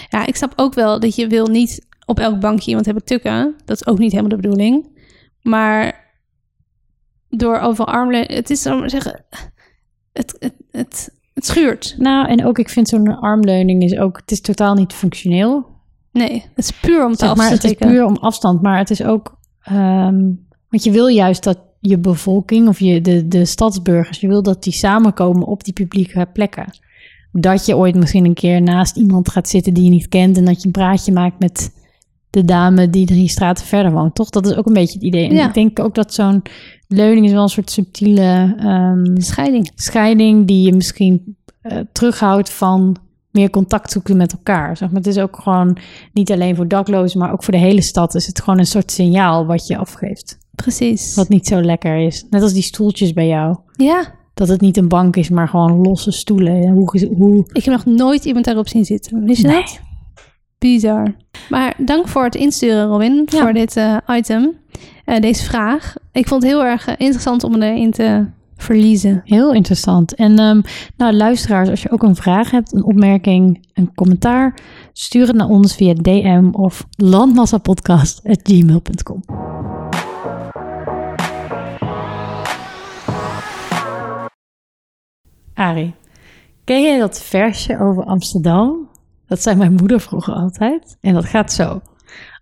ja, 0.09 0.25
ik 0.25 0.35
snap 0.35 0.53
ook 0.55 0.73
wel 0.73 0.99
dat 0.99 1.15
je 1.15 1.27
wil 1.27 1.47
niet 1.47 1.87
op 2.05 2.19
elk 2.19 2.39
bankje 2.39 2.67
iemand 2.67 2.85
hebben 2.85 3.03
tukken. 3.03 3.55
Dat 3.65 3.81
is 3.81 3.87
ook 3.87 3.97
niet 3.97 4.11
helemaal 4.11 4.37
de 4.37 4.41
bedoeling. 4.41 4.87
Maar 5.41 6.07
door 7.29 7.59
overal 7.59 7.93
armleunen... 7.93 8.35
Het 8.35 8.49
is, 8.49 8.61
zo 8.61 8.79
maar 8.79 8.89
zeggen... 8.89 9.25
Het, 10.13 10.35
het, 10.39 10.53
het, 10.71 11.11
het 11.33 11.45
schuurt. 11.45 11.95
Nou, 11.97 12.27
en 12.27 12.45
ook 12.45 12.59
ik 12.59 12.69
vind 12.69 12.87
zo'n 12.87 13.19
armleuning 13.19 13.83
is 13.83 13.97
ook, 13.97 14.17
het 14.17 14.31
is 14.31 14.41
totaal 14.41 14.73
niet 14.73 14.93
functioneel. 14.93 15.65
Nee, 16.11 16.45
het 16.55 16.65
is 16.65 16.71
puur 16.71 17.05
om 17.05 17.11
te 17.11 17.25
Zeg 17.25 17.35
maar, 17.35 17.49
het 17.49 17.63
is 17.63 17.73
puur 17.73 18.05
om 18.05 18.15
afstand, 18.15 18.61
maar 18.61 18.77
het 18.77 18.89
is 18.89 19.03
ook, 19.03 19.38
ehm, 19.69 20.19
want 20.69 20.83
je 20.83 20.91
wil 20.91 21.07
juist 21.07 21.43
dat 21.43 21.59
je 21.79 21.97
bevolking 21.97 22.67
of 22.67 22.79
je, 22.79 23.01
de, 23.01 23.27
de 23.27 23.45
stadsburgers, 23.45 24.19
je 24.19 24.27
wil 24.27 24.43
dat 24.43 24.63
die 24.63 24.73
samenkomen 24.73 25.47
op 25.47 25.63
die 25.63 25.73
publieke 25.73 26.27
plekken. 26.33 26.65
Dat 27.31 27.65
je 27.65 27.77
ooit 27.77 27.95
misschien 27.95 28.25
een 28.25 28.33
keer 28.33 28.61
naast 28.61 28.95
iemand 28.97 29.29
gaat 29.29 29.49
zitten 29.49 29.73
die 29.73 29.83
je 29.83 29.89
niet 29.89 30.07
kent 30.07 30.37
en 30.37 30.45
dat 30.45 30.59
je 30.61 30.65
een 30.65 30.71
praatje 30.71 31.11
maakt 31.11 31.39
met 31.39 31.71
de 32.29 32.45
dame 32.45 32.89
die 32.89 33.05
drie 33.05 33.27
straten 33.27 33.65
verder 33.65 33.91
woont, 33.91 34.15
toch? 34.15 34.29
Dat 34.29 34.45
is 34.45 34.55
ook 34.55 34.65
een 34.65 34.73
beetje 34.73 34.93
het 34.93 35.03
idee. 35.07 35.27
En 35.29 35.35
Ja. 35.35 35.47
ik 35.47 35.53
denk 35.53 35.79
ook 35.79 35.95
dat 35.95 36.13
zo'n 36.13 36.41
leuning 36.87 37.25
is 37.25 37.31
wel 37.31 37.43
een 37.43 37.49
soort 37.49 37.71
subtiele 37.71 38.55
ehm, 38.59 39.21
Scheiding. 39.21 39.71
scheiding 39.75 40.47
die 40.47 40.65
je 40.65 40.73
misschien 40.73 41.35
eh, 41.61 41.77
terughoudt 41.91 42.49
van 42.49 42.97
meer 43.31 43.49
contact 43.49 43.91
zoeken 43.91 44.17
met 44.17 44.31
elkaar. 44.31 44.77
Zeg 44.77 44.87
maar. 44.89 44.97
Het 44.97 45.07
is 45.07 45.17
ook 45.17 45.39
gewoon 45.41 45.77
niet 46.13 46.31
alleen 46.31 46.55
voor 46.55 46.67
daklozen, 46.67 47.19
maar 47.19 47.31
ook 47.31 47.43
voor 47.43 47.53
de 47.53 47.59
hele 47.59 47.81
stad 47.81 48.15
is 48.15 48.27
het 48.27 48.41
gewoon 48.41 48.59
een 48.59 48.65
soort 48.65 48.91
signaal 48.91 49.45
wat 49.45 49.67
je 49.67 49.77
afgeeft. 49.77 50.37
Precies. 50.55 51.15
Wat 51.15 51.29
niet 51.29 51.47
zo 51.47 51.61
lekker 51.61 51.97
is. 51.97 52.25
Net 52.29 52.41
als 52.41 52.53
die 52.53 52.61
stoeltjes 52.63 53.13
bij 53.13 53.27
jou. 53.27 53.57
Ja, 53.75 54.17
Dat 54.33 54.47
het 54.47 54.61
niet 54.61 54.77
een 54.77 54.87
bank 54.87 55.15
is, 55.15 55.29
maar 55.29 55.47
gewoon 55.47 55.81
losse 55.81 56.11
stoelen. 56.11 56.61
En 56.63 56.73
Hoe, 56.73 57.07
hoe... 57.17 57.49
ik 57.53 57.63
heb 57.65 57.73
nog 57.73 57.85
nooit 57.95 58.25
iemand 58.25 58.45
daarop 58.45 58.67
zien 58.67 58.85
zitten. 58.85 59.23
Wist 59.23 59.41
je 59.41 59.47
Nee. 59.47 59.55
dat? 59.61 59.79
Bizar. 60.57 61.15
Maar 61.49 61.73
dank 61.77 62.07
voor 62.07 62.23
het 62.23 62.35
insturen, 62.35 62.87
Robin, 62.87 63.23
Ja. 63.25 63.41
voor 63.41 63.53
dit 63.53 63.75
eh, 63.77 63.97
item. 64.07 64.57
Eh, 65.05 65.19
deze 65.19 65.43
vraag. 65.43 65.95
Ik 66.11 66.27
vond 66.27 66.43
het 66.43 66.51
heel 66.51 66.63
erg 66.63 66.87
eh, 66.87 66.93
interessant 66.97 67.43
om 67.43 67.61
erin 67.61 67.91
te 67.91 68.25
verliezen. 68.61 69.21
Heel 69.23 69.53
interessant. 69.53 70.15
En 70.15 70.39
ehm, 70.39 70.61
nou, 70.97 71.13
luisteraars, 71.13 71.69
als 71.69 71.81
je 71.81 71.91
ook 71.91 72.03
een 72.03 72.15
vraag 72.15 72.51
hebt, 72.51 72.73
een 72.73 72.83
opmerking, 72.83 73.67
een 73.73 73.93
commentaar, 73.95 74.59
stuur 74.93 75.27
het 75.27 75.35
naar 75.35 75.47
ons 75.47 75.75
via 75.75 75.93
DM 75.93 76.49
of 76.51 76.85
landmassapodcast.gmail.com. 76.95 79.23
Arie, 85.53 85.95
ken 86.63 86.81
jij 86.81 86.99
dat 86.99 87.21
versje 87.21 87.79
over 87.79 88.03
Amsterdam? 88.03 88.89
Dat 89.27 89.41
zei 89.41 89.55
mijn 89.55 89.73
moeder 89.73 89.99
vroeger 89.99 90.33
altijd. 90.33 90.97
En 91.01 91.13
dat 91.13 91.25
gaat 91.25 91.53
zo. 91.53 91.81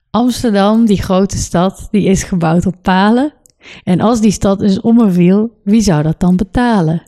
Amsterdam, 0.09 0.86
die 0.86 1.01
grote 1.01 1.38
stad, 1.38 1.88
die 1.91 2.05
is 2.05 2.24
gebouwd 2.24 2.65
op 2.65 2.76
palen. 2.82 3.34
En 3.84 3.99
als 3.99 4.22
die 4.22 4.32
stad 4.32 4.61
eens 4.61 4.82
omviel, 4.82 5.51
wie 5.63 5.82
zou 5.82 6.03
dat 6.03 6.20
dan 6.20 6.36
betalen? 6.36 7.03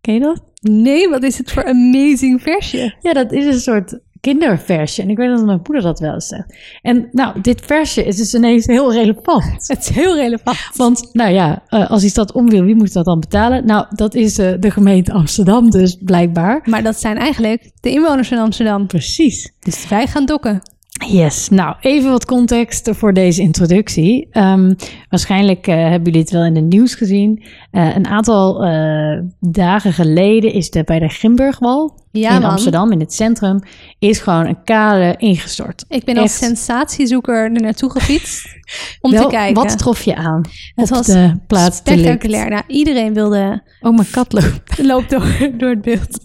Ken 0.00 0.14
je 0.14 0.20
dat? 0.20 0.42
Nee, 0.60 1.08
wat 1.08 1.22
is 1.22 1.38
het 1.38 1.50
voor 1.50 1.64
amazing 1.64 2.42
versje? 2.42 2.94
Ja, 3.00 3.12
dat 3.12 3.32
is 3.32 3.46
een 3.46 3.60
soort 3.60 3.98
kinderversje. 4.22 5.02
En 5.02 5.10
ik 5.10 5.16
weet 5.16 5.28
dat 5.28 5.44
mijn 5.44 5.60
moeder 5.62 5.82
dat 5.82 6.00
wel 6.00 6.14
eens 6.14 6.26
zegt. 6.26 6.54
En 6.82 7.08
nou, 7.12 7.40
dit 7.40 7.60
versje 7.64 8.04
is 8.04 8.16
dus 8.16 8.34
ineens 8.34 8.66
heel 8.66 8.92
relevant. 8.92 9.44
Het 9.68 9.78
is 9.78 9.88
heel 9.88 10.16
relevant. 10.16 10.58
Want, 10.76 11.08
nou 11.12 11.30
ja, 11.30 11.62
eh, 11.68 11.90
als 11.90 12.00
die 12.00 12.10
stad 12.10 12.32
omviel, 12.32 12.64
wie 12.64 12.74
moet 12.74 12.92
dat 12.92 13.04
dan 13.04 13.20
betalen? 13.20 13.66
Nou, 13.66 13.86
dat 13.90 14.14
is 14.14 14.38
eh, 14.38 14.52
de 14.60 14.70
gemeente 14.70 15.12
Amsterdam 15.12 15.70
dus, 15.70 15.96
blijkbaar. 16.00 16.60
Maar 16.64 16.82
dat 16.82 17.00
zijn 17.00 17.16
eigenlijk 17.16 17.70
de 17.80 17.90
inwoners 17.90 18.28
van 18.28 18.38
Amsterdam. 18.38 18.86
Precies. 18.86 19.52
Dus 19.60 19.88
wij 19.88 20.06
gaan 20.06 20.26
dokken. 20.26 20.62
Yes, 20.92 21.48
nou 21.48 21.76
even 21.80 22.10
wat 22.10 22.24
context 22.24 22.90
voor 22.92 23.12
deze 23.12 23.42
introductie. 23.42 24.28
Ehm, 24.30 24.74
waarschijnlijk 25.08 25.66
eh, 25.66 25.74
hebben 25.74 26.02
jullie 26.02 26.20
het 26.20 26.30
wel 26.30 26.44
in 26.44 26.56
het 26.56 26.64
nieuws 26.64 26.94
gezien. 26.94 27.42
Eh, 27.70 27.96
een 27.96 28.06
aantal 28.06 28.64
eh, 28.64 29.20
dagen 29.40 29.92
geleden 29.92 30.52
is 30.52 30.74
er 30.74 30.84
bij 30.84 30.98
de 30.98 31.08
Grimburgwal 31.08 32.00
Ja, 32.10 32.34
in 32.34 32.40
man. 32.40 32.50
Amsterdam, 32.50 32.92
in 32.92 33.00
het 33.00 33.12
centrum, 33.12 33.60
is 33.98 34.18
gewoon 34.18 34.46
een 34.46 34.64
kade 34.64 35.14
ingestort. 35.16 35.84
Ik 35.88 36.04
ben 36.04 36.16
als 36.16 36.36
sensatiezoeker 36.36 37.44
er 37.44 37.50
naartoe 37.50 37.90
gefietst 37.90 38.46
om 39.00 39.10
Wel, 39.10 39.22
te 39.22 39.28
kijken. 39.28 39.62
Wat 39.62 39.78
trof 39.78 40.02
je 40.02 40.16
aan 40.16 40.42
het 40.74 40.88
was 40.88 41.06
de 41.06 41.36
plaats 41.46 41.76
spectaculair. 41.76 42.50
Nou, 42.50 42.62
iedereen 42.66 43.14
wilde 43.14 43.62
Oh, 43.80 43.94
mijn 43.94 44.10
kat 44.10 44.32
loopt. 44.32 44.78
loopt 44.92 45.10
door, 45.10 45.50
door 45.58 45.70
het 45.70 45.82
beeld. 45.82 46.18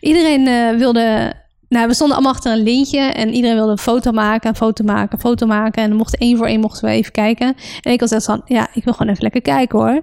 Iedereen 0.00 0.78
wilde. 0.78 1.44
Nou, 1.68 1.86
we 1.86 1.94
stonden 1.94 2.16
allemaal 2.16 2.34
achter 2.34 2.52
een 2.52 2.62
lintje 2.62 3.00
en 3.00 3.34
iedereen 3.34 3.56
wilde 3.56 3.70
een 3.70 3.78
foto 3.78 4.12
maken, 4.12 4.48
een 4.48 4.56
foto 4.56 4.84
maken, 4.84 5.12
een 5.12 5.20
foto 5.20 5.46
maken. 5.46 5.82
En 5.82 5.88
dan 5.88 5.98
mochten 5.98 6.18
één 6.18 6.36
voor 6.36 6.46
één 6.46 6.60
mochten 6.60 6.84
we 6.88 6.94
even 6.94 7.12
kijken. 7.12 7.54
En 7.82 7.92
ik 7.92 8.00
was 8.00 8.10
echt 8.10 8.24
van, 8.24 8.42
ja, 8.44 8.68
ik 8.72 8.84
wil 8.84 8.92
gewoon 8.92 9.12
even 9.12 9.22
lekker 9.22 9.42
kijken 9.42 9.78
hoor. 9.78 10.02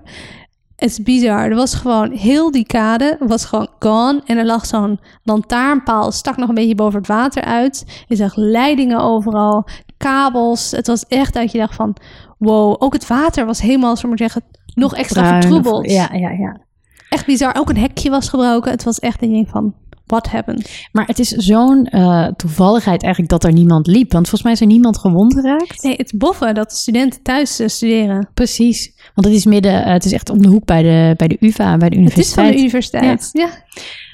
Het 0.75 0.89
is 0.89 1.03
bizar. 1.03 1.49
Er 1.49 1.55
was 1.55 1.73
gewoon 1.73 2.11
heel 2.11 2.51
die 2.51 2.65
kade 2.65 3.17
was 3.19 3.45
gewoon 3.45 3.67
gone. 3.79 4.21
En 4.25 4.37
er 4.37 4.45
lag 4.45 4.65
zo'n 4.65 4.99
lantaarnpaal, 5.23 6.11
stak 6.11 6.37
nog 6.37 6.49
een 6.49 6.55
beetje 6.55 6.75
boven 6.75 6.99
het 6.99 7.07
water 7.07 7.43
uit. 7.43 8.03
Je 8.07 8.15
zag 8.15 8.35
leidingen 8.35 8.99
overal, 8.99 9.67
kabels. 9.97 10.71
Het 10.71 10.87
was 10.87 11.05
echt 11.07 11.33
dat 11.33 11.51
je 11.51 11.57
dacht 11.57 11.75
van, 11.75 11.95
wow. 12.37 12.75
Ook 12.79 12.93
het 12.93 13.07
water 13.07 13.45
was 13.45 13.61
helemaal, 13.61 13.95
zo 13.95 14.07
maar 14.07 14.17
zeggen, 14.17 14.41
nog 14.73 14.95
extra 14.95 15.21
Bruin 15.21 15.41
vertroebeld 15.41 15.91
Ja, 15.91 16.09
ja, 16.13 16.29
ja. 16.29 16.61
echt 17.09 17.25
bizar. 17.25 17.55
Ook 17.57 17.69
een 17.69 17.77
hekje 17.77 18.09
was 18.09 18.29
gebroken. 18.29 18.71
Het 18.71 18.83
was 18.83 18.99
echt 18.99 19.21
een 19.21 19.31
ding 19.31 19.49
van, 19.49 19.73
what 20.05 20.27
happened? 20.27 20.87
Maar 20.91 21.05
het 21.05 21.19
is 21.19 21.29
zo'n 21.29 21.85
eh, 21.85 22.27
toevalligheid 22.27 23.03
eigenlijk 23.03 23.31
dat 23.31 23.43
er 23.43 23.51
niemand 23.51 23.87
liep. 23.87 24.11
Want 24.11 24.29
volgens 24.29 24.43
mij 24.43 24.51
is 24.51 24.61
er 24.61 24.67
niemand 24.67 24.97
gewond 24.97 25.33
geraakt. 25.33 25.83
Nee, 25.83 25.95
het 25.95 26.13
boffen 26.17 26.55
dat 26.55 26.69
de 26.69 26.75
studenten 26.75 27.21
thuis 27.21 27.59
eh, 27.59 27.67
studeren. 27.67 28.29
Precies. 28.33 28.93
Want 29.15 29.27
het 29.27 29.35
is 29.35 29.45
midden, 29.45 29.85
eh, 29.85 29.93
het 29.93 30.05
is 30.05 30.11
echt 30.11 30.29
om 30.29 30.41
de 30.41 30.47
hoek 30.47 30.65
bij 30.65 30.81
de, 30.81 31.13
bij 31.17 31.27
de 31.27 31.37
UvA, 31.39 31.77
bij 31.77 31.89
de 31.89 32.01
Het 32.01 32.17
is 32.17 32.33
van 32.33 32.45
universiteit. 32.45 32.53
de 32.53 32.59
universiteit. 32.59 33.29
Ja. 33.31 33.49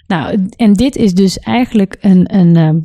Nou, 0.07 0.47
en 0.55 0.73
dit 0.73 0.95
is 0.95 1.13
dus 1.13 1.39
eigenlijk 1.39 1.97
een, 1.99 2.35
een 2.35 2.55
ehm, 2.55 2.79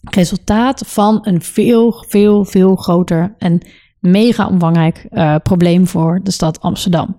resultaat 0.00 0.82
van 0.86 1.18
een 1.22 1.42
veel, 1.42 2.04
veel, 2.08 2.44
veel 2.44 2.76
groter 2.76 3.34
en 3.38 3.60
mega 3.98 4.46
omvangrijk 4.46 5.08
probleem 5.42 5.86
voor 5.86 6.20
de 6.22 6.30
stad 6.30 6.60
Amsterdam. 6.60 7.16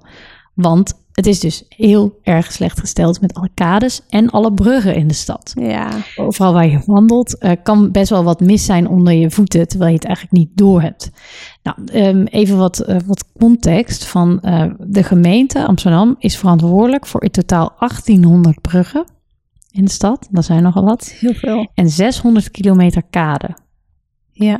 Want 0.54 0.94
het 1.22 1.30
is 1.30 1.40
dus 1.40 1.64
heel 1.70 2.20
erg 2.24 2.52
slecht 2.52 2.80
gesteld 2.80 3.22
met 3.22 3.34
alle 3.34 3.50
kades 3.54 4.02
en 4.10 4.30
alle 4.30 4.54
bruggen 4.54 4.96
in 4.96 5.08
de 5.08 5.14
stad. 5.14 5.54
ja. 5.56 5.90
Overal 6.16 6.54
waar 6.54 6.68
je 6.68 6.82
wandelt 6.86 7.38
eh, 7.38 7.52
kan 7.64 7.92
best 7.92 8.10
wel 8.10 8.24
wat 8.24 8.40
mis 8.40 8.66
zijn 8.66 8.88
onder 8.88 9.14
je 9.14 9.32
voeten, 9.32 9.68
terwijl 9.68 9.90
je 9.90 9.98
het 9.98 10.06
eigenlijk 10.06 10.36
niet 10.36 10.50
door 10.54 10.82
hebt. 10.82 11.12
Nou, 11.64 11.78
ehm, 11.86 12.24
even 12.24 12.58
wat, 12.58 12.80
eh, 12.80 12.98
wat 13.06 13.26
context 13.40 14.06
van 14.06 14.40
eh, 14.40 14.66
de 14.80 15.04
gemeente 15.04 15.66
Amsterdam 15.66 16.16
is 16.20 16.38
verantwoordelijk 16.38 17.08
voor 17.08 17.24
in 17.24 17.32
totaal 17.32 17.76
1800 17.80 18.62
bruggen 18.62 19.06
in 19.72 19.86
de 19.86 19.92
stad. 19.92 20.28
Dat 20.32 20.46
zijn 20.46 20.64
nogal 20.64 20.84
wat. 20.84 21.16
Heel 21.20 21.34
veel. 21.34 21.68
En 21.74 21.90
600 21.90 22.52
kilometer 22.52 23.04
kade. 23.10 23.50
Ja. 24.32 24.60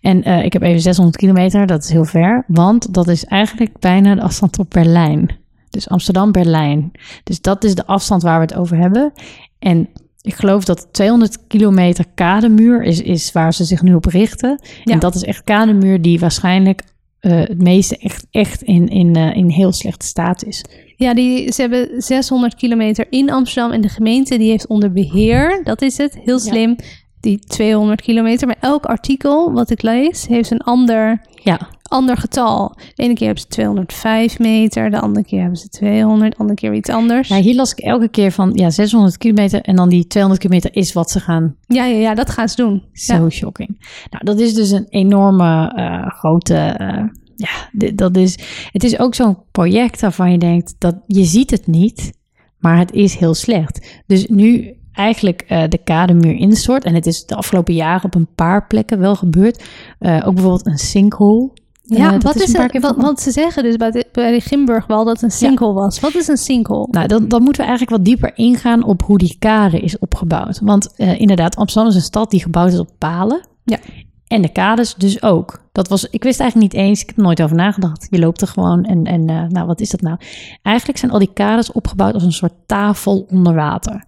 En 0.00 0.44
ik 0.44 0.52
heb 0.52 0.62
even 0.62 0.80
600 0.80 1.16
kilometer, 1.16 1.66
dat 1.66 1.84
is 1.84 1.90
heel 1.90 2.04
ver, 2.04 2.44
want 2.46 2.94
dat 2.94 3.08
is 3.08 3.24
eigenlijk 3.24 3.78
bijna 3.78 4.14
de 4.14 4.22
afstand 4.22 4.52
tot 4.52 4.68
Berlijn. 4.68 5.44
Dus 5.76 5.88
Amsterdam-Berlijn. 5.88 6.92
Dus 7.24 7.40
dat 7.40 7.64
is 7.64 7.74
de 7.74 7.86
afstand 7.86 8.22
waar 8.22 8.36
we 8.36 8.44
het 8.44 8.54
over 8.54 8.76
hebben. 8.76 9.12
En 9.58 9.88
ik 10.20 10.34
geloof 10.34 10.64
dat 10.64 10.88
200 10.90 11.46
kilometer 11.46 12.04
kademuur 12.14 12.82
is, 12.82 13.00
is 13.00 13.32
waar 13.32 13.54
ze 13.54 13.64
zich 13.64 13.82
nu 13.82 13.94
op 13.94 14.04
richten. 14.04 14.60
Ja. 14.84 14.92
En 14.92 14.98
dat 14.98 15.14
is 15.14 15.22
echt 15.22 15.44
kademuur 15.44 16.02
die 16.02 16.18
waarschijnlijk 16.18 16.82
eh, 17.20 17.38
het 17.38 17.62
meeste 17.62 17.96
echt, 17.96 18.26
echt 18.30 18.62
in, 18.62 18.88
in, 18.88 19.16
eh, 19.16 19.36
in 19.36 19.48
heel 19.48 19.72
slechte 19.72 20.06
staat 20.06 20.44
is. 20.44 20.64
Ja, 20.96 21.14
die, 21.14 21.52
ze 21.52 21.60
hebben 21.60 22.02
600 22.02 22.54
kilometer 22.54 23.06
in 23.10 23.30
Amsterdam 23.30 23.72
en 23.72 23.80
de 23.80 23.88
gemeente 23.88 24.38
die 24.38 24.50
heeft 24.50 24.66
onder 24.66 24.92
beheer, 24.92 25.60
dat 25.64 25.82
is 25.82 25.96
het, 25.96 26.18
heel 26.24 26.38
slim, 26.38 26.76
die 27.20 27.38
200 27.38 28.00
kilometer. 28.00 28.46
Maar 28.46 28.56
elk 28.60 28.84
artikel 28.84 29.52
wat 29.52 29.70
ik 29.70 29.82
lees 29.82 30.26
heeft 30.26 30.50
een 30.50 30.60
ander, 30.60 31.20
Ja, 31.42 31.68
ander 31.88 32.16
getal. 32.16 32.74
De 32.94 33.02
ene 33.02 33.14
keer 33.14 33.26
hebben 33.26 33.42
ze 33.44 33.48
205 33.48 34.38
meter, 34.38 34.90
de 34.90 35.00
andere 35.00 35.24
keer 35.26 35.40
hebben 35.40 35.58
ze 35.58 35.68
200, 35.68 36.30
de 36.32 36.38
andere 36.38 36.58
keer 36.58 36.74
iets 36.74 36.90
anders. 36.90 37.28
ja 37.28 37.36
hier 37.36 37.54
las 37.54 37.72
ik 37.72 37.78
elke 37.78 38.08
keer 38.08 38.32
van 38.32 38.50
ja, 38.54 38.70
600 38.70 39.18
kilometer 39.18 39.60
en 39.60 39.76
dan 39.76 39.88
die 39.88 40.06
200 40.06 40.42
kilometer 40.44 40.76
is 40.76 40.92
wat 40.92 41.10
ze 41.10 41.20
gaan 41.20 41.56
Ja, 41.66 41.84
ja, 41.84 41.96
ja, 41.98 42.14
dat 42.14 42.30
gaan 42.30 42.48
ze 42.48 42.56
doen. 42.56 42.82
Zo 42.92 43.14
Ja. 43.14 43.28
shocking. 43.28 43.86
Nou, 44.10 44.24
dat 44.24 44.38
is 44.40 44.54
dus 44.54 44.70
een 44.70 44.86
enorme 44.88 45.72
eh, 45.76 46.06
grote. 46.18 46.54
eh, 46.54 47.02
ja, 47.36 47.68
dit- 47.72 47.98
dat 47.98 48.16
is. 48.16 48.38
Het 48.72 48.84
is 48.84 48.98
ook 48.98 49.14
zo'n 49.14 49.38
project 49.50 50.00
waarvan 50.00 50.32
je 50.32 50.38
denkt 50.38 50.74
dat 50.78 50.96
je 51.06 51.24
ziet 51.24 51.50
het 51.50 51.66
niet, 51.66 52.12
maar 52.58 52.78
het 52.78 52.92
is 52.92 53.14
heel 53.16 53.34
slecht. 53.34 54.02
Dus 54.06 54.26
nu 54.26 54.74
eigenlijk 54.92 55.42
eh, 55.42 55.62
de 55.68 55.78
kademuur 55.78 56.34
instort 56.34 56.84
en 56.84 56.94
het 56.94 57.06
is 57.06 57.24
de 57.26 57.34
afgelopen 57.34 57.74
jaren 57.74 58.04
op 58.04 58.14
een 58.14 58.28
paar 58.34 58.66
plekken 58.66 58.98
wel 58.98 59.14
gebeurd. 59.16 59.64
Ook 59.98 60.34
bijvoorbeeld 60.34 60.66
een 60.66 60.78
sinkhole. 60.78 61.50
Eh, 61.88 61.98
Ja, 61.98 62.10
dat 62.10 62.22
wat 62.22 62.36
is 62.36 62.52
paar 62.52 62.68
het? 62.72 62.82
Wat, 62.82 62.96
want 62.96 63.20
ze 63.20 63.30
zeggen 63.30 63.62
dus 63.62 63.76
bij 63.76 63.90
de, 63.90 64.06
bij 64.12 64.32
de 64.32 64.40
Grimburgwal 64.40 65.04
dat 65.04 65.14
het 65.14 65.22
een 65.22 65.30
sinkhole 65.30 65.72
was. 65.72 66.00
Wat 66.00 66.14
is 66.14 66.28
een 66.28 66.36
sinkhole? 66.36 66.88
Nou, 66.90 67.06
dan, 67.06 67.28
dan 67.28 67.42
moeten 67.42 67.62
we 67.62 67.68
eigenlijk 67.68 67.96
wat 67.96 68.06
dieper 68.06 68.32
ingaan 68.34 68.84
op 68.84 69.02
hoe 69.02 69.18
die 69.18 69.36
kade 69.38 69.80
is 69.80 69.98
opgebouwd. 69.98 70.60
Want 70.62 70.94
eh, 70.96 71.20
inderdaad, 71.20 71.56
Amsterdam 71.56 71.90
is 71.90 71.96
een 71.96 72.02
stad 72.02 72.30
die 72.30 72.42
gebouwd 72.42 72.72
is 72.72 72.78
op 72.78 72.90
palen. 72.98 73.40
Ja. 73.64 73.78
En 74.26 74.42
de 74.42 74.48
kades 74.52 74.94
dus 74.94 75.22
ook. 75.22 75.60
Dat 75.72 75.88
was, 75.88 76.08
ik 76.10 76.22
wist 76.22 76.40
eigenlijk 76.40 76.72
niet 76.72 76.82
eens, 76.82 77.00
ik 77.00 77.06
heb 77.06 77.16
er 77.16 77.22
nooit 77.22 77.42
over 77.42 77.56
nagedacht. 77.56 78.06
Je 78.10 78.18
loopt 78.18 78.40
er 78.40 78.48
gewoon 78.48 78.84
en, 78.84 79.04
en 79.04 79.28
eh, 79.28 79.42
nou, 79.48 79.66
wat 79.66 79.80
is 79.80 79.90
dat 79.90 80.00
nou? 80.00 80.16
Eigenlijk 80.62 80.98
zijn 80.98 81.12
al 81.12 81.18
die 81.18 81.32
kades 81.32 81.72
opgebouwd 81.72 82.14
als 82.14 82.22
een 82.22 82.32
soort 82.32 82.54
tafel 82.66 83.26
onder 83.30 83.54
water. 83.54 84.04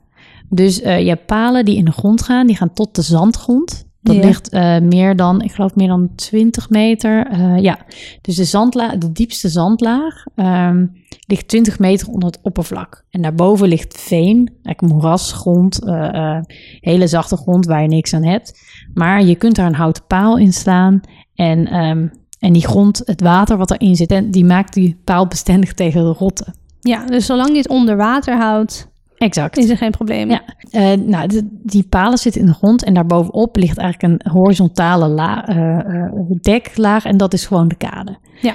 Dus 0.49 0.81
eh, 0.81 1.01
je 1.01 1.09
hebt 1.09 1.27
palen 1.27 1.65
die 1.65 1.77
in 1.77 1.85
de 1.85 1.93
grond 1.93 2.23
gaan, 2.23 2.47
die 2.47 2.57
gaan 2.57 2.73
tot 2.73 2.95
de 2.95 3.03
zandgrond. 3.03 3.87
Dat 4.01 4.15
Ja. 4.15 4.21
ligt 4.27 4.49
eh, 4.49 4.79
meer 4.79 5.17
dan, 5.17 5.43
ik 5.43 5.53
geloof 5.53 5.75
meer 5.75 5.89
dan 5.89 6.11
20 6.15 6.71
meter. 6.71 7.27
eh, 7.27 7.59
ja, 7.63 7.79
dus 8.21 8.37
de, 8.37 8.45
zandlaag, 8.45 8.99
de 8.99 9.13
diepste 9.13 9.49
zandlaag 9.49 10.25
ehm, 10.35 10.87
ligt 11.27 11.49
20 11.49 11.79
meter 11.79 12.09
onder 12.09 12.29
het 12.29 12.39
oppervlak. 12.43 13.05
En 13.11 13.23
daarboven 13.23 13.69
ligt 13.69 14.01
veen, 14.01 14.51
eigenlijk 14.63 14.95
moerasgrond, 14.95 15.85
eh, 15.85 16.39
hele 16.81 17.07
zachte 17.07 17.37
grond 17.37 17.67
waar 17.67 17.83
je 17.83 17.89
niks 17.89 18.15
aan 18.15 18.25
hebt. 18.25 18.61
Maar 18.95 19.23
je 19.25 19.35
kunt 19.35 19.57
daar 19.57 19.67
een 19.67 19.75
houten 19.75 20.05
paal 20.07 20.37
in 20.39 20.53
slaan 20.53 21.01
en, 21.35 21.67
ehm, 21.67 22.07
en 22.39 22.53
die 22.53 22.67
grond, 22.67 23.03
het 23.05 23.21
water 23.21 23.57
wat 23.57 23.71
erin 23.71 23.97
zit, 23.97 24.11
en 24.11 24.31
die 24.31 24.45
maakt 24.45 24.75
die 24.75 25.01
paal 25.05 25.27
bestendig 25.27 25.75
tegen 25.75 26.03
de 26.03 26.13
rotten. 26.13 26.55
Ja, 26.81 27.07
dus 27.07 27.27
zolang 27.27 27.51
je 27.51 27.57
het 27.57 27.69
onder 27.69 27.97
water 27.97 28.37
houdt, 28.37 28.89
exact. 29.19 29.57
is 29.57 29.71
er 29.71 29.77
geen 29.77 29.91
probleem. 29.91 30.31
Ja, 30.31 30.43
eh, 30.71 30.93
nou, 30.93 31.27
de- 31.29 31.59
die 31.63 31.87
palen 31.89 32.19
zitten 32.19 32.41
in 32.41 32.47
de 32.47 32.53
grond 32.55 32.85
en 32.85 32.95
daarbovenop 32.95 33.57
ligt 33.57 33.79
eigenlijk 33.79 34.23
een 34.25 34.33
horizontale 34.33 35.09
la, 35.09 35.47
eh, 35.47 35.79
eh, 35.79 36.13
deklaag 36.41 37.05
en 37.05 37.17
dat 37.17 37.33
is 37.33 37.47
gewoon 37.47 37.69
de 37.69 37.77
kade. 37.77 38.19
Ja. 38.41 38.55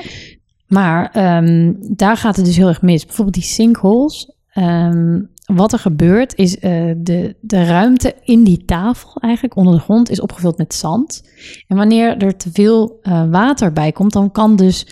Maar 0.68 1.10
ehm, 1.12 1.74
daar 1.80 2.18
gaat 2.18 2.36
het 2.36 2.46
dus 2.46 2.58
heel 2.58 2.68
erg 2.68 2.82
mis. 2.82 3.06
Bijvoorbeeld 3.06 3.36
die 3.36 3.46
sinkholes. 3.46 4.32
ehm, 4.54 5.22
wat 5.46 5.74
er 5.74 5.80
gebeurt 5.80 6.36
is 6.36 6.56
de, 6.60 7.36
de 7.42 7.64
ruimte 7.66 8.16
in 8.24 8.44
die 8.44 8.66
tafel 8.66 9.16
eigenlijk 9.22 9.56
onder 9.56 9.74
de 9.74 9.80
grond 9.80 10.10
is 10.10 10.22
opgevuld 10.22 10.58
met 10.58 10.74
zand. 10.74 11.22
En 11.68 11.78
wanneer 11.78 12.18
er 12.18 12.38
te 12.38 12.50
veel 12.54 13.00
water 13.30 13.74
bij 13.74 13.92
komt, 13.92 14.14
dan 14.14 14.32
kan 14.32 14.56
dus, 14.56 14.88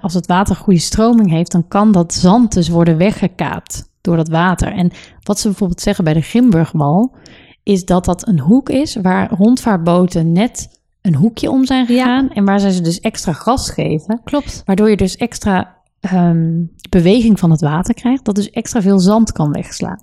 als 0.00 0.14
het 0.14 0.26
water 0.26 0.56
goede 0.56 0.78
stroming 0.80 1.30
heeft, 1.30 1.52
dan 1.52 1.68
kan 1.68 1.92
dat 1.92 2.14
zand 2.14 2.52
dus 2.52 2.68
worden 2.68 2.96
weggekaapt 2.96 3.90
door 4.02 4.16
dat 4.16 4.28
water. 4.28 4.72
En 4.72 4.90
wat 5.22 5.38
ze 5.38 5.48
bijvoorbeeld 5.48 5.80
zeggen 5.80 6.04
bij 6.04 6.12
de 6.12 6.20
Grimburgwal, 6.20 7.14
is 7.62 7.84
dat 7.84 8.04
dat 8.04 8.26
een 8.26 8.40
hoek 8.40 8.68
is 8.68 8.96
waar 8.96 9.30
rondvaartboten 9.30 10.32
net 10.32 10.80
een 11.00 11.14
hoekje 11.14 11.50
om 11.50 11.64
zijn 11.64 11.86
gegaan. 11.86 12.30
En 12.30 12.44
waar 12.44 12.60
zij 12.60 12.70
ze 12.70 12.80
dus 12.80 13.00
extra 13.00 13.32
gas 13.32 13.70
geven. 13.70 14.20
Klopt. 14.24 14.62
Waardoor 14.64 14.90
je 14.90 14.96
dus 14.96 15.16
extra 15.16 15.76
ehm, 16.00 16.64
beweging 16.90 17.38
van 17.38 17.50
het 17.50 17.60
water 17.60 17.94
krijgt, 17.94 18.24
dat 18.24 18.34
dus 18.34 18.50
extra 18.50 18.82
veel 18.82 18.98
zand 18.98 19.32
kan 19.32 19.52
wegslaan. 19.52 20.00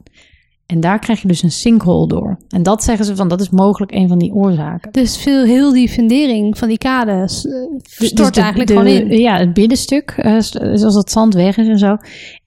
En 0.70 0.80
daar 0.80 1.00
krijg 1.00 1.22
je 1.22 1.28
dus 1.28 1.44
een 1.44 1.52
sinkhole 1.52 2.08
door. 2.08 2.38
En 2.50 2.64
dat 2.64 2.84
zeggen 2.84 3.06
ze 3.06 3.16
van, 3.16 3.28
dat 3.28 3.42
is 3.42 3.50
mogelijk 3.50 3.92
een 3.92 4.08
van 4.08 4.18
die 4.20 4.34
oorzaken. 4.34 4.92
Dus 4.92 5.18
veel, 5.18 5.44
heel 5.44 5.74
die 5.74 5.90
fundering 5.90 6.58
van 6.58 6.68
die 6.68 6.78
kades 6.78 7.46
eh, 7.48 7.54
stort 7.82 8.16
Dus 8.18 8.32
de- 8.32 8.42
eigenlijk 8.42 8.70
de- 8.70 8.76
gewoon 8.78 8.90
in. 8.92 9.20
Ja, 9.20 9.38
het 9.38 9.54
binnenstuk, 9.54 10.12
eh, 10.12 10.40
zoals 10.40 10.94
dat 10.94 11.12
zand 11.12 11.34
weg 11.34 11.58
is 11.58 11.68
en 11.68 11.78
zo. 11.78 11.98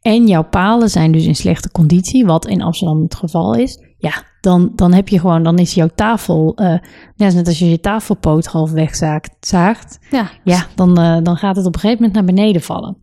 En 0.00 0.26
jouw 0.26 0.44
palen 0.44 0.90
zijn 0.90 1.12
dus 1.12 1.26
in 1.26 1.34
slechte 1.36 1.70
conditie, 1.70 2.24
wat 2.24 2.46
in 2.46 2.62
Amsterdam 2.62 3.02
het 3.02 3.14
geval 3.14 3.54
is. 3.54 3.78
Ja, 3.98 4.12
dan, 4.40 4.72
dan 4.74 4.92
heb 4.92 5.08
je 5.08 5.18
gewoon, 5.20 5.42
dan 5.42 5.58
is 5.58 5.74
jouw 5.74 5.90
tafel, 5.94 6.54
eh 6.56 6.78
net 7.16 7.46
als 7.46 7.58
je 7.58 7.70
je 7.70 7.80
tafelpoot 7.80 8.46
half 8.46 8.70
wegzaagt, 8.70 9.30
zaagt. 9.40 9.98
Ja, 10.10 10.30
Ja, 10.44 10.66
dan, 10.74 10.94
dan 11.22 11.36
gaat 11.36 11.56
het 11.56 11.66
op 11.66 11.74
een 11.74 11.80
gegeven 11.80 12.02
moment 12.04 12.26
naar 12.26 12.34
beneden 12.34 12.62
vallen. 12.62 12.96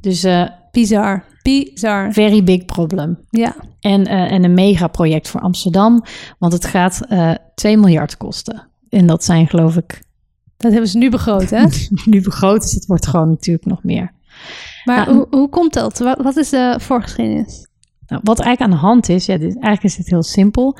Dus 0.00 0.26
bizar. 0.70 1.24
Bizar. 1.46 2.12
very 2.12 2.44
big 2.44 2.64
problem. 2.64 3.18
Ja. 3.30 3.56
En, 3.80 4.06
eh, 4.06 4.32
en 4.32 4.44
een 4.44 4.54
megaproject 4.54 5.28
voor 5.28 5.40
Amsterdam, 5.40 6.04
want 6.38 6.52
het 6.52 6.64
gaat 6.64 7.00
eh 7.08 7.34
2 7.54 7.76
miljard 7.78 8.16
kosten. 8.16 8.68
En 8.88 9.06
dat 9.06 9.24
zijn 9.24 9.48
geloof 9.48 9.76
ik 9.76 10.02
Dat 10.56 10.72
hebben 10.72 10.90
ze 10.90 10.98
nu 10.98 11.10
begroot, 11.10 11.50
hè? 11.50 11.64
nu 12.04 12.22
begroot, 12.22 12.60
dus 12.60 12.72
het 12.72 12.86
wordt 12.86 13.06
gewoon 13.06 13.28
natuurlijk 13.28 13.66
nog 13.66 13.82
meer. 13.82 14.12
Maar 14.84 15.08
hoe, 15.08 15.26
hoe 15.30 15.48
komt 15.48 15.72
dat? 15.72 15.98
Wat, 15.98 16.22
wat 16.22 16.36
is 16.36 16.48
de 16.48 16.76
voorgeschiedenis? 16.80 17.66
Nou, 18.06 18.20
wat 18.24 18.40
eigenlijk 18.40 18.72
aan 18.72 18.78
de 18.78 18.86
hand 18.86 19.08
is, 19.08 19.26
ja, 19.26 19.36
dit, 19.36 19.52
eigenlijk 19.52 19.82
is 19.82 19.96
het 19.96 20.08
heel 20.08 20.22
simpel. 20.22 20.78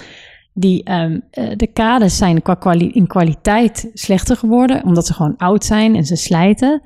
Die, 0.59 0.83
eh, 0.85 1.11
de 1.57 1.67
kades 1.73 2.17
zijn 2.17 2.43
qua 2.43 2.55
kwali- 2.55 2.91
in 2.93 3.07
kwaliteit 3.07 3.91
slechter 3.95 4.37
geworden, 4.37 4.85
omdat 4.85 5.07
ze 5.07 5.15
gewoon 5.15 5.37
oud 5.37 5.65
zijn 5.65 5.95
en 5.97 6.05
ze 6.05 6.17
slijten. 6.17 6.83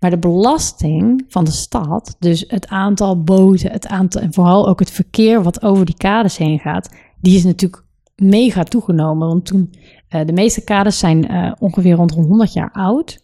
Maar 0.00 0.10
de 0.10 0.18
belasting 0.18 1.24
van 1.28 1.44
de 1.44 1.50
stad, 1.50 2.16
dus 2.18 2.44
het 2.48 2.68
aantal 2.68 3.22
boten, 3.22 3.70
het 3.72 3.86
aantal, 3.86 4.20
en 4.20 4.32
vooral 4.32 4.68
ook 4.68 4.78
het 4.78 4.90
verkeer 4.90 5.42
wat 5.42 5.62
over 5.62 5.84
die 5.84 5.96
kades 5.96 6.36
heen 6.36 6.58
gaat, 6.58 6.90
die 7.20 7.36
is 7.36 7.44
natuurlijk 7.44 7.84
mega 8.16 8.62
toegenomen. 8.62 9.28
Want 9.28 9.46
toen, 9.46 9.74
eh, 10.08 10.26
de 10.26 10.32
meeste 10.32 10.64
kades 10.64 10.98
zijn 10.98 11.28
eh, 11.28 11.52
ongeveer 11.58 11.94
rond 11.94 12.14
de 12.14 12.20
100 12.20 12.52
jaar 12.52 12.70
oud. 12.72 13.20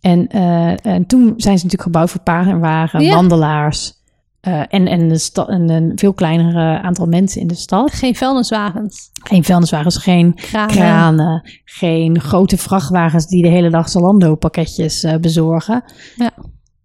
En, 0.00 0.26
en 0.82 1.06
toen 1.06 1.22
zijn 1.26 1.58
ze 1.58 1.64
natuurlijk 1.64 1.82
gebouwd 1.82 2.10
voor 2.10 2.20
paarden 2.20 2.52
en 2.52 2.60
wagen, 2.60 3.00
Ja. 3.00 3.14
wandelaars. 3.14 3.97
Eh, 4.48 4.60
en, 4.68 4.86
en, 4.86 5.08
de 5.08 5.18
sta- 5.18 5.46
en 5.46 5.70
een 5.70 5.92
veel 5.94 6.12
kleiner 6.14 6.54
eh, 6.56 6.84
aantal 6.84 7.06
mensen 7.06 7.40
in 7.40 7.46
de 7.46 7.54
stad. 7.54 7.92
Geen 7.92 8.14
vuilniswagens. 8.14 9.10
Geen 9.22 9.44
vuilniswagens, 9.44 9.96
geen 9.96 10.34
Kranen. 10.34 10.74
kranen, 10.76 11.50
geen 11.64 12.20
grote 12.20 12.56
vrachtwagens 12.56 13.26
die 13.26 13.42
de 13.42 13.48
hele 13.48 13.70
dag 13.70 13.88
Zalando-pakketjes 13.88 15.02
eh, 15.04 15.16
bezorgen. 15.16 15.84
Ja. 16.16 16.30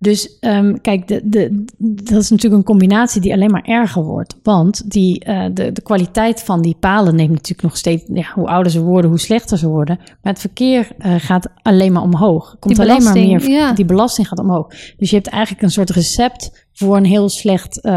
Dus 0.04 0.39
ehm, 0.39 0.76
kijk, 0.82 1.08
de, 1.08 1.22
de, 1.24 1.66
dat 1.78 2.22
is 2.22 2.30
natuurlijk 2.30 2.62
een 2.62 2.68
combinatie 2.68 3.22
die 3.22 3.34
alleen 3.34 3.51
maar 3.51 3.64
erger 3.66 4.04
wordt. 4.04 4.36
Want 4.43 4.91
die, 4.91 5.20
eh, 5.20 5.45
de, 5.54 5.72
de 5.72 5.82
kwaliteit 5.82 6.41
van 6.41 6.62
die 6.62 6.76
palen 6.80 7.16
neemt 7.16 7.32
natuurlijk 7.32 7.62
nog 7.62 7.78
steeds... 7.78 8.04
Ja, 8.08 8.32
hoe 8.34 8.47
ouder 8.47 8.72
ze 8.72 8.82
worden, 8.82 9.10
hoe 9.10 9.20
slechter 9.20 9.58
ze 9.58 9.68
worden. 9.68 9.97
Maar 9.97 10.32
het 10.32 10.41
verkeer 10.41 10.88
eh, 10.97 11.16
gaat 11.18 11.47
alleen 11.62 11.91
maar 11.91 12.01
omhoog. 12.01 12.56
Komt 12.60 12.80
alleen 12.80 13.04
maar 13.04 13.14
meer... 13.14 13.49
ja. 13.49 13.74
Die 13.74 13.86
belasting 13.86 14.28
gaat 14.28 14.39
omhoog. 14.39 14.68
Dus 14.97 15.10
je 15.10 15.16
hebt 15.16 15.28
eigenlijk 15.28 15.64
een 15.64 15.72
soort 15.72 15.89
recept 15.89 16.68
voor 16.74 16.97
een 16.97 17.06
heel 17.06 17.30
slecht... 17.30 17.82
eh, 17.82 17.93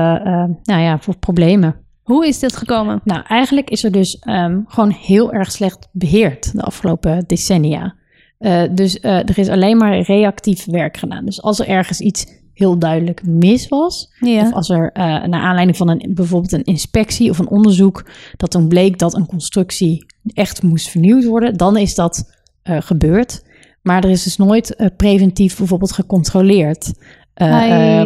nou 0.63 0.81
ja, 0.83 0.99
voor 0.99 1.17
problemen. 1.17 1.75
Hoe 2.03 2.27
is 2.27 2.39
dit 2.39 2.57
gekomen? 2.57 3.01
Nou, 3.05 3.23
eigenlijk 3.29 3.71
is 3.71 3.85
er 3.85 3.93
dus 3.93 4.19
ehm, 4.19 4.61
gewoon 4.67 4.91
heel 4.91 5.33
erg 5.33 5.53
slecht 5.53 5.89
beheerd 5.93 6.53
de 6.53 6.63
afgelopen 6.63 7.25
decennia. 7.27 7.95
Eh, 8.39 8.63
dus 8.71 9.01
eh, 9.01 9.19
er 9.19 9.39
is 9.39 9.49
alleen 9.49 9.77
maar 9.77 10.01
reactief 10.01 10.65
werk 10.65 10.97
gedaan. 10.97 11.25
Dus 11.25 11.43
als 11.43 11.59
er 11.59 11.69
ergens 11.69 12.01
iets 12.01 12.27
heel 12.55 12.79
duidelijk 12.79 13.27
mis 13.27 13.69
was, 13.69 14.13
Ja. 14.21 14.41
of 14.47 14.53
als 14.53 14.69
er 14.69 14.91
eh, 14.93 15.05
naar 15.05 15.41
aanleiding 15.41 15.77
van 15.77 15.89
een, 15.89 16.11
bijvoorbeeld 16.15 16.53
een 16.53 16.65
inspectie 16.65 17.31
of 17.31 17.39
een 17.39 17.49
onderzoek, 17.49 18.11
dat 18.37 18.53
dan 18.53 18.69
bleek 18.69 18.99
dat 18.99 19.15
een 19.15 19.27
constructie 19.27 20.07
echt 20.35 20.63
moest 20.63 20.89
vernieuwd 20.89 21.25
worden, 21.25 21.57
dan 21.57 21.77
is 21.77 21.95
dat 21.95 22.35
gebeurd. 22.63 23.45
Maar 23.83 24.05
er 24.05 24.11
is 24.11 24.23
dus 24.23 24.37
nooit 24.37 24.91
preventief 24.97 25.57
bijvoorbeeld 25.57 25.93
gecontroleerd 25.93 26.93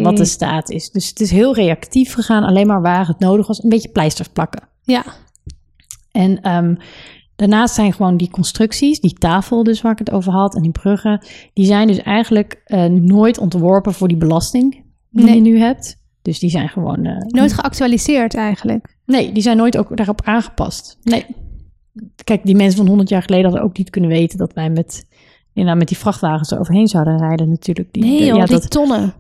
wat 0.02 0.16
de 0.16 0.24
staat 0.24 0.70
is. 0.70 0.90
Dus 0.90 1.08
het 1.08 1.20
is 1.20 1.30
heel 1.30 1.54
reactief 1.54 2.12
gegaan, 2.14 2.44
alleen 2.44 2.66
maar 2.66 2.82
waar 2.82 3.06
het 3.06 3.18
nodig 3.18 3.46
was, 3.46 3.62
een 3.62 3.68
beetje 3.68 3.88
pleisters 3.88 4.28
plakken. 4.28 4.62
Ja. 4.82 5.04
En 6.12 6.40
ehm, 6.40 6.74
daarnaast 7.40 7.74
zijn 7.74 7.92
gewoon 7.92 8.16
die 8.16 8.30
constructies, 8.30 9.00
die 9.00 9.12
tafel 9.12 9.62
dus 9.62 9.80
waar 9.80 9.92
ik 9.92 9.98
het 9.98 10.10
over 10.10 10.32
had 10.32 10.54
en 10.56 10.62
die 10.62 10.70
bruggen, 10.70 11.24
die 11.52 11.66
zijn 11.66 11.86
dus 11.86 11.98
eigenlijk 11.98 12.60
eh, 12.64 12.84
nooit 12.84 13.38
ontworpen 13.38 13.92
voor 13.94 14.08
die 14.08 14.16
belasting 14.16 14.84
die 15.10 15.24
Nee. 15.24 15.34
je 15.34 15.40
nu 15.40 15.58
hebt. 15.58 15.98
Dus 16.22 16.38
die 16.38 16.50
zijn 16.50 16.68
gewoon... 16.68 17.04
eh, 17.04 17.16
Nooit 17.26 17.52
geactualiseerd 17.52 18.34
eigenlijk. 18.34 18.96
Nee, 19.06 19.32
die 19.32 19.42
zijn 19.42 19.56
nooit 19.56 19.76
ook 19.76 19.96
daarop 19.96 20.20
aangepast. 20.24 20.98
Nee. 21.02 21.26
Kijk, 22.24 22.44
die 22.44 22.56
mensen 22.56 22.76
van 22.76 22.86
100 22.86 23.08
jaar 23.08 23.22
geleden 23.22 23.44
hadden 23.44 23.62
ook 23.62 23.78
niet 23.78 23.90
kunnen 23.90 24.10
weten 24.10 24.38
dat 24.38 24.52
wij 24.52 24.70
met, 24.70 25.04
inderdaad, 25.52 25.78
met 25.78 25.88
die 25.88 25.96
vrachtwagens 25.96 26.50
er 26.50 26.58
overheen 26.58 26.86
zouden 26.88 27.18
rijden 27.18 27.48
natuurlijk. 27.48 27.92
Die, 27.92 28.02
Nee 28.02 28.18
de- 28.18 28.24
joh, 28.24 28.36
ja, 28.36 28.44
die 28.44 28.54
dat, 28.60 28.70
tonnen. 28.70 29.12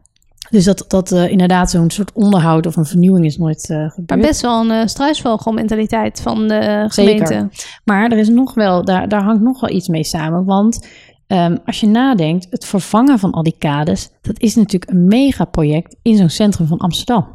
Dus 0.50 0.64
dat, 0.64 0.84
dat 0.88 1.12
eh, 1.12 1.30
inderdaad 1.30 1.70
zo'n 1.70 1.90
soort 1.90 2.12
onderhoud 2.12 2.66
of 2.66 2.76
een 2.76 2.84
vernieuwing 2.84 3.26
is 3.26 3.36
nooit 3.36 3.70
eh, 3.70 3.90
gebeurd. 3.90 4.08
Maar 4.08 4.18
best 4.18 4.40
wel 4.40 4.60
een 4.60 4.70
uh, 4.70 4.86
struisvogelmentaliteit 4.86 6.20
van 6.20 6.48
de 6.48 6.86
Zeker. 6.88 7.26
gemeente. 7.26 7.48
Maar 7.84 8.10
er 8.10 8.18
is 8.18 8.28
nog 8.28 8.54
wel, 8.54 8.84
daar, 8.84 9.08
daar 9.08 9.22
hangt 9.22 9.42
nog 9.42 9.60
wel 9.60 9.70
iets 9.70 9.88
mee 9.88 10.04
samen. 10.04 10.44
Want 10.44 10.86
ehm, 11.26 11.56
als 11.64 11.80
je 11.80 11.86
nadenkt, 11.86 12.46
het 12.50 12.64
vervangen 12.64 13.18
van 13.18 13.30
al 13.30 13.42
die 13.42 13.54
kades, 13.58 14.10
dat 14.22 14.40
is 14.40 14.54
natuurlijk 14.54 14.90
een 14.90 15.06
megaproject 15.06 15.96
in 16.02 16.16
zo'n 16.16 16.28
centrum 16.28 16.66
van 16.66 16.78
Amsterdam. 16.78 17.26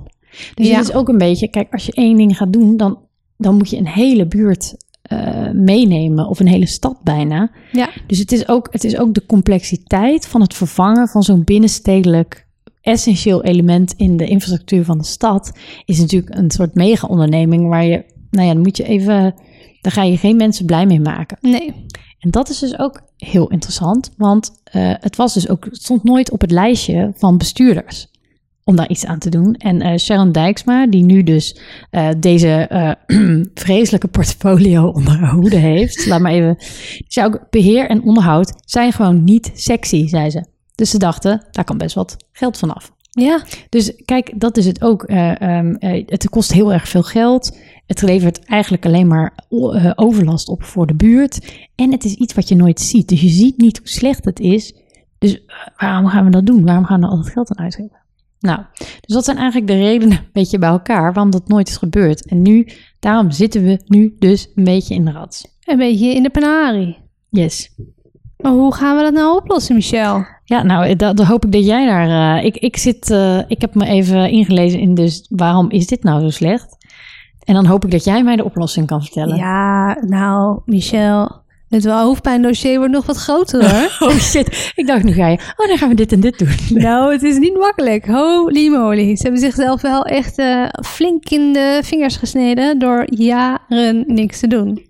Dus 0.54 0.68
Ja. 0.68 0.78
het 0.78 0.90
is 0.90 0.94
ook 0.94 1.10
een 1.10 1.18
beetje, 1.18 1.50
kijk, 1.50 1.74
als 1.74 1.86
je 1.86 1.92
één 1.92 2.18
ding 2.18 2.38
gaat 2.38 2.54
doen, 2.54 2.78
dan, 2.78 3.00
dan 3.38 3.56
moet 3.58 3.70
je 3.70 3.78
een 3.78 3.88
hele 3.88 4.28
buurt 4.28 4.76
meenemen, 5.54 6.28
of 6.28 6.40
een 6.40 6.48
hele 6.48 6.66
stad 6.66 6.98
bijna. 7.04 7.52
Ja. 7.72 7.90
Dus 8.08 8.20
het 8.20 8.32
is, 8.32 8.48
ook, 8.48 8.68
het 8.72 8.84
is 8.84 8.98
ook 8.98 9.14
de 9.14 9.26
complexiteit 9.26 10.28
van 10.28 10.42
het 10.42 10.54
vervangen 10.54 11.08
van 11.08 11.24
zo'n 11.24 11.44
binnenstedelijk 11.44 12.45
essentieel 12.86 13.44
element 13.44 13.94
in 13.98 14.18
de 14.18 14.28
infrastructuur 14.28 14.86
van 14.86 14.98
de 14.98 15.04
stad, 15.04 15.52
is 15.86 16.00
natuurlijk 16.00 16.36
een 16.36 16.52
soort 16.52 16.76
mega-onderneming 16.76 17.68
waar 17.68 17.86
je, 17.86 18.06
nou 18.32 18.48
ja, 18.48 18.54
dan 18.54 18.62
moet 18.62 18.78
je 18.78 18.84
even, 18.84 19.36
daar 19.82 19.92
ga 19.92 20.04
je 20.04 20.18
geen 20.18 20.36
mensen 20.36 20.66
blij 20.66 20.86
mee 20.86 21.00
maken. 21.00 21.38
Nee. 21.42 21.74
En 22.20 22.32
dat 22.32 22.50
is 22.50 22.60
dus 22.60 22.80
ook 22.80 23.02
heel 23.18 23.48
interessant, 23.48 24.14
want 24.18 24.62
eh, 24.64 24.94
het 25.00 25.16
was 25.16 25.34
dus 25.34 25.50
ook, 25.50 25.66
het 25.66 25.76
stond 25.76 26.04
nooit 26.04 26.32
op 26.32 26.42
het 26.42 26.52
lijstje 26.52 27.12
van 27.16 27.38
bestuurders 27.38 28.08
om 28.64 28.76
daar 28.76 28.90
iets 28.90 29.06
aan 29.06 29.20
te 29.20 29.30
doen. 29.30 29.54
En 29.54 29.82
eh, 29.82 29.98
Sharon 29.98 30.32
Dijksma, 30.32 30.88
die 30.88 31.04
nu 31.04 31.24
dus 31.24 31.60
eh, 31.90 32.10
deze 32.20 32.70
vreselijke 33.54 34.08
portfolio 34.08 34.88
onder 34.98 35.14
haar 35.14 35.34
hoede 35.34 35.58
heeft, 35.58 36.06
laat 36.06 36.22
maar 36.22 36.32
even, 36.32 36.56
zei 37.08 37.28
ook, 37.28 37.50
beheer 37.50 37.90
en 37.90 38.04
onderhoud 38.04 38.54
zijn 38.66 38.92
gewoon 38.92 39.24
niet 39.24 39.52
sexy, 39.54 40.08
zei 40.08 40.30
ze. 40.30 40.54
Dus 40.76 40.90
ze 40.90 40.98
dachten, 40.98 41.48
daar 41.52 41.64
kan 41.64 41.78
best 41.78 41.96
wat 41.96 42.18
geld 42.32 42.58
vanaf. 42.58 42.94
Ja. 43.10 43.44
Dus 43.70 43.96
kijk, 44.06 44.40
dat 44.40 44.58
is 44.58 44.66
het 44.66 44.82
ook. 44.82 45.04
Eh, 45.04 45.42
ehm, 45.42 45.74
eh, 45.74 46.04
het 46.08 46.30
kost 46.30 46.54
heel 46.54 46.74
erg 46.74 46.88
veel 46.88 47.04
geld. 47.04 47.58
Het 47.86 48.02
levert 48.02 48.46
eigenlijk 48.46 48.86
alleen 48.86 49.08
maar 49.08 49.34
eh, 49.50 49.92
overlast 49.96 50.48
op 50.48 50.64
voor 50.64 50.88
de 50.88 50.96
buurt. 50.96 51.54
En 51.76 51.92
het 51.92 52.04
is 52.04 52.14
iets 52.14 52.34
wat 52.34 52.48
je 52.48 52.56
nooit 52.56 52.82
ziet. 52.82 53.10
Dus 53.10 53.22
je 53.22 53.30
ziet 53.30 53.58
niet 53.58 53.78
hoe 53.78 53.88
slecht 53.88 54.26
het 54.26 54.40
is. 54.40 54.76
Dus 55.18 55.42
waarom 55.78 56.08
gaan 56.08 56.26
we 56.26 56.32
dat 56.32 56.46
doen? 56.46 56.66
Waarom 56.66 56.86
gaan 56.86 57.00
we 57.00 57.08
al 57.08 57.18
dat 57.18 57.30
geld 57.30 57.50
aan 57.50 57.64
uitgeven? 57.64 58.04
Nou, 58.40 58.60
dus 58.76 59.16
dat 59.16 59.26
zijn 59.26 59.38
eigenlijk 59.38 59.68
de 59.68 59.78
redenen 59.78 60.18
een 60.18 60.30
beetje 60.34 60.60
bij 60.60 60.70
elkaar 60.70 61.14
waarom 61.14 61.32
dat 61.32 61.48
nooit 61.48 61.68
is 61.68 61.78
gebeurd. 61.78 62.26
En 62.26 62.42
nu, 62.42 62.68
daarom 63.00 63.32
zitten 63.32 63.64
we 63.64 63.82
nu 63.86 64.16
dus 64.20 64.52
een 64.56 64.64
beetje 64.64 64.96
in 64.96 65.06
de 65.06 65.12
rats. 65.12 65.48
Een 65.64 65.78
beetje 65.78 66.14
in 66.14 66.24
de 66.24 66.30
penarie. 66.30 66.98
Yes. 67.30 67.76
Maar 68.46 68.54
hoe 68.54 68.74
gaan 68.74 68.98
we 68.98 69.04
dat 69.04 69.14
nou 69.14 69.36
oplossen, 69.36 69.76
Michel? 69.76 70.26
Ja, 70.44 70.64
nou, 70.64 70.96
dan 70.96 71.22
hoop 71.22 71.46
ik 71.46 71.52
dat 71.52 71.66
jij 71.66 71.86
daar. 71.86 72.38
eh, 72.38 72.46
ik, 72.46 72.58
ik, 72.58 72.78
zit, 72.78 73.10
eh, 73.12 73.40
ik 73.48 73.62
heb 73.62 73.76
me 73.76 73.86
even 73.86 74.30
ingelezen 74.30 74.80
in 74.80 74.94
dus 74.94 75.26
waarom 75.30 75.70
is 75.72 75.88
dit 75.88 76.04
nou 76.04 76.22
zo 76.22 76.30
slecht? 76.30 76.78
En 77.44 77.54
dan 77.54 77.66
hoop 77.66 77.86
ik 77.86 77.92
dat 77.92 78.04
jij 78.04 78.24
mij 78.24 78.36
de 78.36 78.44
oplossing 78.44 78.88
kan 78.88 79.02
vertellen. 79.02 79.38
Ja, 79.38 79.98
nou, 80.02 80.60
Michel, 80.66 81.32
het 81.70 81.86
hoofdpijndossier 81.86 82.78
wordt 82.78 82.94
nog 82.94 83.06
wat 83.06 83.18
groter 83.18 83.72
hoor. 83.72 83.92
Oh 84.10 84.16
shit, 84.16 84.72
ik 84.76 84.88
dacht 84.88 85.04
nu 85.04 85.12
ga 85.12 85.28
je, 85.28 85.38
oh 85.58 85.68
dan 85.68 85.78
gaan 85.78 85.90
we 85.90 85.96
dit 85.96 86.12
en 86.12 86.20
dit 86.20 86.40
doen. 86.40 86.56
nou, 86.84 87.12
het 87.12 87.24
is 87.24 87.38
niet 87.38 87.58
makkelijk. 87.58 88.06
Holy 88.06 88.68
moly. 88.68 89.16
Ze 89.16 89.24
hebben 89.24 89.42
zichzelf 89.42 89.82
wel 89.82 90.04
echt 90.04 90.38
eh, 90.38 90.66
flink 90.86 91.30
in 91.30 91.54
de 91.54 91.80
vingers 91.84 92.18
gesneden 92.18 92.80
door 92.80 93.04
jaren 93.06 94.04
niks 94.08 94.40
te 94.40 94.48
doen. 94.48 94.86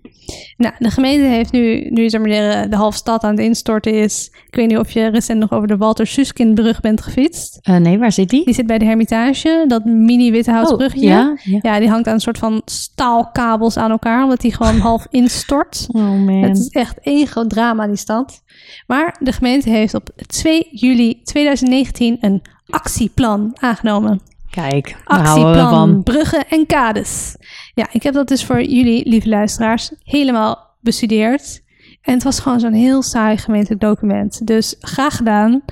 Nou, 0.56 0.74
de 0.78 0.90
gemeente 0.90 1.26
heeft 1.26 1.52
nu, 1.52 1.88
nu 1.90 2.10
zeg 2.10 2.20
maar, 2.20 2.30
de, 2.30 2.66
de 2.70 2.76
halve 2.76 2.96
stad 2.96 3.22
aan 3.22 3.30
het 3.30 3.40
instorten 3.40 3.92
is. 3.92 4.30
Ik 4.46 4.54
weet 4.54 4.68
niet 4.68 4.78
of 4.78 4.90
je 4.90 5.06
recent 5.06 5.38
nog 5.38 5.52
over 5.52 5.68
de 5.68 5.76
Walter 5.76 6.06
Suskinbrug 6.06 6.80
bent 6.80 7.00
gefietst. 7.00 7.58
Eh, 7.62 7.76
nee, 7.76 7.98
waar 7.98 8.12
zit 8.12 8.28
die? 8.28 8.44
Die 8.44 8.54
zit 8.54 8.66
bij 8.66 8.78
de 8.78 8.84
Hermitage, 8.84 9.64
dat 9.68 9.84
mini 9.84 10.30
withouten 10.30 10.76
brugje. 10.76 11.06
ja, 11.06 11.36
ja. 11.42 11.58
Ja, 11.62 11.78
die 11.78 11.88
hangt 11.88 12.06
aan 12.06 12.14
een 12.14 12.20
soort 12.20 12.38
van 12.38 12.62
staalkabels 12.64 13.76
aan 13.76 13.90
elkaar, 13.90 14.22
omdat 14.22 14.40
die 14.40 14.54
gewoon 14.54 14.78
half 14.88 15.06
instort. 15.10 15.86
Oh 15.88 16.02
man. 16.02 16.42
Het 16.42 16.58
is 16.58 16.68
echt 16.68 17.00
één 17.00 17.26
groot 17.26 17.50
drama, 17.50 17.86
die 17.86 17.96
stad. 17.96 18.42
Maar 18.86 19.16
de 19.20 19.32
gemeente 19.32 19.70
heeft 19.70 19.94
op 19.94 20.10
2 20.26 20.68
juli 20.70 21.20
2019 21.22 22.16
een 22.20 22.42
actieplan 22.68 23.56
aangenomen. 23.60 24.20
Kijk, 24.56 24.96
Actieplan 25.04 25.70
van. 25.70 26.02
bruggen 26.02 26.48
en 26.48 26.66
kades. 26.66 27.36
Ja, 27.74 27.88
ik 27.92 28.02
heb 28.02 28.14
dat 28.14 28.28
dus 28.28 28.44
voor 28.44 28.62
jullie, 28.62 29.08
lieve 29.08 29.28
luisteraars, 29.28 29.92
helemaal 30.02 30.76
bestudeerd. 30.80 31.62
En 32.02 32.14
het 32.14 32.22
was 32.22 32.40
gewoon 32.40 32.60
zo'n 32.60 32.72
heel 32.72 33.02
saai 33.02 33.36
gemeentelijk 33.36 33.80
document. 33.80 34.46
Dus 34.46 34.76
graag 34.78 35.16
gedaan. 35.16 35.62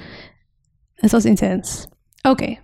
Het 0.95 1.11
was 1.11 1.25
intens. 1.25 1.87
Oké. 2.23 2.59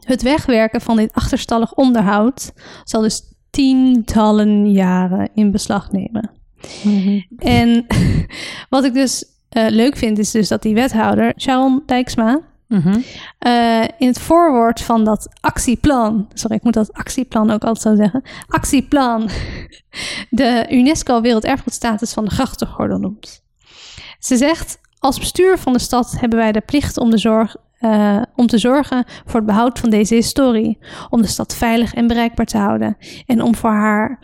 Het 0.00 0.22
wegwerken 0.22 0.80
van 0.80 0.96
dit 0.96 1.12
achterstallig 1.12 1.74
onderhoud 1.74 2.52
zal 2.84 3.00
dus 3.00 3.22
tientallen 3.50 4.72
jaren 4.72 5.30
in 5.34 5.50
beslag 5.50 5.92
nemen. 5.92 6.30
Mhm. 6.82 7.20
En 7.36 7.86
wat 8.68 8.84
ik 8.84 8.94
dus 8.94 9.24
eh, 9.48 9.66
leuk 9.68 9.96
vind, 9.96 10.18
is 10.18 10.30
dus 10.30 10.48
dat 10.48 10.62
die 10.62 10.74
wethouder, 10.74 11.32
Sharon 11.36 11.82
Dijksma, 11.86 12.40
Mhm. 12.72 13.00
eh, 13.38 13.84
in 13.98 14.06
het 14.06 14.20
voorwoord 14.20 14.80
van 14.80 15.04
dat 15.04 15.28
actieplan, 15.40 16.28
sorry, 16.32 16.56
ik 16.56 16.62
moet 16.62 16.74
dat 16.74 16.92
actieplan 16.92 17.50
ook 17.50 17.64
altijd 17.64 17.80
zo 17.80 18.02
zeggen, 18.02 18.22
actieplan, 18.48 19.28
de 20.30 20.66
UNESCO 20.70 21.20
Werelderfgoedstatus 21.20 22.12
van 22.12 22.24
de 22.24 22.30
grachtengordel 22.30 22.98
noemt. 22.98 23.42
Ze 24.18 24.36
zegt, 24.36 24.78
als 24.98 25.18
bestuur 25.18 25.58
van 25.58 25.72
de 25.72 25.78
stad 25.78 26.14
hebben 26.20 26.38
wij 26.38 26.52
de 26.52 26.60
plicht 26.60 26.98
om, 26.98 27.10
de 27.10 27.18
zorg, 27.18 27.56
eh, 27.78 28.22
om 28.36 28.46
te 28.46 28.58
zorgen 28.58 29.04
voor 29.24 29.40
het 29.40 29.46
behoud 29.46 29.78
van 29.78 29.90
deze 29.90 30.14
historie, 30.14 30.78
om 31.10 31.22
de 31.22 31.28
stad 31.28 31.54
veilig 31.54 31.94
en 31.94 32.06
bereikbaar 32.06 32.46
te 32.46 32.58
houden 32.58 32.96
en 33.26 33.42
om 33.42 33.54
voor 33.54 33.70
haar, 33.70 34.18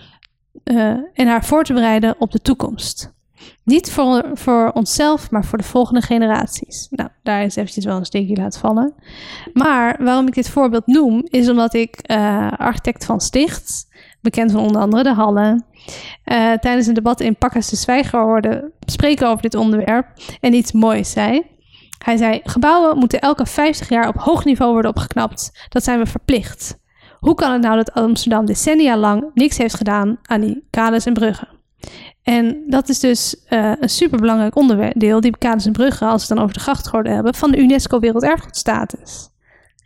eh, 0.64 0.76
en 1.14 1.26
haar 1.26 1.44
voor 1.44 1.64
te 1.64 1.72
bereiden 1.72 2.14
op 2.18 2.30
de 2.30 2.40
toekomst. 2.40 3.16
Niet 3.64 3.90
voor, 3.90 4.30
voor 4.32 4.70
onszelf, 4.74 5.30
maar 5.30 5.44
voor 5.44 5.58
de 5.58 5.64
volgende 5.64 6.00
generaties. 6.00 6.86
Nou, 6.90 7.08
daar 7.22 7.42
is 7.42 7.56
eventjes 7.56 7.84
wel 7.84 7.96
een 7.96 8.04
steekje 8.04 8.36
laten 8.36 8.60
vallen. 8.60 8.94
Maar 9.52 9.96
waarom 10.04 10.26
ik 10.26 10.34
dit 10.34 10.50
voorbeeld 10.50 10.86
noem, 10.86 11.22
is 11.24 11.48
omdat 11.48 11.74
ik 11.74 11.98
eh, 11.98 12.52
architect 12.52 13.04
van 13.04 13.20
Sticht, 13.20 13.88
bekend 14.20 14.52
van 14.52 14.60
onder 14.60 14.80
andere 14.80 15.02
de 15.02 15.14
Hallen, 15.14 15.64
eh, 16.24 16.52
tijdens 16.52 16.86
een 16.86 16.94
debat 16.94 17.20
in 17.20 17.36
Pakkas 17.36 17.70
de 17.70 17.76
Zwijger 17.76 18.20
hoorde 18.20 18.72
spreken 18.80 19.28
over 19.28 19.42
dit 19.42 19.54
onderwerp 19.54 20.06
en 20.40 20.54
iets 20.54 20.72
moois 20.72 21.10
zei. 21.10 21.42
Hij 22.04 22.16
zei, 22.16 22.40
gebouwen 22.44 22.98
moeten 22.98 23.20
elke 23.20 23.46
50 23.46 23.88
jaar 23.88 24.08
op 24.08 24.16
hoog 24.16 24.44
niveau 24.44 24.72
worden 24.72 24.90
opgeknapt. 24.90 25.66
Dat 25.68 25.84
zijn 25.84 25.98
we 25.98 26.06
verplicht. 26.06 26.78
Hoe 27.18 27.34
kan 27.34 27.52
het 27.52 27.62
nou 27.62 27.76
dat 27.76 27.92
Amsterdam 27.92 28.46
decennia 28.46 28.96
lang 28.96 29.30
niks 29.34 29.58
heeft 29.58 29.74
gedaan 29.74 30.18
aan 30.22 30.40
die 30.40 30.66
kades 30.70 31.06
en 31.06 31.12
bruggen? 31.12 31.57
En 32.22 32.62
dat 32.66 32.88
is 32.88 32.98
dus 33.00 33.44
eh, 33.44 33.72
een 33.80 33.88
superbelangrijk 33.88 34.56
onderdeel, 34.56 35.20
die 35.20 35.38
kades 35.38 35.66
en 35.66 35.72
bruggen, 35.72 36.06
als 36.08 36.22
we 36.22 36.26
het 36.28 36.36
dan 36.36 36.42
over 36.44 36.54
de 36.54 36.60
grachtgordel 36.60 37.14
hebben, 37.14 37.34
van 37.34 37.50
de 37.50 37.58
UNESCO 37.58 37.98
Werelderfgoedstatus. 37.98 39.28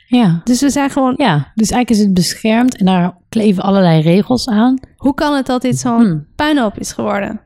Ja. 0.07 0.41
Dus 0.45 0.61
we 0.61 0.71
zijn 0.71 0.91
gewoon, 0.91 1.15
ja, 1.17 1.53
dus 1.55 1.71
eigenlijk 1.71 1.91
is 1.91 1.99
het 1.99 2.15
beschermd 2.15 2.77
en 2.77 2.87
daar 2.87 3.17
kleven 3.29 3.63
allerlei 3.63 4.01
regels 4.03 4.49
aan. 4.49 4.79
hoe 4.97 5.15
kan 5.15 5.35
het 5.37 5.47
dat 5.47 5.63
dit 5.63 5.79
zo'n 5.79 6.01
Hmm. 6.01 6.27
puinhoop 6.37 6.79
is 6.79 6.93
geworden? 6.93 7.41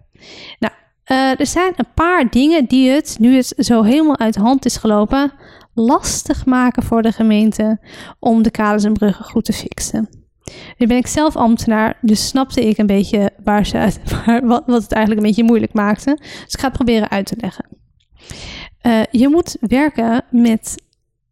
Nou, 0.58 0.72
eh, 1.04 1.40
er 1.40 1.46
zijn 1.46 1.72
een 1.76 1.92
paar 1.94 2.30
dingen 2.30 2.64
die 2.66 2.90
het, 2.90 3.16
nu 3.20 3.36
het 3.36 3.52
zo 3.56 3.82
helemaal 3.82 4.18
uit 4.18 4.34
de 4.34 4.40
hand 4.40 4.64
is 4.64 4.76
gelopen, 4.76 5.32
lastig 5.74 6.46
maken 6.46 6.82
voor 6.82 7.02
de 7.02 7.12
gemeente 7.12 7.78
om 8.18 8.42
de 8.42 8.50
kades 8.50 8.84
en 8.84 8.92
bruggen 8.92 9.24
goed 9.24 9.44
te 9.44 9.52
fixen. 9.52 10.08
Nu 10.78 10.86
ben 10.86 10.96
ik 10.96 11.06
zelf 11.06 11.36
ambtenaar, 11.36 11.98
dus 12.00 12.26
snapte 12.26 12.68
ik 12.68 12.78
een 12.78 12.86
beetje 12.86 13.30
waar 13.44 13.66
ze 13.66 13.78
uit, 13.78 14.00
wat, 14.42 14.62
wat 14.66 14.82
het 14.82 14.92
eigenlijk 14.92 15.22
een 15.22 15.28
beetje 15.28 15.44
moeilijk 15.44 15.72
maakte. 15.72 16.16
Dus 16.20 16.54
ik 16.54 16.60
ga 16.60 16.66
het 16.66 16.76
proberen 16.76 17.10
uit 17.10 17.26
te 17.26 17.36
leggen. 17.40 17.64
Eh, 18.80 19.00
je 19.10 19.28
moet 19.28 19.56
werken 19.60 20.24
met 20.30 20.82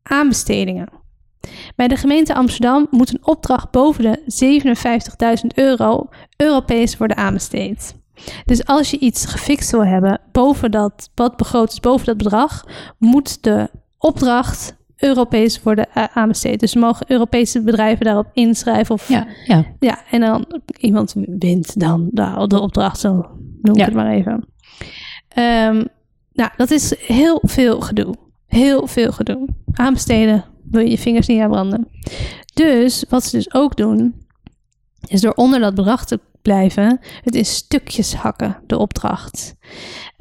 aanbestedingen. 0.03 0.89
Bij 1.77 1.89
de 1.89 1.97
gemeente 1.97 2.35
Amsterdam 2.35 2.87
moet 2.91 3.11
een 3.11 3.27
opdracht 3.27 3.71
boven 3.71 4.03
de 4.03 4.21
57.000 5.43 5.47
euro 5.55 6.09
Europees 6.37 6.97
worden 6.97 7.17
aanbesteed. 7.17 7.95
Dus 8.45 8.67
als 8.67 8.91
je 8.91 8.99
iets 8.99 9.27
gefixt 9.27 9.71
wil 9.71 9.85
hebben 9.85 10.21
boven 10.33 10.71
dat, 10.71 11.11
wat 11.15 11.37
begroot 11.37 11.73
is 11.73 11.81
boven 11.81 12.07
dat 12.07 12.17
bedrag, 12.17 12.65
moet 12.99 13.43
de 13.43 13.71
opdracht 13.99 14.77
Europees 14.97 15.63
worden 15.63 15.87
eh, 15.95 16.05
aanbesteed. 16.15 16.61
Dus 16.61 16.75
mogen 16.75 17.11
Europese 17.11 17.63
bedrijven 17.63 18.05
daarop 18.05 18.31
inschrijven 18.33 18.95
of 18.95 19.09
Ja, 19.09 19.27
ja. 19.47 19.65
ja, 19.79 19.99
en 20.11 20.21
dan 20.21 20.47
iemand 20.79 21.15
wint 21.39 21.81
dan 21.81 22.09
de, 22.13 22.45
de 22.47 22.61
opdracht, 22.61 23.01
zo 23.01 23.13
noem 23.63 23.75
ik 23.75 23.79
Ja. 23.79 23.85
het 23.85 23.95
maar 23.95 24.11
even. 24.13 24.45
Ehm, 25.29 25.85
nou, 26.33 26.51
dat 26.57 26.71
is 26.71 26.95
heel 26.99 27.39
veel 27.43 27.81
gedoe. 27.81 28.15
Heel 28.47 28.87
veel 28.87 29.13
gedoe. 29.13 29.49
Aanbesteden 29.73 30.45
wil 30.71 30.81
je 30.81 30.91
je 30.91 30.99
vingers 30.99 31.27
niet 31.27 31.41
aan 31.41 31.51
branden. 31.51 31.89
Dus 32.55 33.05
wat 33.09 33.25
ze 33.25 33.37
dus 33.37 33.55
ook 33.55 33.77
doen, 33.77 34.15
is 35.07 35.21
door 35.21 35.33
onder 35.33 35.61
dat 35.61 35.75
bedrag 35.75 36.07
te 36.07 36.21
blijven, 36.43 37.01
het 37.23 37.35
in 37.35 37.45
stukjes 37.45 38.15
hakken, 38.15 38.57
de 38.67 38.79
opdracht. 38.79 39.55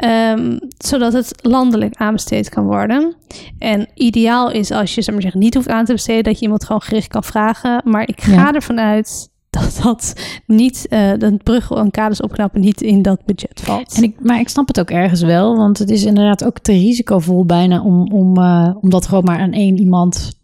Ehm, 0.04 0.58
zodat 0.78 1.14
het 1.14 1.34
landelijk 1.42 1.96
aanbesteed 1.96 2.50
kan 2.50 2.66
worden. 2.66 3.16
En 3.60 3.88
ideaal 3.94 4.52
is 4.52 4.72
als 4.72 4.96
je 4.96 5.02
zeg 5.02 5.14
maar 5.14 5.24
zeggen, 5.24 5.40
niet 5.40 5.54
hoeft 5.54 5.70
aan 5.70 5.86
te 5.86 5.92
besteden, 5.94 6.24
dat 6.24 6.36
je 6.38 6.44
iemand 6.44 6.66
gewoon 6.66 6.82
gericht 6.82 7.08
kan 7.08 7.24
vragen. 7.24 7.82
Maar 7.86 8.08
ik 8.08 8.22
ga 8.22 8.32
Ja. 8.32 8.54
ervan 8.54 8.80
uit 8.80 9.30
dat 9.50 9.80
dat 9.84 10.14
niet, 10.46 10.88
eh 10.90 11.12
dat 11.18 11.44
bruggen 11.44 11.78
en 11.78 11.92
kaders 11.92 12.22
opknappen 12.22 12.62
niet 12.62 12.82
in 12.82 13.02
dat 13.02 13.26
budget 13.26 13.62
valt. 13.64 13.96
En 13.96 14.04
ik, 14.04 14.16
maar 14.20 14.40
ik 14.40 14.50
snap 14.50 14.68
het 14.68 14.80
ook 14.80 14.90
ergens 14.90 15.22
wel, 15.22 15.56
want 15.56 15.78
het 15.78 15.90
is 15.90 16.04
inderdaad 16.04 16.44
ook 16.44 16.60
te 16.60 16.72
risicovol 16.72 17.46
bijna 17.46 17.82
om, 17.82 18.12
om, 18.12 18.38
eh, 18.38 18.70
om 18.82 18.90
dat 18.90 19.08
gewoon 19.08 19.24
maar 19.24 19.40
aan 19.40 19.52
één 19.52 19.78
iemand 19.78 20.42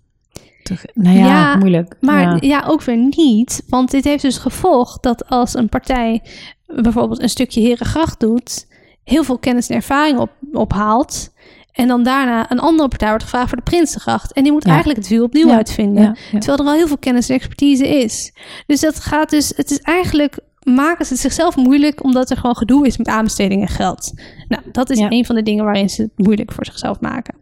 Nou 0.93 1.18
ja, 1.18 1.26
Ja, 1.26 1.55
moeilijk. 1.55 1.95
Maar 2.01 2.22
ja. 2.22 2.38
ja. 2.39 2.64
ook 2.68 2.84
weer 2.84 3.10
niet. 3.16 3.64
Want 3.70 3.91
dit 3.91 4.03
heeft 4.03 4.22
dus 4.22 4.38
gevolg 4.38 4.99
dat 4.99 5.30
als 5.30 5.53
een 5.53 5.70
partij 5.70 6.22
bijvoorbeeld 6.68 7.22
een 7.22 7.30
stukje 7.30 7.62
Herengracht 7.62 8.20
doet, 8.20 8.68
heel 9.10 9.24
veel 9.24 9.38
kennis 9.38 9.68
en 9.70 9.76
ervaring 9.76 10.20
op, 10.20 10.30
ophaalt. 10.51 11.34
En 11.72 11.88
dan 11.88 12.03
daarna 12.03 12.51
een 12.51 12.60
andere 12.60 12.88
partij 12.88 13.07
wordt 13.10 13.24
gevraagd 13.24 13.47
voor 13.49 13.57
de 13.57 13.64
Prinsengracht. 13.64 14.34
En 14.34 14.43
die 14.43 14.51
moet 14.51 14.64
Ja. 14.64 14.70
eigenlijk 14.70 14.99
het 14.99 15.10
wiel 15.10 15.24
opnieuw 15.24 15.47
Ja, 15.47 15.55
uitvinden. 15.55 16.03
ja. 16.03 16.39
Terwijl 16.39 16.57
er 16.57 16.66
al 16.66 16.74
heel 16.74 16.88
veel 16.88 16.97
kennis 16.97 17.30
en 17.30 17.36
expertise 17.36 17.88
is. 17.88 18.34
Dus 18.66 18.80
dat 18.80 18.99
gaat 18.99 19.30
dus, 19.30 19.53
het 19.55 19.72
is 19.72 19.80
eigenlijk, 19.80 20.39
maken 20.64 21.05
ze 21.05 21.14
het 21.14 21.22
zichzelf 21.22 21.55
moeilijk 21.55 22.03
omdat 22.03 22.30
er 22.30 22.38
gewoon 22.38 22.55
gedoe 22.57 22.88
is 22.88 22.97
met 22.97 23.07
aanbesteding 23.07 23.62
en 23.62 23.68
geld. 23.68 24.14
Nou, 24.47 24.62
dat 24.72 24.89
is 24.89 24.99
een 24.99 25.26
van 25.26 25.36
de 25.36 25.43
dingen 25.43 25.64
waarin 25.64 25.89
ze 25.89 26.01
het 26.01 26.12
moeilijk 26.16 26.51
voor 26.51 26.66
zichzelf 26.66 26.99
maken. 26.99 27.36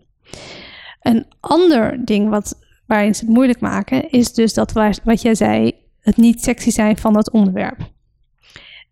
Een 1.01 1.26
ander 1.39 2.05
ding 2.05 2.30
wat, 2.30 2.53
waarin 2.86 3.15
ze 3.15 3.26
het 3.26 3.34
moeilijk 3.34 3.59
maken, 3.59 4.09
is 4.09 4.34
dus 4.34 4.53
dat 4.53 4.72
wat 5.03 5.22
jij 5.22 5.36
zei, 5.36 5.72
het 6.01 6.18
niet 6.18 6.43
sexy 6.43 6.70
zijn 6.72 6.97
van 6.97 7.18
het 7.18 7.32
onderwerp. 7.32 7.78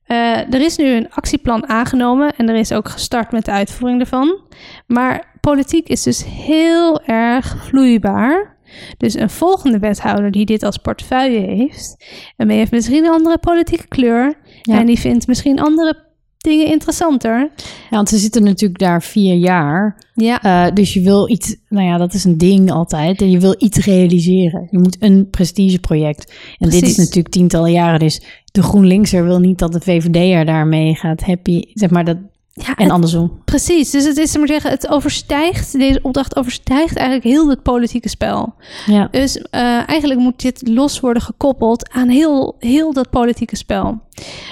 Eh, 0.05 0.53
er 0.53 0.61
is 0.61 0.77
nu 0.77 0.85
een 0.85 1.11
actieplan 1.11 1.67
aangenomen 1.69 2.35
en 2.35 2.49
er 2.49 2.55
is 2.55 2.71
ook 2.71 2.89
gestart 2.89 3.31
met 3.31 3.45
de 3.45 3.51
uitvoering 3.51 3.99
ervan. 4.01 4.39
Maar 4.87 5.37
politiek 5.41 5.87
is 5.87 6.03
dus 6.03 6.25
heel 6.25 7.01
erg 7.01 7.55
vloeibaar. 7.67 8.57
Dus 8.97 9.13
een 9.13 9.29
volgende 9.29 9.79
wethouder 9.79 10.31
die 10.31 10.45
dit 10.45 10.63
als 10.63 10.77
portefeuille 10.77 11.39
heeft, 11.39 12.05
en 12.37 12.47
die 12.47 12.57
heeft 12.57 12.71
misschien 12.71 13.05
een 13.05 13.11
andere 13.11 13.37
politieke 13.37 13.87
kleur 13.87 14.33
Ja. 14.61 14.79
en 14.79 14.85
die 14.85 14.99
vindt 14.99 15.27
misschien 15.27 15.59
andere 15.59 16.03
dingen 16.45 16.67
interessanter. 16.67 17.49
Ja, 17.89 17.95
want 17.95 18.09
ze 18.09 18.17
zitten 18.17 18.43
natuurlijk 18.43 18.79
daar 18.79 19.01
vier 19.03 19.35
jaar. 19.35 19.97
Ja, 20.13 20.43
Eh, 20.43 20.73
dus 20.73 20.93
je 20.93 21.01
wil 21.01 21.29
iets, 21.29 21.55
nou 21.69 21.85
ja, 21.87 21.97
dat 21.97 22.13
is 22.13 22.23
een 22.23 22.37
ding 22.37 22.71
altijd. 22.71 23.21
En 23.21 23.31
je 23.31 23.39
wil 23.39 23.55
iets 23.57 23.85
realiseren. 23.85 24.67
Je 24.71 24.77
moet 24.77 24.97
een 24.99 25.27
prestigeproject. 25.29 26.33
En 26.57 26.69
dit 26.69 26.83
is 26.83 26.97
natuurlijk 26.97 27.29
tientallen 27.29 27.71
jaren. 27.71 27.99
Dus 27.99 28.21
de 28.51 28.63
GroenLinkser 28.63 29.23
wil 29.23 29.39
niet 29.39 29.59
dat 29.59 29.73
de 29.73 29.81
VVD'er 29.81 30.45
daarmee 30.45 30.95
gaat 30.95 31.23
happy. 31.23 31.61
Zeg 31.73 31.89
maar 31.89 32.05
dat. 32.05 32.17
Ja, 32.57 32.75
En 32.75 32.91
andersom. 32.91 33.41
precies. 33.45 33.91
Dus 33.91 34.05
het 34.05 34.17
is, 34.17 34.37
maar 34.37 34.47
zeggen, 34.47 34.69
het 34.71 34.87
overstijgt, 34.87 35.71
deze 35.79 35.99
opdracht 36.01 36.35
overstijgt 36.35 36.95
eigenlijk 36.95 37.27
heel 37.27 37.49
het 37.49 37.63
politieke 37.63 38.09
spel. 38.09 38.53
Ja. 38.85 39.07
Dus 39.11 39.37
eh, 39.37 39.89
eigenlijk 39.89 40.19
moet 40.19 40.41
dit 40.41 40.67
los 40.67 40.99
worden 40.99 41.21
gekoppeld 41.21 41.91
aan 41.91 42.07
heel, 42.07 42.55
heel 42.59 42.93
dat 42.93 43.09
politieke 43.09 43.55
spel. 43.55 44.01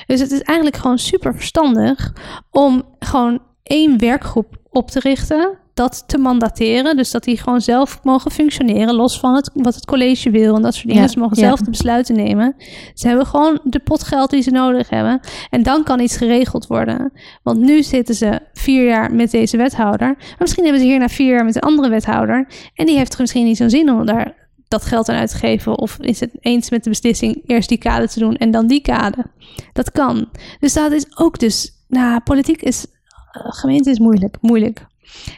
Dus 0.08 0.20
het 0.20 0.32
is 0.32 0.42
eigenlijk 0.42 0.78
gewoon 0.78 0.98
super 1.00 1.36
verstandig 1.36 2.14
om 2.52 2.84
gewoon 3.00 3.40
één 3.64 4.00
werkgroep 4.00 4.56
op 4.70 4.92
te 4.92 5.00
richten, 5.00 5.58
dat 5.74 6.04
te 6.08 6.18
mandateren. 6.18 6.96
Dus 6.98 7.12
dat 7.12 7.24
die 7.24 7.38
gewoon 7.38 7.62
zelf 7.62 8.00
mogen 8.04 8.32
functioneren, 8.32 8.96
los 8.96 9.20
van 9.20 9.36
het, 9.36 9.50
wat 9.54 9.76
het 9.76 9.86
college 9.86 10.30
wil 10.30 10.56
en 10.56 10.62
dat 10.62 10.74
soort 10.74 10.88
dingen. 10.88 11.02
Ja, 11.02 11.08
Ze 11.08 11.20
mogen 11.20 11.40
ja. 11.40 11.46
zelf 11.48 11.60
de 11.60 11.70
besluiten 11.70 12.16
nemen. 12.16 12.56
Ze 12.94 13.08
hebben 13.08 13.26
gewoon 13.26 13.60
de 13.64 13.80
pot 13.80 14.04
geld 14.04 14.30
die 14.30 14.42
ze 14.42 14.52
nodig 14.52 14.90
hebben. 14.90 15.20
En 15.50 15.64
dan 15.64 15.84
kan 15.84 16.00
iets 16.00 16.18
geregeld 16.18 16.68
worden. 16.68 17.12
Want 17.44 17.60
nu 17.60 17.84
zitten 17.84 18.16
ze 18.16 18.40
vier 18.54 18.86
jaar 18.86 19.14
met 19.14 19.32
deze 19.32 19.58
wethouder. 19.58 20.08
Maar 20.18 20.36
misschien 20.38 20.64
hebben 20.64 20.82
ze 20.82 20.88
hierna 20.88 21.08
vier 21.10 21.34
jaar 21.34 21.46
met 21.46 21.56
een 21.56 21.62
andere 21.62 21.90
wethouder. 21.90 22.48
En 22.76 22.86
die 22.86 22.98
heeft 22.98 23.14
er 23.14 23.22
misschien 23.22 23.46
niet 23.46 23.58
zo'n 23.58 23.70
zin 23.70 23.90
om 23.92 24.06
daar 24.06 24.42
dat 24.68 24.86
geld 24.86 25.10
aan 25.10 25.16
uit 25.18 25.30
te 25.30 25.38
geven. 25.38 25.78
Of 25.78 25.98
is 26.00 26.20
het 26.20 26.32
eens 26.40 26.70
met 26.70 26.84
de 26.84 26.90
beslissing 26.90 27.42
eerst 27.46 27.70
die 27.70 27.78
kade 27.78 28.08
te 28.10 28.20
doen 28.20 28.36
en 28.36 28.52
dan 28.52 28.68
die 28.68 28.82
kade. 28.82 29.26
Dat 29.74 29.92
kan. 29.92 30.30
Dus 30.60 30.74
dat 30.74 30.92
is 30.92 31.18
ook 31.18 31.40
dus... 31.40 31.72
Nou, 31.88 32.20
politiek 32.20 32.62
is... 32.62 32.86
eh, 33.32 33.42
gemeente 33.52 33.90
is 33.90 34.00
moeilijk. 34.00 34.38
Moeilijk. 34.42 34.86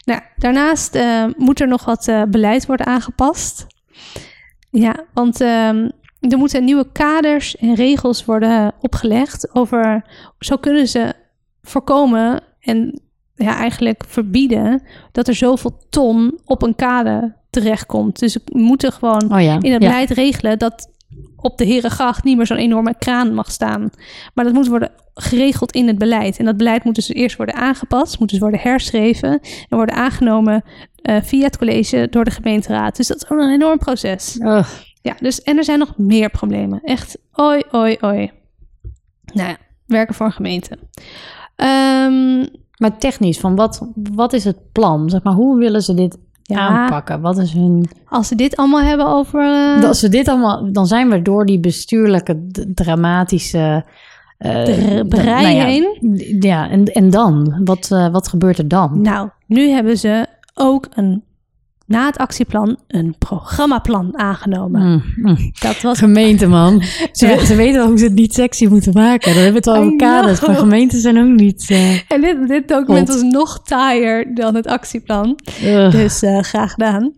Nou, 0.05 0.21
daarnaast 0.38 0.95
eh, 0.95 1.26
moet 1.38 1.59
er 1.59 1.67
nog 1.67 1.86
wat 1.86 2.07
eh, 2.07 2.23
beleid 2.23 2.65
worden 2.65 2.86
aangepast. 2.86 3.67
Ja, 4.69 4.95
want 5.13 5.41
ehm, 5.41 5.89
er 6.19 6.38
moeten 6.38 6.63
nieuwe 6.63 6.91
kaders 6.91 7.57
en 7.57 7.76
regels 7.76 8.26
worden 8.26 8.73
opgelegd 8.80 9.55
over... 9.55 10.05
Zo 10.39 10.57
kunnen 10.57 10.88
ze 10.88 11.13
voorkomen 11.61 12.41
en 12.59 13.01
ja, 13.36 13.55
eigenlijk 13.57 14.03
verbieden 14.07 14.84
dat 15.11 15.28
er 15.28 15.36
zoveel 15.36 15.78
ton 15.89 16.39
op 16.45 16.61
een 16.61 16.76
kade 16.76 17.36
terechtkomt. 17.49 18.19
Dus 18.19 18.34
we 18.34 18.41
moeten 18.59 18.91
gewoon 18.91 19.34
Oh 19.34 19.41
ja. 19.41 19.53
in 19.61 19.71
het 19.73 19.82
ja. 19.82 19.89
beleid 19.89 20.09
regelen 20.09 20.59
dat 20.59 20.89
op 21.46 21.58
de 21.58 21.66
Herengracht 21.66 22.24
niet 22.24 22.38
meer 22.38 22.46
zo'n 22.46 22.58
enorme 22.58 22.96
kraan 22.98 23.34
mag 23.34 23.52
staan. 23.52 23.89
Maar 24.34 24.46
dat 24.46 24.54
moet 24.54 24.68
worden 24.68 24.91
geregeld 25.14 25.72
in 25.72 25.88
het 25.88 25.98
beleid. 25.98 26.38
En 26.38 26.46
dat 26.46 26.58
beleid 26.58 26.84
moet 26.84 26.96
dus 26.96 27.10
eerst 27.10 27.38
worden 27.38 27.56
aangepast, 27.56 28.20
moet 28.20 28.30
dus 28.30 28.39
worden 28.39 28.60
herschreven 28.60 29.32
en 29.41 29.78
worden 29.78 29.96
aangenomen 29.96 30.64
eh, 30.96 31.22
via 31.22 31.43
het 31.43 31.58
college 31.58 32.08
door 32.10 32.24
de 32.24 32.32
gemeenteraad. 32.32 32.96
Dus 32.96 33.08
dat 33.08 33.18
is 33.18 33.30
ook 33.30 33.39
een 33.39 33.54
enorm 33.54 33.78
proces. 33.78 34.39
Ugh. 34.39 34.70
Ja, 35.02 35.16
dus 35.20 35.41
en 35.41 35.58
er 35.58 35.64
zijn 35.64 35.80
nog 35.80 35.98
meer 35.98 36.30
problemen. 36.30 36.80
Echt, 36.84 37.18
oi, 37.34 37.62
oi, 37.72 37.98
oi. 38.02 38.32
Nou 39.34 39.50
ja, 39.50 39.58
werken 39.86 40.16
voor 40.16 40.26
een 40.26 40.32
gemeente. 40.32 40.78
Ehm, 41.56 42.46
Maar 42.78 42.98
technisch, 42.98 43.39
van 43.39 43.56
wat, 43.56 43.88
wat 43.96 44.34
is 44.34 44.43
het 44.43 44.72
plan? 44.72 45.10
Zeg 45.10 45.24
maar, 45.24 45.34
hoe 45.34 45.58
willen 45.58 45.82
ze 45.82 45.93
dit 45.93 46.18
Ja. 46.48 46.68
aanpakken? 46.68 47.22
Wat 47.22 47.38
is 47.38 47.52
hun... 47.54 47.89
als 48.10 48.28
ze 48.28 48.36
dit 48.36 48.56
allemaal 48.56 48.82
hebben 48.82 49.08
over... 49.08 49.39
eh, 49.80 49.88
Als 49.88 50.02
we 50.02 50.10
dit 50.10 50.28
allemaal... 50.28 50.72
Dan 50.72 50.88
zijn 50.88 51.10
we 51.10 51.22
door 51.22 51.46
die 51.46 51.60
bestuurlijke, 51.60 52.48
dramatische... 52.74 53.86
Dr- 54.38 55.02
d- 55.04 55.10
brei 55.10 55.43
nou 55.43 55.56
ja, 55.56 55.66
heen. 55.66 55.98
Ja, 56.39 56.70
en, 56.70 56.86
en 56.86 57.10
dan? 57.10 57.62
Wat, 57.64 57.91
eh, 57.91 58.08
wat 58.12 58.28
gebeurt 58.28 58.58
er 58.58 58.68
dan? 58.68 59.02
Nou, 59.02 59.30
nu 59.48 59.70
hebben 59.70 59.98
ze 59.98 60.26
ook 60.54 60.88
een, 60.93 61.24
na 61.86 62.06
het 62.06 62.18
actieplan 62.18 62.78
een 62.88 63.16
programmaplan 63.20 64.18
aangenomen. 64.18 64.82
Mm, 64.82 65.04
mm. 65.16 65.52
Dat 65.60 65.82
was 65.82 65.98
Gemeente, 66.00 66.48
man. 66.48 66.82
Ze, 67.12 67.28
Ja. 67.28 67.46
ze 67.46 67.56
weten 67.56 67.80
wel 67.80 67.88
hoe 67.88 67.98
ze 67.98 68.04
het 68.06 68.14
niet 68.14 68.34
sexy 68.34 68.66
moeten 68.66 68.94
maken. 68.94 69.34
Dan 69.34 69.44
hebben 69.44 69.62
we 69.64 69.70
het 69.70 69.78
al 69.78 69.84
over 69.84 69.96
kaders. 69.98 70.40
Maar 70.46 70.56
gemeenten 70.56 71.00
zijn 71.00 71.18
ook 71.20 71.40
niet... 71.40 71.66
eh, 71.70 71.94
En 72.12 72.22
dit, 72.22 72.48
dit 72.48 72.68
document 72.68 73.08
was 73.08 73.22
nog 73.22 73.62
taaier 73.64 74.36
dan 74.36 74.56
het 74.56 74.68
actieplan. 74.68 75.40
ugh. 75.64 75.92
Dus 75.92 76.22
eh, 76.22 76.40
graag 76.40 76.72
gedaan. 76.72 77.14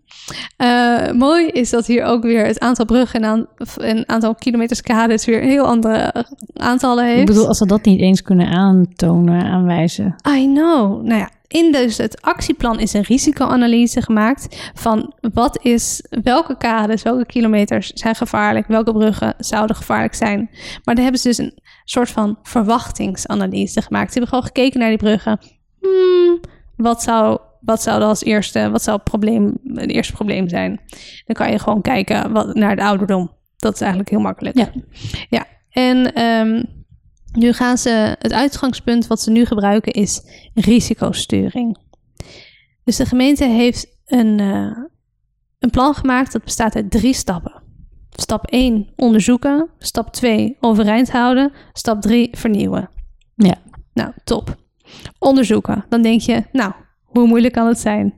Eh, 0.57 1.11
mooi 1.11 1.47
is 1.47 1.69
dat 1.69 1.85
hier 1.85 2.03
ook 2.03 2.23
weer 2.23 2.45
het 2.45 2.59
aantal 2.59 2.85
bruggen 2.85 3.21
en 3.21 3.29
aan- 3.29 3.47
een 3.77 4.09
aantal 4.09 4.35
kilometers 4.35 4.81
kades 4.81 5.25
weer 5.25 5.41
heel 5.41 5.65
andere 5.65 6.25
aantallen 6.53 7.05
heeft. 7.05 7.19
Ik 7.19 7.25
bedoel, 7.25 7.47
als 7.47 7.59
we 7.59 7.65
dat 7.65 7.85
niet 7.85 7.99
eens 7.99 8.21
kunnen 8.21 8.47
aantonen, 8.47 9.43
aanwijzen. 9.43 10.15
I 10.29 10.45
know. 10.53 11.03
Nou 11.05 11.19
ja, 11.19 11.29
in 11.47 11.71
dus 11.71 11.97
het 11.97 12.21
actieplan 12.21 12.79
is 12.79 12.93
een 12.93 13.03
risicoanalyse 13.03 14.01
gemaakt 14.01 14.71
van 14.73 15.13
wat 15.33 15.59
is, 15.61 16.05
welke 16.09 16.57
kades, 16.57 17.03
welke 17.03 17.25
kilometers 17.25 17.91
zijn 17.91 18.15
gevaarlijk, 18.15 18.67
welke 18.67 18.91
bruggen 18.91 19.33
zouden 19.37 19.75
gevaarlijk 19.75 20.13
zijn. 20.13 20.49
Maar 20.83 20.95
daar 20.95 21.03
hebben 21.03 21.21
ze 21.21 21.27
dus 21.27 21.37
een 21.37 21.59
soort 21.85 22.09
van 22.09 22.39
verwachtingsanalyse 22.43 23.81
gemaakt. 23.81 24.13
Ze 24.13 24.19
hebben 24.19 24.29
gewoon 24.29 24.45
gekeken 24.45 24.79
naar 24.79 24.89
die 24.89 24.97
bruggen. 24.97 25.39
Hmm, 25.79 26.39
wat 26.75 27.03
zou, 27.03 27.39
wat 27.61 27.81
zou 27.81 28.01
als 28.01 28.23
eerste, 28.23 28.69
wat 28.69 28.83
zou 28.83 28.95
het, 28.95 29.05
probleem, 29.05 29.57
het 29.73 29.89
eerste 29.89 30.13
probleem 30.13 30.49
zijn? 30.49 30.79
Dan 31.25 31.35
kan 31.35 31.51
je 31.51 31.59
gewoon 31.59 31.81
kijken 31.81 32.31
wat, 32.31 32.55
naar 32.55 32.75
de 32.75 32.83
ouderdom. 32.83 33.31
Dat 33.57 33.73
is 33.73 33.79
eigenlijk 33.79 34.09
heel 34.09 34.19
makkelijk. 34.19 34.57
Ja. 34.57 34.71
ja. 35.29 35.45
En 35.69 36.13
ehm, 36.13 36.63
nu 37.37 37.53
gaan 37.53 37.77
ze, 37.77 38.15
het 38.19 38.33
uitgangspunt 38.33 39.07
wat 39.07 39.21
ze 39.21 39.31
nu 39.31 39.45
gebruiken 39.45 39.91
is 39.91 40.21
risicosturing. 40.53 41.77
Dus 42.83 42.95
de 42.95 43.05
gemeente 43.05 43.45
heeft 43.45 43.87
een, 44.05 44.39
eh, 44.39 44.77
een 45.59 45.69
plan 45.69 45.93
gemaakt 45.93 46.31
dat 46.31 46.43
bestaat 46.43 46.75
uit 46.75 46.91
drie 46.91 47.13
stappen. 47.13 47.61
Stap 48.09 48.45
1 48.49 48.87
onderzoeken, 48.95 49.69
stap 49.77 50.11
2 50.13 50.57
overeind 50.59 51.11
houden, 51.11 51.51
stap 51.73 52.01
3 52.01 52.29
vernieuwen. 52.31 52.89
Ja. 53.35 53.55
Nou, 53.93 54.11
top. 54.23 54.55
Onderzoeken. 55.19 55.85
Dan 55.89 56.01
denk 56.01 56.21
je, 56.21 56.43
nou, 56.51 56.71
hoe 57.03 57.27
moeilijk 57.27 57.53
kan 57.53 57.67
het 57.67 57.79
zijn? 57.79 58.13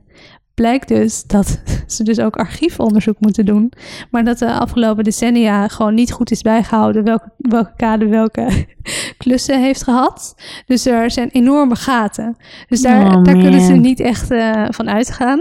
Blijkt 0.60 0.88
dus 0.88 1.22
dat 1.26 1.60
ze 1.86 2.02
dus 2.02 2.18
ook 2.18 2.36
archiefonderzoek 2.36 3.16
moeten 3.18 3.44
doen. 3.44 3.72
Maar 4.10 4.24
dat 4.24 4.38
de 4.38 4.52
afgelopen 4.52 5.04
decennia 5.04 5.68
gewoon 5.68 5.94
niet 5.94 6.12
goed 6.12 6.30
is 6.30 6.42
bijgehouden 6.42 7.04
welke, 7.04 7.30
welke 7.36 7.72
kade 7.76 8.06
welke 8.06 8.66
klussen 9.18 9.62
heeft 9.62 9.82
gehad. 9.82 10.34
Dus 10.66 10.86
er 10.86 11.10
zijn 11.10 11.28
enorme 11.28 11.76
gaten. 11.76 12.36
Dus 12.68 12.80
daar, 12.80 13.16
Oh, 13.16 13.24
daar 13.24 13.34
kunnen 13.36 13.60
ze 13.60 13.72
niet 13.72 14.00
echt 14.00 14.30
eh, 14.30 14.64
van 14.70 14.90
uitgaan. 14.90 15.40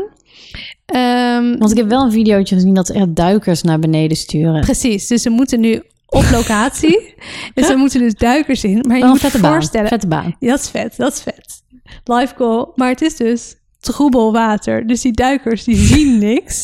Ehm, 0.85 1.57
Want 1.57 1.71
ik 1.71 1.77
heb 1.77 1.89
wel 1.89 2.03
een 2.03 2.11
videootje 2.11 2.55
gezien 2.55 2.73
dat 2.73 2.87
ze 2.87 2.93
echt 2.93 3.15
duikers 3.15 3.61
naar 3.61 3.79
beneden 3.79 4.17
sturen. 4.17 4.61
precies, 4.61 5.07
dus 5.07 5.21
ze 5.21 5.29
moeten 5.29 5.59
nu 5.59 5.83
op 6.05 6.25
locatie. 6.31 7.13
dus 7.53 7.67
ze 7.67 7.75
moeten 7.75 7.99
dus 7.99 8.13
duikers 8.13 8.63
in. 8.63 8.83
Maar 8.87 8.97
je 8.97 9.03
een 9.03 9.09
moet 9.09 9.21
je 9.21 9.23
vette 9.29 9.41
baan. 9.41 9.51
voorstellen, 9.51 9.87
Vette 9.87 10.07
baan. 10.07 10.35
Ja, 10.39 10.49
dat 10.49 10.59
is 10.59 10.69
vet, 10.69 10.97
dat 10.97 11.13
is 11.13 11.21
vet. 11.21 11.61
Live 12.03 12.33
goal. 12.35 12.71
Maar 12.75 12.89
het 12.89 13.01
is 13.01 13.15
dus 13.15 13.55
troebel 13.79 14.31
water. 14.31 14.87
Dus 14.87 15.01
die 15.01 15.11
duikers, 15.11 15.63
die 15.63 15.75
zien 15.75 16.17
niks. 16.29 16.63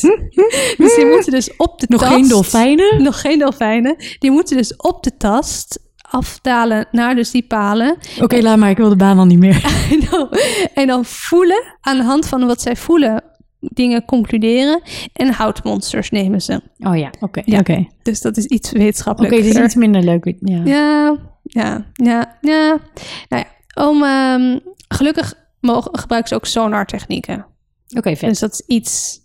dus 0.76 0.94
die 0.96 1.06
moeten 1.06 1.32
dus 1.32 1.56
op 1.56 1.80
de 1.80 1.86
Nog 1.88 2.00
tast... 2.00 2.12
geen 2.14 2.28
dolfijnen? 2.28 3.02
Nog 3.02 3.20
geen 3.20 3.38
dolfijnen. 3.38 3.96
Die 4.18 4.30
moeten 4.30 4.56
dus 4.56 4.76
op 4.76 5.02
de 5.02 5.16
tast 5.16 5.84
afdalen 6.10 6.86
naar 6.90 7.14
dus 7.14 7.30
die 7.30 7.46
palen. 7.46 7.96
Oké, 8.20 8.40
laat 8.40 8.58
maar. 8.58 8.70
Ik 8.70 8.76
wil 8.76 8.88
de 8.88 8.96
baan 8.96 9.18
al 9.18 9.24
niet 9.26 9.38
meer. 9.38 9.64
En 9.90 10.00
dan, 10.10 10.28
en 10.74 10.86
dan 10.86 11.04
voelen, 11.04 11.62
aan 11.80 11.96
de 11.96 12.02
hand 12.02 12.26
van 12.26 12.46
wat 12.46 12.60
zij 12.60 12.76
voelen, 12.76 13.22
dingen 13.60 14.04
concluderen. 14.04 14.82
En 15.12 15.32
houtmonsters 15.32 16.10
nemen 16.10 16.40
ze. 16.42 16.60
Oh 16.78 16.96
ja, 16.96 17.10
oké. 17.20 17.42
Ja. 17.44 17.58
Oké, 17.58 17.72
Oké, 17.72 17.86
Dus 18.02 18.20
dat 18.20 18.36
is 18.36 18.44
iets 18.44 18.70
wetenschappelijker. 18.72 19.38
het 19.38 19.46
is 19.56 19.62
iets 19.62 19.74
minder 19.74 20.02
leuk. 20.02 20.34
Ja. 20.40 20.60
Ja, 20.64 21.16
ja, 21.42 21.86
ja, 21.92 22.38
ja. 22.40 22.78
Nou 23.28 23.44
ja, 23.44 23.46
om, 23.84 24.02
ehm, 24.02 24.58
gelukkig 24.88 25.34
mogen, 25.66 25.98
gebruiken 25.98 26.28
ze 26.28 26.34
ook 26.34 26.46
sonartechnieken. 26.46 27.46
Oké. 27.96 28.14
Dus 28.20 28.38
dat 28.38 28.52
is 28.52 28.60
iets... 28.66 29.24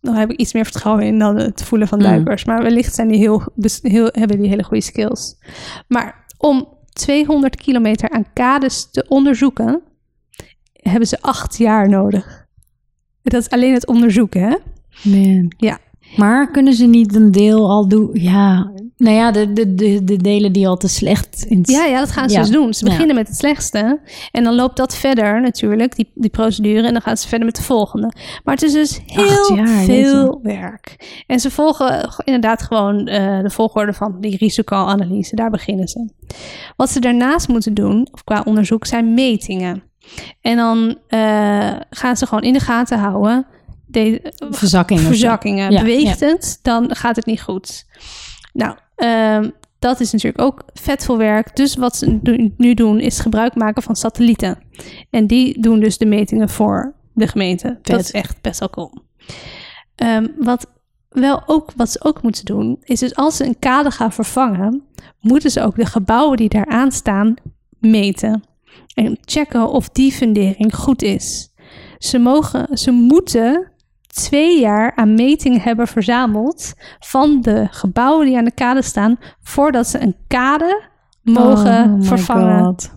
Dan 0.00 0.14
heb 0.14 0.30
ik 0.30 0.38
iets 0.38 0.52
meer 0.52 0.64
vertrouwen 0.64 1.04
in 1.04 1.18
dan 1.18 1.36
het 1.36 1.62
voelen 1.62 1.88
van 1.88 1.98
Mm. 1.98 2.04
duikers. 2.04 2.44
Maar 2.44 2.62
wellicht 2.62 2.94
zijn 2.94 3.08
die 3.08 3.18
heel, 3.18 3.42
heel, 3.82 4.08
hebben 4.12 4.40
die 4.40 4.48
hele 4.48 4.62
goede 4.64 4.82
skills. 4.82 5.36
Maar 5.88 6.26
om 6.38 6.68
200 6.92 7.56
kilometer 7.56 8.10
aan 8.10 8.32
kades 8.32 8.90
te 8.90 9.04
onderzoeken... 9.08 9.82
hebben 10.72 11.08
ze 11.08 11.18
acht 11.20 11.56
jaar 11.56 11.88
nodig. 11.88 12.46
Dat 13.22 13.40
is 13.40 13.50
alleen 13.50 13.72
het 13.74 13.86
onderzoeken, 13.86 14.42
hè? 14.42 14.56
Man. 15.10 15.52
Ja. 15.56 15.78
Maar 16.16 16.50
kunnen 16.50 16.72
ze 16.74 16.86
niet 16.86 17.14
een 17.14 17.30
deel 17.30 17.70
al 17.70 17.88
doen? 17.88 18.10
Ja, 18.12 18.72
nou 18.96 19.16
ja, 19.16 19.30
de, 19.30 19.52
de, 19.52 19.74
de, 19.74 20.04
de 20.04 20.16
delen 20.16 20.52
die 20.52 20.68
al 20.68 20.76
te 20.76 20.88
slecht 20.88 21.44
in 21.48 21.60
Ja, 21.62 21.84
ja, 21.84 21.98
dat 21.98 22.10
gaan 22.10 22.28
ze 22.28 22.34
Ja. 22.36 22.40
dus 22.42 22.50
doen. 22.50 22.74
Ze 22.74 22.84
Ja. 22.84 22.90
beginnen 22.90 23.16
met 23.16 23.28
het 23.28 23.36
slechtste. 23.36 24.00
En 24.32 24.44
dan 24.44 24.54
loopt 24.54 24.76
dat 24.76 24.96
verder 24.96 25.40
natuurlijk, 25.40 25.96
die, 25.96 26.10
die 26.14 26.30
procedure. 26.30 26.86
En 26.86 26.92
dan 26.92 27.02
gaan 27.02 27.16
ze 27.16 27.28
verder 27.28 27.46
met 27.46 27.56
de 27.56 27.62
volgende. 27.62 28.12
Maar 28.44 28.54
het 28.54 28.62
is 28.62 28.72
dus 28.72 29.00
heel 29.06 29.54
jaar, 29.56 29.66
veel 29.84 30.40
werk. 30.42 30.96
En 31.26 31.40
ze 31.40 31.50
volgen 31.50 32.08
inderdaad 32.24 32.62
gewoon 32.62 33.06
eh, 33.06 33.42
de 33.42 33.50
volgorde 33.50 33.92
van 33.92 34.16
die 34.20 34.36
risicoanalyse. 34.36 35.36
Daar 35.36 35.50
beginnen 35.50 35.88
ze. 35.88 36.08
Wat 36.76 36.90
ze 36.90 37.00
daarnaast 37.00 37.48
moeten 37.48 37.74
doen, 37.74 38.08
of 38.12 38.24
qua 38.24 38.42
onderzoek, 38.44 38.86
zijn 38.86 39.14
metingen. 39.14 39.82
En 40.40 40.56
dan 40.56 40.98
eh, 41.08 41.76
gaan 41.90 42.16
ze 42.16 42.26
gewoon 42.26 42.42
in 42.44 42.52
de 42.52 42.60
gaten 42.60 42.98
houden. 42.98 43.46
De, 43.86 44.32
verzakkingen. 44.50 45.02
verzakkingen. 45.02 45.70
Ja, 45.70 45.78
Beweegt 45.80 46.20
het, 46.20 46.58
dan 46.62 46.94
gaat 46.94 47.16
het 47.16 47.26
niet 47.26 47.42
goed. 47.42 47.84
Nou, 48.52 48.76
ehm, 48.96 49.50
dat 49.78 50.00
is 50.00 50.12
natuurlijk 50.12 50.42
ook 50.42 50.64
vet 50.74 51.04
veel 51.04 51.18
werk. 51.18 51.56
Dus 51.56 51.76
wat 51.76 51.96
ze 51.96 52.18
nu- 52.56 52.74
doen, 52.74 53.00
is 53.00 53.18
gebruik 53.18 53.54
maken 53.54 53.82
van 53.82 53.96
satellieten. 53.96 54.58
En 55.10 55.26
die 55.26 55.60
doen 55.60 55.80
dus 55.80 55.98
de 55.98 56.06
metingen 56.06 56.48
voor 56.48 56.94
de 57.14 57.26
gemeente. 57.26 57.78
Dat 57.82 58.00
is 58.00 58.10
echt 58.10 58.40
best 58.40 58.58
wel 58.60 58.70
cool. 58.70 58.92
Ehm, 59.94 60.26
wat, 60.38 60.66
wel 61.08 61.42
ook, 61.46 61.72
wat 61.76 61.90
ze 61.90 62.04
ook 62.04 62.22
moeten 62.22 62.44
doen, 62.44 62.78
is 62.82 63.00
dus 63.00 63.14
als 63.14 63.36
ze 63.36 63.44
een 63.44 63.58
kade 63.58 63.90
gaan 63.90 64.12
vervangen, 64.12 64.82
moeten 65.20 65.50
ze 65.50 65.62
ook 65.62 65.76
de 65.76 65.86
gebouwen 65.86 66.36
die 66.36 66.48
daar 66.48 66.66
aan 66.66 66.92
staan 66.92 67.34
meten. 67.78 68.42
En 68.94 69.18
checken 69.24 69.68
of 69.68 69.88
die 69.88 70.12
fundering 70.12 70.74
goed 70.74 71.02
is. 71.02 71.52
Ze, 71.98 72.18
mogen, 72.18 72.78
ze 72.78 72.90
moeten 72.90 73.72
twee 74.24 74.60
jaar 74.60 74.92
aan 74.94 75.14
metingen 75.14 75.60
hebben 75.60 75.86
verzameld 75.86 76.74
van 76.98 77.40
de 77.40 77.66
gebouwen 77.70 78.26
die 78.26 78.36
aan 78.36 78.44
de 78.44 78.54
kade 78.54 78.82
staan, 78.82 79.18
voordat 79.42 79.86
ze 79.86 80.00
een 80.00 80.16
kade 80.26 80.82
mogen 81.22 81.84
Oh 81.84 81.98
my 81.98 82.04
vervangen. 82.04 82.64
God. 82.64 82.94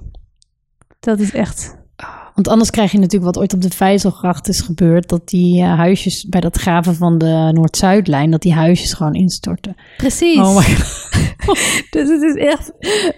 Dat 1.00 1.20
is 1.20 1.34
echt. 1.34 1.79
Want 2.40 2.52
anders 2.52 2.70
krijg 2.70 2.92
je 2.92 2.98
natuurlijk 2.98 3.26
wat 3.26 3.38
ooit 3.38 3.54
op 3.54 3.62
de 3.62 3.70
Vijzelgracht 3.70 4.48
is 4.48 4.62
gebeurd. 4.62 5.10
Dat 5.10 5.30
die 5.30 5.62
eh, 5.62 5.78
huisjes 5.78 6.26
bij 6.26 6.42
dat 6.42 6.58
graven 6.58 6.96
van 6.96 7.18
de 7.18 7.50
Noord-Zuidlijn, 7.54 8.32
dat 8.32 8.42
die 8.42 8.54
huisjes 8.54 8.94
gewoon 8.94 9.14
instorten. 9.14 9.76
Precies. 9.98 10.38
Oh 10.38 10.56
my 10.56 10.64
God. 10.64 11.10
dus 11.94 12.10
het 12.10 12.22
is 12.22 12.36
echt 12.36 12.72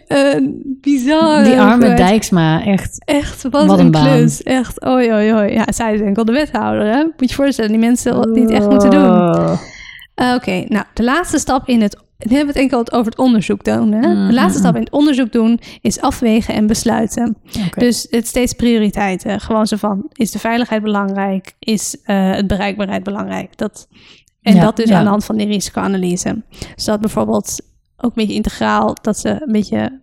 een 0.08 0.62
bizar. 0.82 1.44
Die 1.44 1.60
arme. 1.60 1.94
Dijksma, 1.94 2.66
echt. 2.66 3.04
Echt, 3.06 3.42
wat, 3.50 3.66
Wat 3.66 3.80
een, 3.80 3.92
klus. 3.92 4.44
Echt, 4.44 4.86
oi, 4.86 5.14
oi, 5.14 5.34
oi. 5.34 5.54
Ja, 5.54 5.66
zij 5.72 5.94
is 5.94 6.02
enkel 6.02 6.26
de 6.26 6.32
wethouder, 6.32 6.86
hè? 6.86 7.04
Moet 7.04 7.30
je 7.30 7.36
voorstellen, 7.36 7.72
die 7.72 7.80
mensen 7.80 8.34
die 8.34 8.44
het 8.44 8.52
echt 8.52 8.70
moeten 8.70 8.90
doen. 8.90 9.06
Oh. 9.06 9.62
Uh, 10.16 10.34
Oké, 10.36 10.66
nou, 10.68 10.86
de 10.94 11.04
laatste 11.04 11.38
stap 11.38 11.68
in 11.68 11.82
het... 11.82 11.98
Nu 12.30 12.36
hebben 12.36 12.54
we 12.54 12.60
het 12.60 12.72
enkel 12.72 12.92
over 12.98 13.12
het 13.12 13.20
onderzoek 13.20 13.64
doen, 13.64 13.92
hè? 13.92 14.00
Mhm. 14.00 14.28
De 14.28 14.34
laatste 14.34 14.60
stap 14.60 14.76
in 14.76 14.82
het 14.82 14.92
onderzoek 14.92 15.32
doen 15.32 15.60
is 15.82 16.00
afwegen 16.02 16.54
en 16.54 16.68
besluiten. 16.68 17.38
Dus 17.78 18.08
het 18.10 18.28
steeds 18.28 18.54
prioriteiten. 18.54 19.40
Gewoon 19.40 19.68
zo 19.68 19.78
van, 19.78 20.06
is 20.14 20.32
de 20.32 20.40
veiligheid 20.40 20.84
belangrijk? 20.84 21.56
Is 21.60 22.02
eh, 22.04 22.32
het 22.32 22.48
bereikbaarheid 22.48 23.04
belangrijk? 23.04 23.58
Dat, 23.58 23.88
en 24.42 24.56
Ja, 24.56 24.62
dat 24.62 24.76
dus 24.76 24.90
ja. 24.90 24.98
aan 24.98 25.04
de 25.04 25.10
hand 25.10 25.26
van 25.26 25.38
die 25.38 25.48
risicoanalyse. 25.48 26.44
Zodat 26.76 27.02
bijvoorbeeld 27.02 27.60
ook 27.98 28.10
een 28.10 28.22
beetje 28.22 28.34
integraal, 28.34 28.96
dat 29.02 29.18
ze 29.20 29.30
een 29.30 29.52
beetje... 29.52 30.01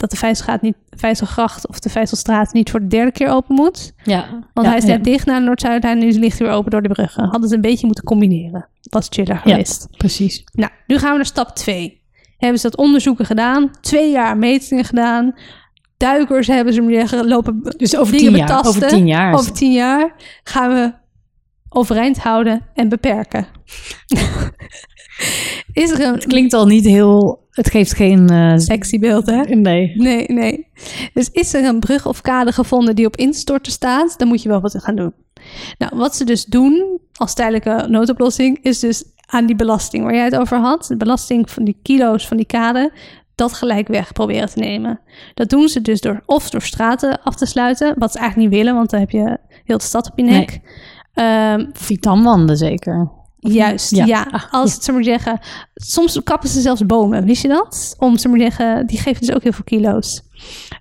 Dat 0.00 0.10
de 0.10 0.16
Vijzelgracht 0.16 0.62
niet, 0.62 0.76
Vijzelgracht 0.90 1.68
of 1.68 1.78
de 1.80 1.88
Vijzelstraat 1.90 2.52
niet 2.52 2.70
voor 2.70 2.80
de 2.80 2.86
derde 2.86 3.12
keer 3.12 3.28
open 3.28 3.54
moet. 3.54 3.92
ja. 4.04 4.28
Want 4.30 4.66
Ja, 4.66 4.72
hij 4.72 4.76
is 4.76 4.84
net 4.84 4.96
ja, 4.96 5.02
dicht 5.12 5.26
naar 5.26 5.38
de 5.40 5.44
Noord-Zuidlijn 5.46 5.98
en 6.00 6.04
nu 6.06 6.12
ligt 6.12 6.38
hij 6.38 6.46
weer 6.48 6.56
open 6.56 6.70
door 6.70 6.82
de 6.82 6.88
bruggen. 6.88 7.28
Hadden 7.28 7.48
ze 7.48 7.54
een 7.54 7.60
beetje 7.60 7.86
moeten 7.86 8.04
combineren. 8.04 8.68
Was 8.90 9.06
chiller 9.10 9.34
Ja. 9.34 9.40
geweest. 9.40 9.86
Precies. 9.96 10.42
Nou, 10.52 10.70
nu 10.86 10.98
gaan 10.98 11.10
we 11.10 11.16
naar 11.16 11.26
stap 11.26 11.48
2. 11.56 12.02
Hebben 12.38 12.60
ze 12.60 12.68
dat 12.70 12.78
onderzoeken 12.78 13.24
gedaan, 13.26 13.70
twee 13.80 14.10
jaar 14.10 14.36
metingen 14.36 14.84
gedaan. 14.84 15.34
Duikers 15.96 16.46
hebben 16.46 16.74
ze 16.74 16.80
maar 16.80 16.92
zeggen, 16.92 17.28
lopen 17.28 17.60
Dus 17.76 17.96
over 17.96 18.16
tien 18.16 18.30
jaar. 18.36 18.46
betasten. 18.46 18.68
Over 18.68 18.88
tien 18.88 19.06
jaar. 19.06 19.34
Over 19.34 19.52
tien 19.52 19.72
jaar 19.72 20.14
gaan 20.44 20.70
we 20.72 20.92
overeind 21.68 22.18
houden 22.18 22.66
en 22.74 22.88
beperken. 22.88 23.46
Is 25.72 25.90
er 25.90 26.00
een 26.00 26.14
Het 26.14 26.26
klinkt 26.26 26.52
al 26.52 26.66
niet 26.66 26.84
heel... 26.84 27.48
Het 27.50 27.70
geeft 27.70 27.94
geen... 27.94 28.28
eh, 28.28 28.56
sexy 28.56 28.98
beeld, 28.98 29.26
hè? 29.26 29.42
nee. 29.42 29.92
Nee, 29.96 30.26
nee. 30.28 30.66
Dus 31.12 31.30
is 31.30 31.54
er 31.54 31.64
een 31.64 31.80
brug 31.80 32.06
of 32.06 32.20
kade 32.20 32.52
gevonden 32.52 32.96
die 32.96 33.06
op 33.06 33.16
instorten 33.16 33.72
staat, 33.72 34.18
dan 34.18 34.28
moet 34.28 34.42
je 34.42 34.48
wel 34.48 34.60
wat 34.60 34.74
gaan 34.78 34.96
doen. 34.96 35.12
Nou, 35.78 35.92
wat 35.96 36.16
ze 36.16 36.24
dus 36.24 36.44
doen 36.44 36.98
als 37.12 37.34
tijdelijke 37.34 37.86
noodoplossing, 37.88 38.58
is 38.62 38.78
dus 38.78 39.04
aan 39.26 39.46
die 39.46 39.56
belasting 39.56 40.04
waar 40.04 40.14
jij 40.14 40.24
het 40.24 40.36
over 40.36 40.58
had, 40.58 40.84
de 40.86 40.96
belasting 40.96 41.50
van 41.50 41.64
die 41.64 41.78
kilo's 41.82 42.26
van 42.26 42.36
die 42.36 42.46
kade, 42.46 42.92
dat 43.34 43.52
gelijk 43.52 43.88
weg 43.88 44.12
proberen 44.12 44.48
te 44.48 44.58
nemen. 44.58 45.00
Dat 45.34 45.48
doen 45.48 45.68
ze 45.68 45.80
dus 45.80 46.00
door 46.00 46.22
of 46.26 46.50
door 46.50 46.62
straten 46.62 47.22
af 47.22 47.34
te 47.34 47.46
sluiten, 47.46 47.94
wat 47.98 48.12
ze 48.12 48.18
eigenlijk 48.18 48.50
niet 48.50 48.58
willen, 48.58 48.74
want 48.74 48.90
dan 48.90 49.00
heb 49.00 49.10
je 49.10 49.38
heel 49.64 49.78
de 49.78 49.84
stad 49.84 50.10
op 50.10 50.18
je 50.18 50.24
nek. 50.24 50.60
Ehm, 51.14 51.66
Vietamwanden 51.72 52.56
zeker. 52.56 53.10
Juist, 53.40 53.90
ja. 53.90 54.04
Ja. 54.04 54.26
Ah, 54.30 54.42
Als 54.50 54.74
het, 54.74 54.84
zeg 54.84 54.94
maar 54.94 55.04
zeggen, 55.04 55.38
soms 55.74 56.20
kappen 56.24 56.48
ze 56.48 56.60
zelfs 56.60 56.86
bomen, 56.86 57.24
wist 57.24 57.42
je 57.42 57.48
dat? 57.48 57.94
Om, 57.98 58.18
zeg 58.18 58.30
maar 58.32 58.40
zeggen, 58.40 58.86
die 58.86 58.98
geven 58.98 59.26
dus 59.26 59.34
ook 59.34 59.42
heel 59.42 59.52
veel 59.52 59.64
kilo's. 59.64 60.22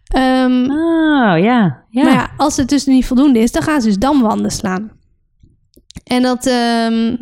Ehm, 0.08 0.62
Oh, 0.72 1.38
ja. 1.40 1.84
Ja. 1.90 2.04
Maar 2.04 2.14
ja, 2.14 2.30
als 2.38 2.58
het 2.58 2.70
dus 2.70 2.86
niet 2.86 3.06
voldoende 3.06 3.40
is, 3.40 3.52
dan 3.52 3.62
gaan 3.62 3.82
ze 3.82 3.88
dus 3.88 3.98
damwanden 3.98 4.52
slaan. 4.52 4.92
En 6.04 6.22
dat 6.22 6.46
ehm, 6.46 7.16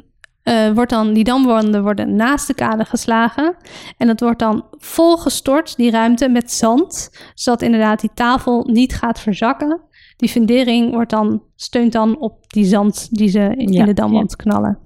eh, 0.43 0.71
wordt 0.71 0.89
dan, 0.91 1.13
die 1.13 1.23
damwanden 1.23 1.81
worden 1.83 2.15
naast 2.15 2.47
de 2.47 2.53
kade 2.53 2.85
geslagen. 2.85 3.55
En 3.97 4.07
dat 4.07 4.19
wordt 4.19 4.39
dan 4.39 4.65
volgestort, 4.77 5.75
die 5.75 5.91
ruimte, 5.91 6.29
met 6.29 6.51
zand. 6.51 7.09
Zodat 7.33 7.61
inderdaad 7.61 7.99
die 7.99 8.09
tafel 8.13 8.63
niet 8.71 8.95
gaat 8.95 9.19
verzakken. 9.19 9.81
Die 10.17 10.29
fundering 10.29 10.93
wordt 10.93 11.09
dan, 11.09 11.41
steunt 11.55 11.91
dan 11.91 12.17
op 12.19 12.49
die 12.51 12.65
zand 12.65 13.07
die 13.11 13.29
ze 13.29 13.53
in, 13.55 13.71
Ja, 13.71 13.79
in 13.79 13.85
de 13.85 13.93
damwand 13.93 14.35
knallen. 14.35 14.77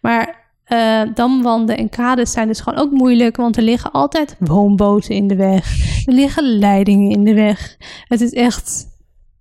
Maar 0.00 0.44
eh, 0.64 1.02
damwanden 1.14 1.76
en 1.76 1.88
kades 1.88 2.32
zijn 2.32 2.48
dus 2.48 2.60
gewoon 2.60 2.78
ook 2.78 2.90
moeilijk, 2.90 3.36
want 3.36 3.56
er 3.56 3.62
liggen 3.62 3.92
altijd 3.92 4.36
woonboten 4.38 5.14
in 5.14 5.26
de 5.26 5.36
weg. 5.36 5.78
Er 6.06 6.12
liggen 6.12 6.58
leidingen 6.58 7.10
in 7.10 7.24
de 7.24 7.34
weg. 7.34 7.76
Het 8.04 8.20
is 8.20 8.32
echt 8.32 8.86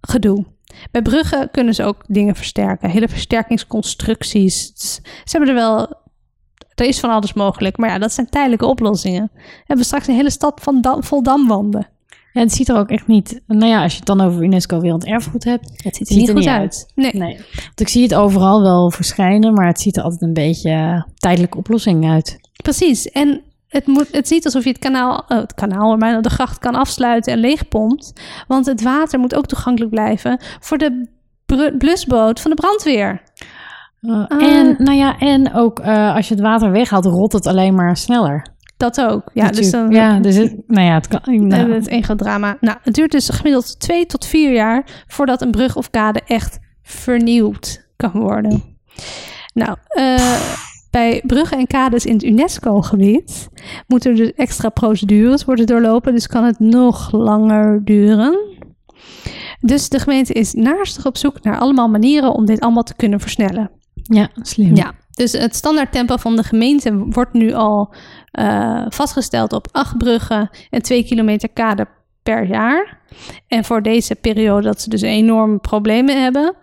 gedoe. 0.01 0.45
Bij 0.91 1.01
bruggen 1.01 1.51
kunnen 1.51 1.73
ze 1.73 1.83
ook 1.83 2.03
dingen 2.07 2.35
versterken. 2.35 2.89
Hele 2.89 3.07
versterkingsconstructies. 3.07 4.73
Dus 4.73 4.99
Ze 5.03 5.37
hebben 5.37 5.49
er 5.49 5.55
wel... 5.55 6.03
Er 6.75 6.85
is 6.85 6.99
van 6.99 7.09
alles 7.09 7.33
mogelijk. 7.33 7.77
Maar 7.77 7.89
ja, 7.89 7.97
dat 7.97 8.13
zijn 8.13 8.29
tijdelijke 8.29 8.65
oplossingen. 8.65 9.29
We 9.33 9.63
hebben 9.65 9.85
straks 9.85 10.07
een 10.07 10.15
hele 10.15 10.29
stad 10.29 10.61
van 10.61 10.81
dam, 10.81 11.03
vol 11.03 11.23
damwanden. 11.23 11.87
En 12.35 12.41
het 12.41 12.53
ziet 12.53 12.69
er 12.69 12.77
ook 12.77 12.89
echt 12.89 13.07
niet... 13.07 13.41
Nou 13.47 13.65
ja, 13.65 13.83
als 13.83 13.91
je 13.91 13.97
het 13.97 14.07
dan 14.07 14.21
over 14.21 14.43
UNESCO 14.43 14.79
Werelderfgoed 14.79 15.43
hebt... 15.43 15.69
Het 15.83 15.95
ziet 15.95 16.07
er 16.09 16.13
Ziet 16.13 16.17
niet 16.17 16.27
er 16.27 16.33
goed 16.33 16.43
niet 16.43 16.53
uit. 16.53 16.91
Nee. 16.95 17.11
Nee. 17.13 17.37
Want 17.65 17.79
ik 17.79 17.87
zie 17.87 18.03
het 18.03 18.15
overal 18.15 18.61
wel 18.61 18.91
verschijnen, 18.91 19.53
maar 19.53 19.67
het 19.67 19.79
ziet 19.79 19.97
er 19.97 20.03
altijd 20.03 20.21
een 20.21 20.33
beetje 20.33 20.69
eh, 20.69 21.03
tijdelijke 21.15 21.57
oplossing 21.57 22.09
uit. 22.09 22.39
Precies. 22.63 23.09
En 23.09 23.41
het, 23.67 23.87
moet, 23.87 24.07
het 24.11 24.23
is 24.23 24.29
niet 24.29 24.45
alsof 24.45 24.63
je 24.63 24.69
het 24.69 24.79
kanaal, 24.79 25.25
eh, 25.27 25.37
het 25.37 25.53
kanaal, 25.53 25.97
maar 25.97 26.21
de 26.21 26.29
gracht 26.29 26.59
kan 26.59 26.75
afsluiten 26.75 27.33
en 27.33 27.39
leegpompt. 27.39 28.13
Want 28.47 28.65
het 28.65 28.81
water 28.81 29.19
moet 29.19 29.35
ook 29.35 29.45
toegankelijk 29.45 29.91
blijven 29.91 30.39
voor 30.59 30.77
de 30.77 31.07
blusboot 31.77 32.39
van 32.39 32.51
de 32.51 32.57
brandweer. 32.57 33.21
Uh, 34.01 34.25
Ah. 34.27 34.43
En, 34.43 34.75
nou 34.77 34.97
ja, 34.97 35.17
en 35.17 35.53
ook 35.53 35.79
eh, 35.79 36.15
als 36.15 36.27
je 36.27 36.33
het 36.33 36.43
water 36.43 36.71
weghaalt, 36.71 37.05
rot 37.05 37.33
het 37.33 37.47
alleen 37.47 37.75
maar 37.75 37.97
sneller. 37.97 38.47
Dat 38.77 39.01
ook. 39.01 39.29
Ja, 39.33 39.49
dus 39.49 39.71
dan 39.71 39.91
ja, 39.91 40.19
dus 40.19 40.35
het, 40.35 40.55
nou 40.67 40.87
ja, 40.87 40.93
het 40.93 41.07
kan. 41.07 41.19
hebben 41.23 41.47
Nou, 41.47 41.67
we 41.67 41.73
het 41.73 41.87
één 41.87 42.03
groot 42.03 42.17
drama. 42.17 42.57
Nou, 42.61 42.77
het 42.81 42.93
duurt 42.93 43.11
dus 43.11 43.29
gemiddeld 43.29 43.79
twee 43.79 44.05
tot 44.05 44.25
vier 44.25 44.53
jaar 44.53 45.03
voordat 45.07 45.41
een 45.41 45.51
brug 45.51 45.75
of 45.75 45.89
kade 45.89 46.21
echt 46.27 46.59
vernieuwd 46.83 47.87
kan 47.95 48.11
worden. 48.11 48.63
Nou, 49.53 49.77
eh, 49.87 50.41
bij 50.91 51.21
bruggen 51.25 51.57
en 51.57 51.67
kades 51.67 52.05
in 52.05 52.13
het 52.13 52.23
UNESCO-gebied 52.23 53.49
moeten 53.87 54.11
er 54.11 54.17
dus 54.17 54.33
extra 54.33 54.69
procedures 54.69 55.45
worden 55.45 55.65
doorlopen, 55.65 56.13
dus 56.13 56.27
kan 56.27 56.43
het 56.43 56.59
nog 56.59 57.11
langer 57.11 57.81
duren. 57.85 58.39
Dus 59.59 59.89
de 59.89 59.99
gemeente 59.99 60.33
is 60.33 60.53
naastig 60.53 61.05
op 61.05 61.17
zoek 61.17 61.43
naar 61.43 61.59
allemaal 61.59 61.87
manieren 61.87 62.31
om 62.31 62.45
dit 62.45 62.59
allemaal 62.59 62.83
te 62.83 62.95
kunnen 62.95 63.19
versnellen. 63.19 63.71
ja, 64.01 64.29
slim. 64.35 64.75
Ja, 64.75 64.93
dus 65.11 65.31
het 65.31 65.55
standaardtempo 65.55 66.17
van 66.17 66.35
de 66.35 66.43
gemeente 66.43 66.97
wordt 66.97 67.33
nu 67.33 67.53
al 67.53 67.93
eh, 68.35 68.85
vastgesteld 68.89 69.53
op 69.53 69.67
acht 69.71 69.97
bruggen 69.97 70.49
en 70.69 70.81
twee 70.81 71.03
kilometer 71.03 71.49
kade 71.49 71.87
per 72.23 72.45
jaar. 72.45 72.99
En 73.47 73.63
voor 73.63 73.81
deze 73.81 74.15
periode 74.15 74.67
dat 74.67 74.81
ze 74.81 74.89
dus 74.89 75.01
enorme 75.01 75.57
problemen 75.57 76.21
hebben 76.21 76.53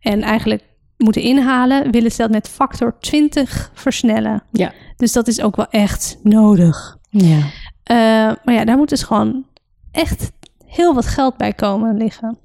en 0.00 0.22
eigenlijk 0.22 0.62
moeten 0.96 1.22
inhalen, 1.22 1.90
willen 1.90 2.10
ze 2.10 2.22
dat 2.22 2.30
met 2.30 2.48
factor 2.48 2.96
20 3.00 3.70
versnellen. 3.74 4.42
Ja. 4.52 4.72
Dus 4.96 5.12
dat 5.12 5.28
is 5.28 5.42
ook 5.42 5.56
wel 5.56 5.68
echt 5.70 6.18
nodig. 6.22 6.98
ja. 7.10 7.38
Eh, 7.82 7.96
maar 8.44 8.54
ja, 8.54 8.64
daar 8.64 8.76
moet 8.76 8.88
dus 8.88 9.02
gewoon 9.02 9.46
echt 9.92 10.32
heel 10.66 10.94
wat 10.94 11.06
geld 11.06 11.36
bij 11.36 11.52
komen 11.52 11.96
liggen. 11.96 12.38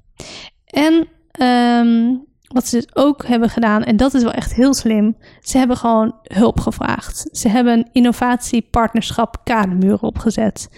En 0.66 1.08
ehm, 1.30 2.14
wat 2.48 2.66
ze 2.66 2.76
dus 2.76 2.96
ook 2.96 3.26
hebben 3.26 3.48
gedaan, 3.48 3.84
en 3.84 3.96
dat 3.96 4.14
is 4.14 4.22
wel 4.22 4.32
echt 4.32 4.54
heel 4.54 4.74
slim, 4.74 5.16
ze 5.40 5.58
hebben 5.58 5.76
gewoon 5.76 6.14
hulp 6.22 6.60
gevraagd. 6.60 7.28
Ze 7.32 7.48
hebben 7.48 7.72
een 7.72 7.88
innovatiepartnerschap 7.92 9.40
kademuren 9.44 10.02
opgezet. 10.02 10.68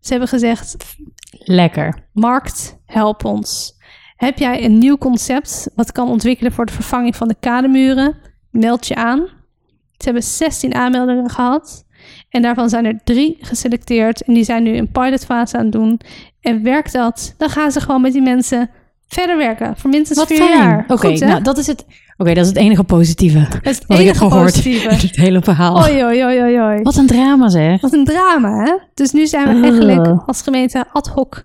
Ze 0.00 0.10
hebben 0.10 0.28
gezegd, 0.28 0.76
Lekker. 1.30 2.08
markt, 2.12 2.78
help 2.86 3.24
ons. 3.24 3.78
Heb 4.16 4.38
jij 4.38 4.64
een 4.64 4.78
nieuw 4.78 4.98
concept 4.98 5.68
wat 5.74 5.92
kan 5.92 6.08
ontwikkelen 6.08 6.52
voor 6.52 6.66
de 6.66 6.72
vervanging 6.72 7.16
van 7.16 7.28
de 7.28 7.36
kademuren? 7.40 8.16
Meld 8.50 8.86
je 8.86 8.94
aan. 8.94 9.18
Ze 9.96 10.04
hebben 10.04 10.22
16 10.22 10.74
aanmeldingen 10.74 11.30
gehad. 11.30 11.86
En 12.28 12.42
daarvan 12.42 12.68
zijn 12.68 12.84
er 12.84 13.00
drie 13.04 13.36
geselecteerd. 13.40 14.22
En 14.22 14.34
die 14.34 14.44
zijn 14.44 14.62
nu 14.62 14.76
een 14.76 14.90
pilotfase 14.90 15.56
aan 15.56 15.62
het 15.62 15.72
doen. 15.72 16.00
En 16.40 16.62
werkt 16.62 16.92
dat, 16.92 17.34
dan 17.36 17.50
gaan 17.50 17.72
ze 17.72 17.80
gewoon 17.80 18.00
met 18.00 18.12
die 18.12 18.22
mensen 18.22 18.70
verder 19.14 19.36
werken. 19.36 19.76
Voor 19.76 19.90
minstens 19.90 20.18
Wat 20.18 20.26
vier 20.28 20.36
fijn. 20.36 20.58
jaar. 20.58 20.84
Oké, 20.88 21.12
nou 21.12 21.42
dat 21.42 21.58
is 21.58 21.66
het. 21.66 21.86
Oké, 22.16 22.34
dat 22.34 22.42
is 22.44 22.48
het 22.48 22.58
enige 22.58 22.84
positieve 22.84 23.38
Dat 23.50 23.66
is 23.66 23.74
het 23.78 23.86
wat 23.86 23.98
ik 23.98 24.06
heb 24.06 24.14
enige 24.14 24.28
gehoord 24.30 24.44
positieve. 24.52 24.88
het 24.88 25.16
hele 25.16 25.42
verhaal. 25.42 25.76
Oei, 25.82 26.04
oei, 26.04 26.60
oei. 26.60 26.82
Wat 26.82 26.96
een 26.96 27.06
drama 27.06 27.48
zeg. 27.48 27.80
Wat 27.80 27.92
een 27.92 28.04
drama, 28.04 28.64
hè? 28.64 28.72
Dus 28.94 29.12
nu 29.12 29.26
zijn 29.26 29.48
we 29.48 29.54
Ugh. 29.54 29.62
eigenlijk 29.64 30.22
als 30.26 30.42
gemeente 30.42 30.84
ad 30.92 31.08
hoc 31.08 31.44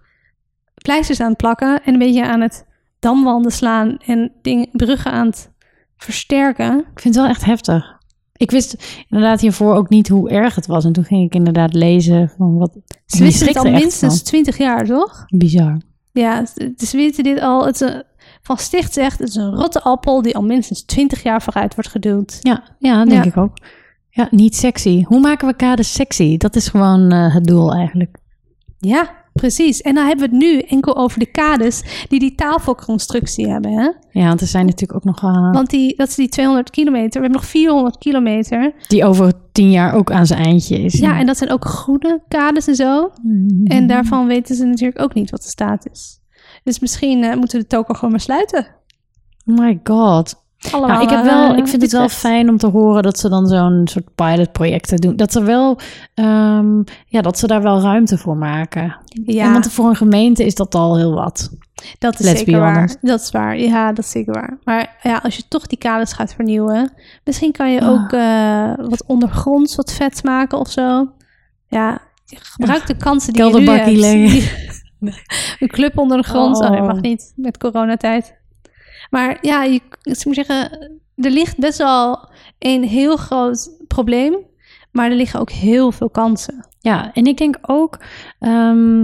pleisters 0.74 1.20
aan 1.20 1.28
het 1.30 1.38
plakken 1.38 1.82
en 1.84 1.94
een 1.94 2.00
beetje 2.00 2.26
aan 2.26 2.42
het 2.42 2.66
damwanden 3.00 3.52
slaan 3.52 3.98
en 4.06 4.32
dingen, 4.42 4.68
bruggen 4.72 5.12
aan 5.12 5.26
het 5.28 5.52
versterken. 5.98 6.78
Ik 6.80 7.00
vind 7.00 7.16
het 7.16 7.24
wel 7.24 7.34
echt 7.34 7.46
heftig. 7.46 7.94
Ik 8.38 8.52
wist 8.52 9.04
inderdaad 9.10 9.42
hiervoor 9.42 9.76
ook 9.76 9.90
niet 9.90 10.08
hoe 10.08 10.30
erg 10.30 10.56
het 10.56 10.66
was. 10.66 10.86
En 10.86 10.94
toen 10.94 11.04
ging 11.04 11.26
ik 11.26 11.36
inderdaad 11.36 11.74
lezen 11.74 12.32
van 12.38 12.58
wat... 12.58 12.78
Ze 13.06 13.24
wisten 13.24 13.48
het 13.48 13.58
al 13.58 13.72
minstens. 13.72 14.22
20 14.24 14.58
jaar, 14.58 14.86
toch? 14.86 15.24
Bizar. 15.28 15.78
Ja, 16.22 16.46
dus 16.76 16.92
weten 16.92 17.24
dit 17.24 17.40
al. 17.40 17.66
Het 17.66 18.04
van 18.42 18.58
Sticht 18.58 18.94
zegt, 18.94 19.20
het 19.20 19.28
is 19.28 19.36
een 19.36 19.56
rotte 19.56 19.82
appel 19.82 20.22
die 20.22 20.36
al 20.36 20.44
minstens 20.44 20.84
20 20.86 21.24
jaar 21.24 21.42
vooruit 21.42 21.76
wordt 21.76 21.90
geduwd. 21.90 22.38
Ja, 22.42 22.64
ja 22.80 23.06
denk 23.06 23.24
Ja. 23.24 23.30
ik 23.30 23.38
ook. 23.38 23.58
Ja, 24.10 24.28
niet 24.32 24.56
sexy. 24.56 25.04
Hoe 25.04 25.20
maken 25.20 25.48
we 25.48 25.56
kaders 25.56 25.94
sexy? 25.94 26.38
Dat 26.38 26.56
is 26.56 26.68
gewoon 26.68 27.12
eh, 27.12 27.34
het 27.34 27.44
doel 27.46 27.74
eigenlijk. 27.74 28.18
Ja, 28.78 29.10
precies. 29.40 29.82
En 29.82 29.96
dan 29.96 30.06
hebben 30.08 30.30
we 30.30 30.36
het 30.36 30.44
nu 30.46 30.60
enkel 30.60 30.96
over 30.98 31.20
de 31.20 31.26
kades 31.26 31.84
die 32.08 32.20
die 32.20 32.36
tafelconstructie 32.36 33.48
hebben, 33.50 33.72
hè? 33.72 33.90
Ja, 34.20 34.28
want 34.28 34.42
er 34.42 34.48
zijn 34.48 34.66
natuurlijk 34.66 34.96
ook 34.96 35.04
nog... 35.16 35.24
eh, 35.36 35.52
Want 35.54 35.70
die, 35.70 35.96
dat 35.98 36.08
is 36.08 36.16
die 36.16 36.30
200 36.30 36.70
kilometer. 36.70 37.10
We 37.12 37.20
hebben 37.28 37.32
nog 37.32 37.46
400 37.46 37.98
kilometer. 37.98 38.74
die 38.88 39.06
over 39.06 39.34
tien 39.52 39.72
jaar 39.72 39.94
ook 39.94 40.12
aan 40.12 40.26
zijn 40.26 40.44
eindje 40.44 40.80
is. 40.80 41.00
Ja, 41.00 41.20
en 41.20 41.26
dat 41.26 41.38
zijn 41.38 41.52
ook 41.52 41.66
groene 41.66 42.22
kades 42.28 42.68
en 42.68 42.76
zo. 42.76 43.12
Mhm. 43.24 43.66
En 43.66 43.88
daarvan 43.88 44.28
weten 44.28 44.56
ze 44.56 44.66
natuurlijk 44.66 45.02
ook 45.02 45.14
niet 45.14 45.30
wat 45.32 45.42
de 45.42 45.50
staat 45.50 45.88
is. 45.92 46.20
Dus 46.64 46.80
misschien 46.80 47.24
eh, 47.24 47.36
moeten 47.36 47.58
we 47.58 47.64
de 47.64 47.76
toko 47.76 47.94
gewoon 47.94 48.12
maar 48.12 48.20
sluiten. 48.20 48.68
Oh 49.46 49.58
my 49.58 49.80
god. 49.84 50.44
Allemaal, 50.72 50.90
Nou, 50.90 51.04
ik, 51.04 51.10
heb 51.10 51.24
wel, 51.24 51.52
eh, 51.52 51.58
ik 51.58 51.68
vind 51.68 51.82
het 51.82 51.92
wel 51.92 52.10
fijn 52.10 52.50
om 52.50 52.58
te 52.58 52.68
horen 52.68 53.04
dat 53.04 53.20
ze 53.20 53.30
dan 53.30 53.48
zo'n 53.48 53.82
soort 53.88 54.16
pilotprojecten 54.16 54.98
doen. 54.98 55.16
Dat 55.16 55.36
er 55.36 55.46
wel, 55.46 55.80
ehm, 56.14 56.78
ja, 57.08 57.22
dat 57.22 57.40
ze 57.40 57.48
daar 57.48 57.62
wel 57.62 57.82
ruimte 57.82 58.18
voor 58.18 58.38
maken. 58.38 58.96
Ja, 59.26 59.46
En 59.46 59.52
want 59.52 59.72
voor 59.72 59.90
een 59.90 59.96
gemeente 59.96 60.46
is 60.46 60.56
dat 60.56 60.76
al 60.76 60.98
heel 60.98 61.14
wat. 61.14 61.50
dat 62.00 62.20
is 62.20 62.26
let's 62.26 62.40
zeker 62.40 62.60
waar. 62.60 62.96
Dat 63.02 63.20
is 63.22 63.32
waar. 63.32 63.60
Ja, 63.60 63.88
dat 63.94 64.06
is 64.06 64.12
zeker 64.12 64.34
waar. 64.34 64.58
Maar 64.64 64.96
ja, 65.04 65.18
als 65.24 65.36
je 65.36 65.44
toch 65.48 65.68
die 65.68 65.78
kades 65.78 66.14
gaat 66.14 66.34
vernieuwen, 66.34 66.92
misschien 67.24 67.52
kan 67.52 67.72
je 67.72 67.82
Ah. 67.82 67.90
ook 67.90 68.12
eh, 68.12 68.88
wat 68.90 69.04
ondergronds 69.08 69.76
wat 69.76 69.94
vet 69.94 70.24
maken 70.24 70.60
of 70.60 70.70
zo. 70.70 71.08
Ja, 71.68 72.00
gebruik 72.26 72.88
de 72.88 72.98
kansen 72.98 73.34
die 73.34 73.44
je 73.46 73.60
nu 73.60 73.66
hebt. 73.70 74.84
Een 75.60 75.68
club 75.68 75.98
onder 75.98 76.18
de 76.18 76.24
grond. 76.24 76.60
Oh. 76.62 76.70
nee, 76.70 76.80
Oh. 76.82 76.88
mag 76.88 77.02
niet 77.02 77.34
met 77.36 77.58
coronatijd. 77.58 78.36
Maar 79.10 79.38
ja, 79.42 79.64
je, 79.64 79.82
ik 80.04 80.26
moet 80.26 80.36
zeggen, 80.36 80.72
er 81.16 81.32
ligt 81.32 81.58
best 81.58 81.78
wel 81.78 82.30
een 82.60 82.84
heel 82.84 83.18
groot 83.18 83.70
probleem. 83.88 84.38
Maar 84.96 85.10
er 85.10 85.16
liggen 85.16 85.40
ook 85.40 85.52
heel 85.52 85.92
veel 85.92 86.10
kansen. 86.10 86.68
Ja, 86.80 87.14
en 87.14 87.26
ik 87.26 87.38
denk 87.38 87.58
ook, 87.62 88.00
ehm, 88.40 89.04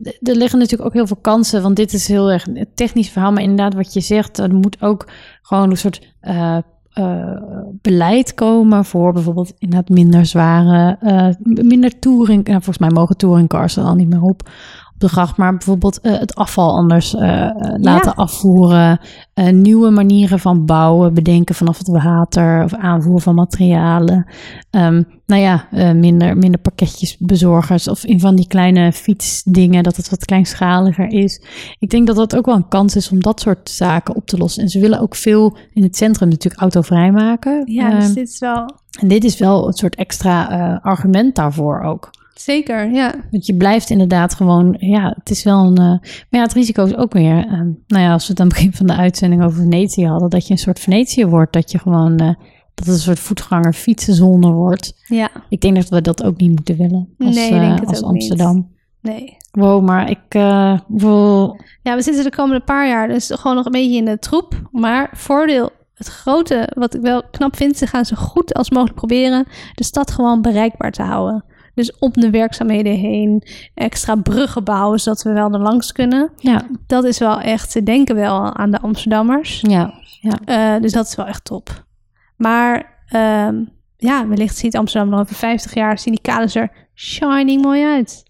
er 0.00 0.36
liggen 0.36 0.58
natuurlijk 0.58 0.84
ook 0.84 0.92
heel 0.92 1.06
veel 1.06 1.20
kansen, 1.20 1.62
want 1.62 1.76
dit 1.76 1.92
is 1.92 2.08
heel 2.08 2.30
erg 2.30 2.46
een 2.46 2.66
technisch 2.74 3.08
verhaal, 3.08 3.32
maar 3.32 3.42
inderdaad 3.42 3.74
wat 3.74 3.92
je 3.92 4.00
zegt, 4.00 4.38
er 4.38 4.54
moet 4.54 4.82
ook 4.82 5.08
gewoon 5.42 5.70
een 5.70 5.76
soort 5.76 6.14
eh, 6.20 6.58
eh, 6.92 7.36
beleid 7.72 8.34
komen 8.34 8.84
voor 8.84 9.12
bijvoorbeeld 9.12 9.52
inderdaad 9.58 9.88
minder 9.88 10.26
zware, 10.26 10.96
eh, 11.00 11.28
minder 11.42 11.98
touring, 11.98 12.44
nou, 12.44 12.62
volgens 12.62 12.78
mij 12.78 12.90
mogen 12.90 13.16
touringcars 13.16 13.76
er 13.76 13.84
al 13.84 13.94
niet 13.94 14.08
meer 14.08 14.22
op, 14.22 14.50
gracht, 15.08 15.36
maar 15.36 15.52
bijvoorbeeld 15.52 16.00
eh, 16.00 16.18
het 16.18 16.34
afval 16.34 16.76
anders 16.76 17.14
eh, 17.14 17.44
eh, 17.44 17.54
laten 17.76 18.14
afvoeren, 18.14 19.00
nieuwe 19.50 19.90
manieren 19.90 20.38
van 20.38 20.64
bouwen, 20.64 21.14
bedenken 21.14 21.54
vanaf 21.54 21.78
het 21.78 21.88
water 21.88 22.64
of 22.64 22.74
aanvoer 22.74 23.20
van 23.20 23.34
materialen. 23.34 24.26
Ehm, 24.70 25.02
nou 25.26 25.42
ja, 25.42 25.66
minder, 25.94 26.36
minder 26.36 26.60
pakketjes 26.60 27.16
bezorgers 27.18 27.88
of 27.88 28.04
in 28.04 28.20
van 28.20 28.36
die 28.36 28.46
kleine 28.46 28.92
fietsdingen, 28.92 29.82
dat 29.82 29.96
het 29.96 30.10
wat 30.10 30.24
kleinschaliger 30.24 31.08
is. 31.08 31.42
Ik 31.78 31.90
denk 31.90 32.06
dat 32.06 32.16
dat 32.16 32.36
ook 32.36 32.46
wel 32.46 32.54
een 32.54 32.68
kans 32.68 32.96
is 32.96 33.10
om 33.10 33.20
dat 33.20 33.40
soort 33.40 33.70
zaken 33.70 34.16
op 34.16 34.26
te 34.26 34.36
lossen. 34.36 34.62
En 34.62 34.68
ze 34.68 34.80
willen 34.80 35.00
ook 35.00 35.14
veel 35.14 35.56
in 35.72 35.82
het 35.82 35.96
centrum 35.96 36.28
natuurlijk 36.28 36.62
autovrij 36.62 37.10
maken. 37.10 37.62
Ja, 37.64 37.90
Ehm, 37.90 38.00
dus 38.00 38.14
dit 38.14 38.28
is 38.28 38.38
wel 38.38 38.80
En 39.00 39.08
dit 39.08 39.24
is 39.24 39.38
wel 39.38 39.66
een 39.66 39.72
soort 39.72 39.94
extra 39.94 40.44
argument 40.82 41.34
daarvoor 41.34 41.80
ook. 41.80 42.10
Zeker, 42.44 42.90
ja. 42.92 43.14
Want 43.30 43.46
je 43.46 43.54
blijft 43.54 43.90
inderdaad 43.90 44.34
gewoon, 44.34 44.74
ja, 44.78 45.14
het 45.18 45.30
is 45.30 45.42
wel 45.44 45.64
een. 45.64 45.76
eh, 45.76 45.84
maar 45.84 46.26
ja, 46.30 46.42
het 46.42 46.52
risico 46.52 46.84
is 46.84 46.96
ook 46.96 47.12
weer. 47.12 47.38
eh, 47.46 47.60
nou 47.86 48.02
ja, 48.02 48.12
als 48.12 48.24
we 48.26 48.30
het 48.32 48.40
aan 48.40 48.46
het 48.46 48.54
begin 48.56 48.72
van 48.72 48.86
de 48.86 48.96
uitzending 48.96 49.42
over 49.44 49.60
Venetië 49.62 50.06
hadden, 50.06 50.30
dat 50.30 50.46
je 50.46 50.52
een 50.52 50.58
soort 50.58 50.78
Venetië 50.80 51.26
wordt. 51.26 51.52
Dat 51.52 51.70
je 51.70 51.78
gewoon. 51.78 52.16
eh, 52.18 52.34
dat 52.74 52.86
het 52.86 52.94
een 52.94 53.00
soort 53.00 53.18
voetganger 53.18 53.72
fietsenzone 53.72 54.50
wordt. 54.52 55.02
Ja, 55.06 55.30
Ik 55.48 55.60
denk 55.60 55.76
dat 55.76 55.88
we 55.88 56.00
dat 56.00 56.22
ook 56.24 56.36
niet 56.40 56.50
moeten 56.50 56.76
willen. 56.76 57.14
Als, 57.18 57.34
Nee, 57.34 57.46
ik 57.48 57.52
eh, 57.54 57.60
denk 57.60 57.78
het 57.80 57.88
als 57.88 58.02
ook 58.02 58.12
niet. 58.12 58.20
Amsterdam. 58.30 58.70
nee. 59.00 59.36
Wow, 59.50 59.84
maar 59.84 60.10
ik 60.10 60.18
wil. 60.88 61.56
Ja, 61.82 61.94
we 61.96 62.02
zitten 62.02 62.24
de 62.24 62.30
komende 62.36 62.64
paar 62.64 62.88
jaar 62.88 63.08
dus 63.08 63.30
gewoon 63.34 63.56
nog 63.56 63.64
een 63.66 63.72
beetje 63.72 63.96
in 63.96 64.04
de 64.04 64.18
troep. 64.18 64.68
Maar 64.70 65.10
voordeel, 65.14 65.70
het 65.94 66.06
grote, 66.08 66.68
wat 66.74 66.94
ik 66.94 67.00
wel 67.00 67.22
knap 67.30 67.56
vind, 67.56 67.76
ze 67.76 67.86
gaan 67.86 68.04
zo 68.04 68.16
goed 68.16 68.54
als 68.54 68.70
mogelijk 68.70 68.96
proberen 68.98 69.46
de 69.74 69.84
stad 69.84 70.10
gewoon 70.10 70.42
bereikbaar 70.42 70.90
te 70.92 71.02
houden. 71.02 71.44
Dus 71.74 71.98
om 71.98 72.10
de 72.12 72.30
werkzaamheden 72.30 72.92
heen, 72.96 73.42
extra 73.74 74.14
bruggen 74.14 74.64
bouwen, 74.64 74.98
zodat 75.00 75.22
we 75.22 75.32
wel 75.32 75.52
er 75.52 75.60
langs 75.60 75.92
kunnen. 75.92 76.30
Ja, 76.36 76.66
Dat 76.86 77.04
is 77.04 77.18
wel 77.18 77.40
echt, 77.40 77.70
ze 77.70 77.82
denken 77.82 78.14
wel 78.14 78.54
aan 78.54 78.70
de 78.70 78.80
Amsterdammers. 78.80 79.60
ja, 80.20 80.38
Eh, 80.74 80.82
dus 80.82 80.92
dat 80.92 81.06
is 81.06 81.14
wel 81.14 81.26
echt 81.26 81.44
top. 81.44 81.84
Maar 82.36 82.98
ehm, 83.08 83.54
ja, 83.96 84.28
wellicht 84.28 84.56
ziet 84.56 84.76
Amsterdam 84.76 85.10
nog 85.10 85.20
over 85.20 85.34
50 85.36 85.74
jaar, 85.74 85.98
zien 85.98 86.12
die 86.14 86.22
kaders 86.22 86.54
er 86.54 86.70
shining 86.94 87.62
mooi 87.62 87.84
uit. 87.84 88.22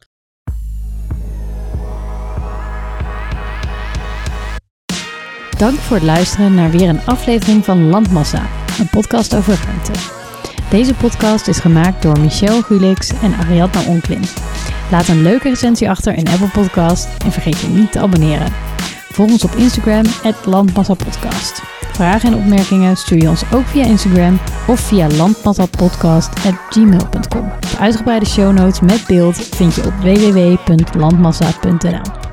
Dank 5.59 5.74
voor 5.78 5.97
het 5.97 6.07
luisteren 6.07 6.55
naar 6.55 6.70
weer 6.70 6.88
een 6.88 7.05
aflevering 7.07 7.64
van 7.64 7.88
Landmassa, 7.88 8.47
een 8.78 8.88
podcast 8.90 9.34
over 9.36 9.59
ruimte. 9.64 10.21
Deze 10.72 10.94
podcast 10.94 11.48
is 11.48 11.58
gemaakt 11.58 12.02
door 12.02 12.20
Michel 12.20 12.62
Gulix 12.62 13.10
en 13.22 13.34
Ariadna 13.34 13.80
Onklin. 13.86 14.22
Laat 14.90 15.08
een 15.08 15.22
leuke 15.22 15.48
recensie 15.48 15.90
achter 15.90 16.14
in 16.14 16.28
Apple 16.28 16.48
Podcast 16.48 17.08
en 17.24 17.32
vergeet 17.32 17.58
je 17.58 17.68
niet 17.68 17.92
te 17.92 18.00
abonneren. 18.00 18.52
Volg 19.10 19.30
ons 19.30 19.44
op 19.44 19.54
Instagram, 19.54 20.04
landmassapodcast. 20.44 21.62
Vragen 21.92 22.32
en 22.32 22.38
opmerkingen 22.38 22.96
stuur 22.96 23.22
je 23.22 23.28
ons 23.28 23.42
ook 23.52 23.66
via 23.66 23.84
Instagram 23.84 24.38
of 24.68 24.80
via 24.80 25.08
landmassapodcast.gmail.com. 25.08 27.52
De 27.60 27.78
uitgebreide 27.78 28.26
show 28.26 28.52
notes 28.52 28.80
met 28.80 29.04
beeld 29.06 29.36
vind 29.36 29.74
je 29.74 29.86
op 29.86 29.92
www.landmassa.nl 29.92 32.32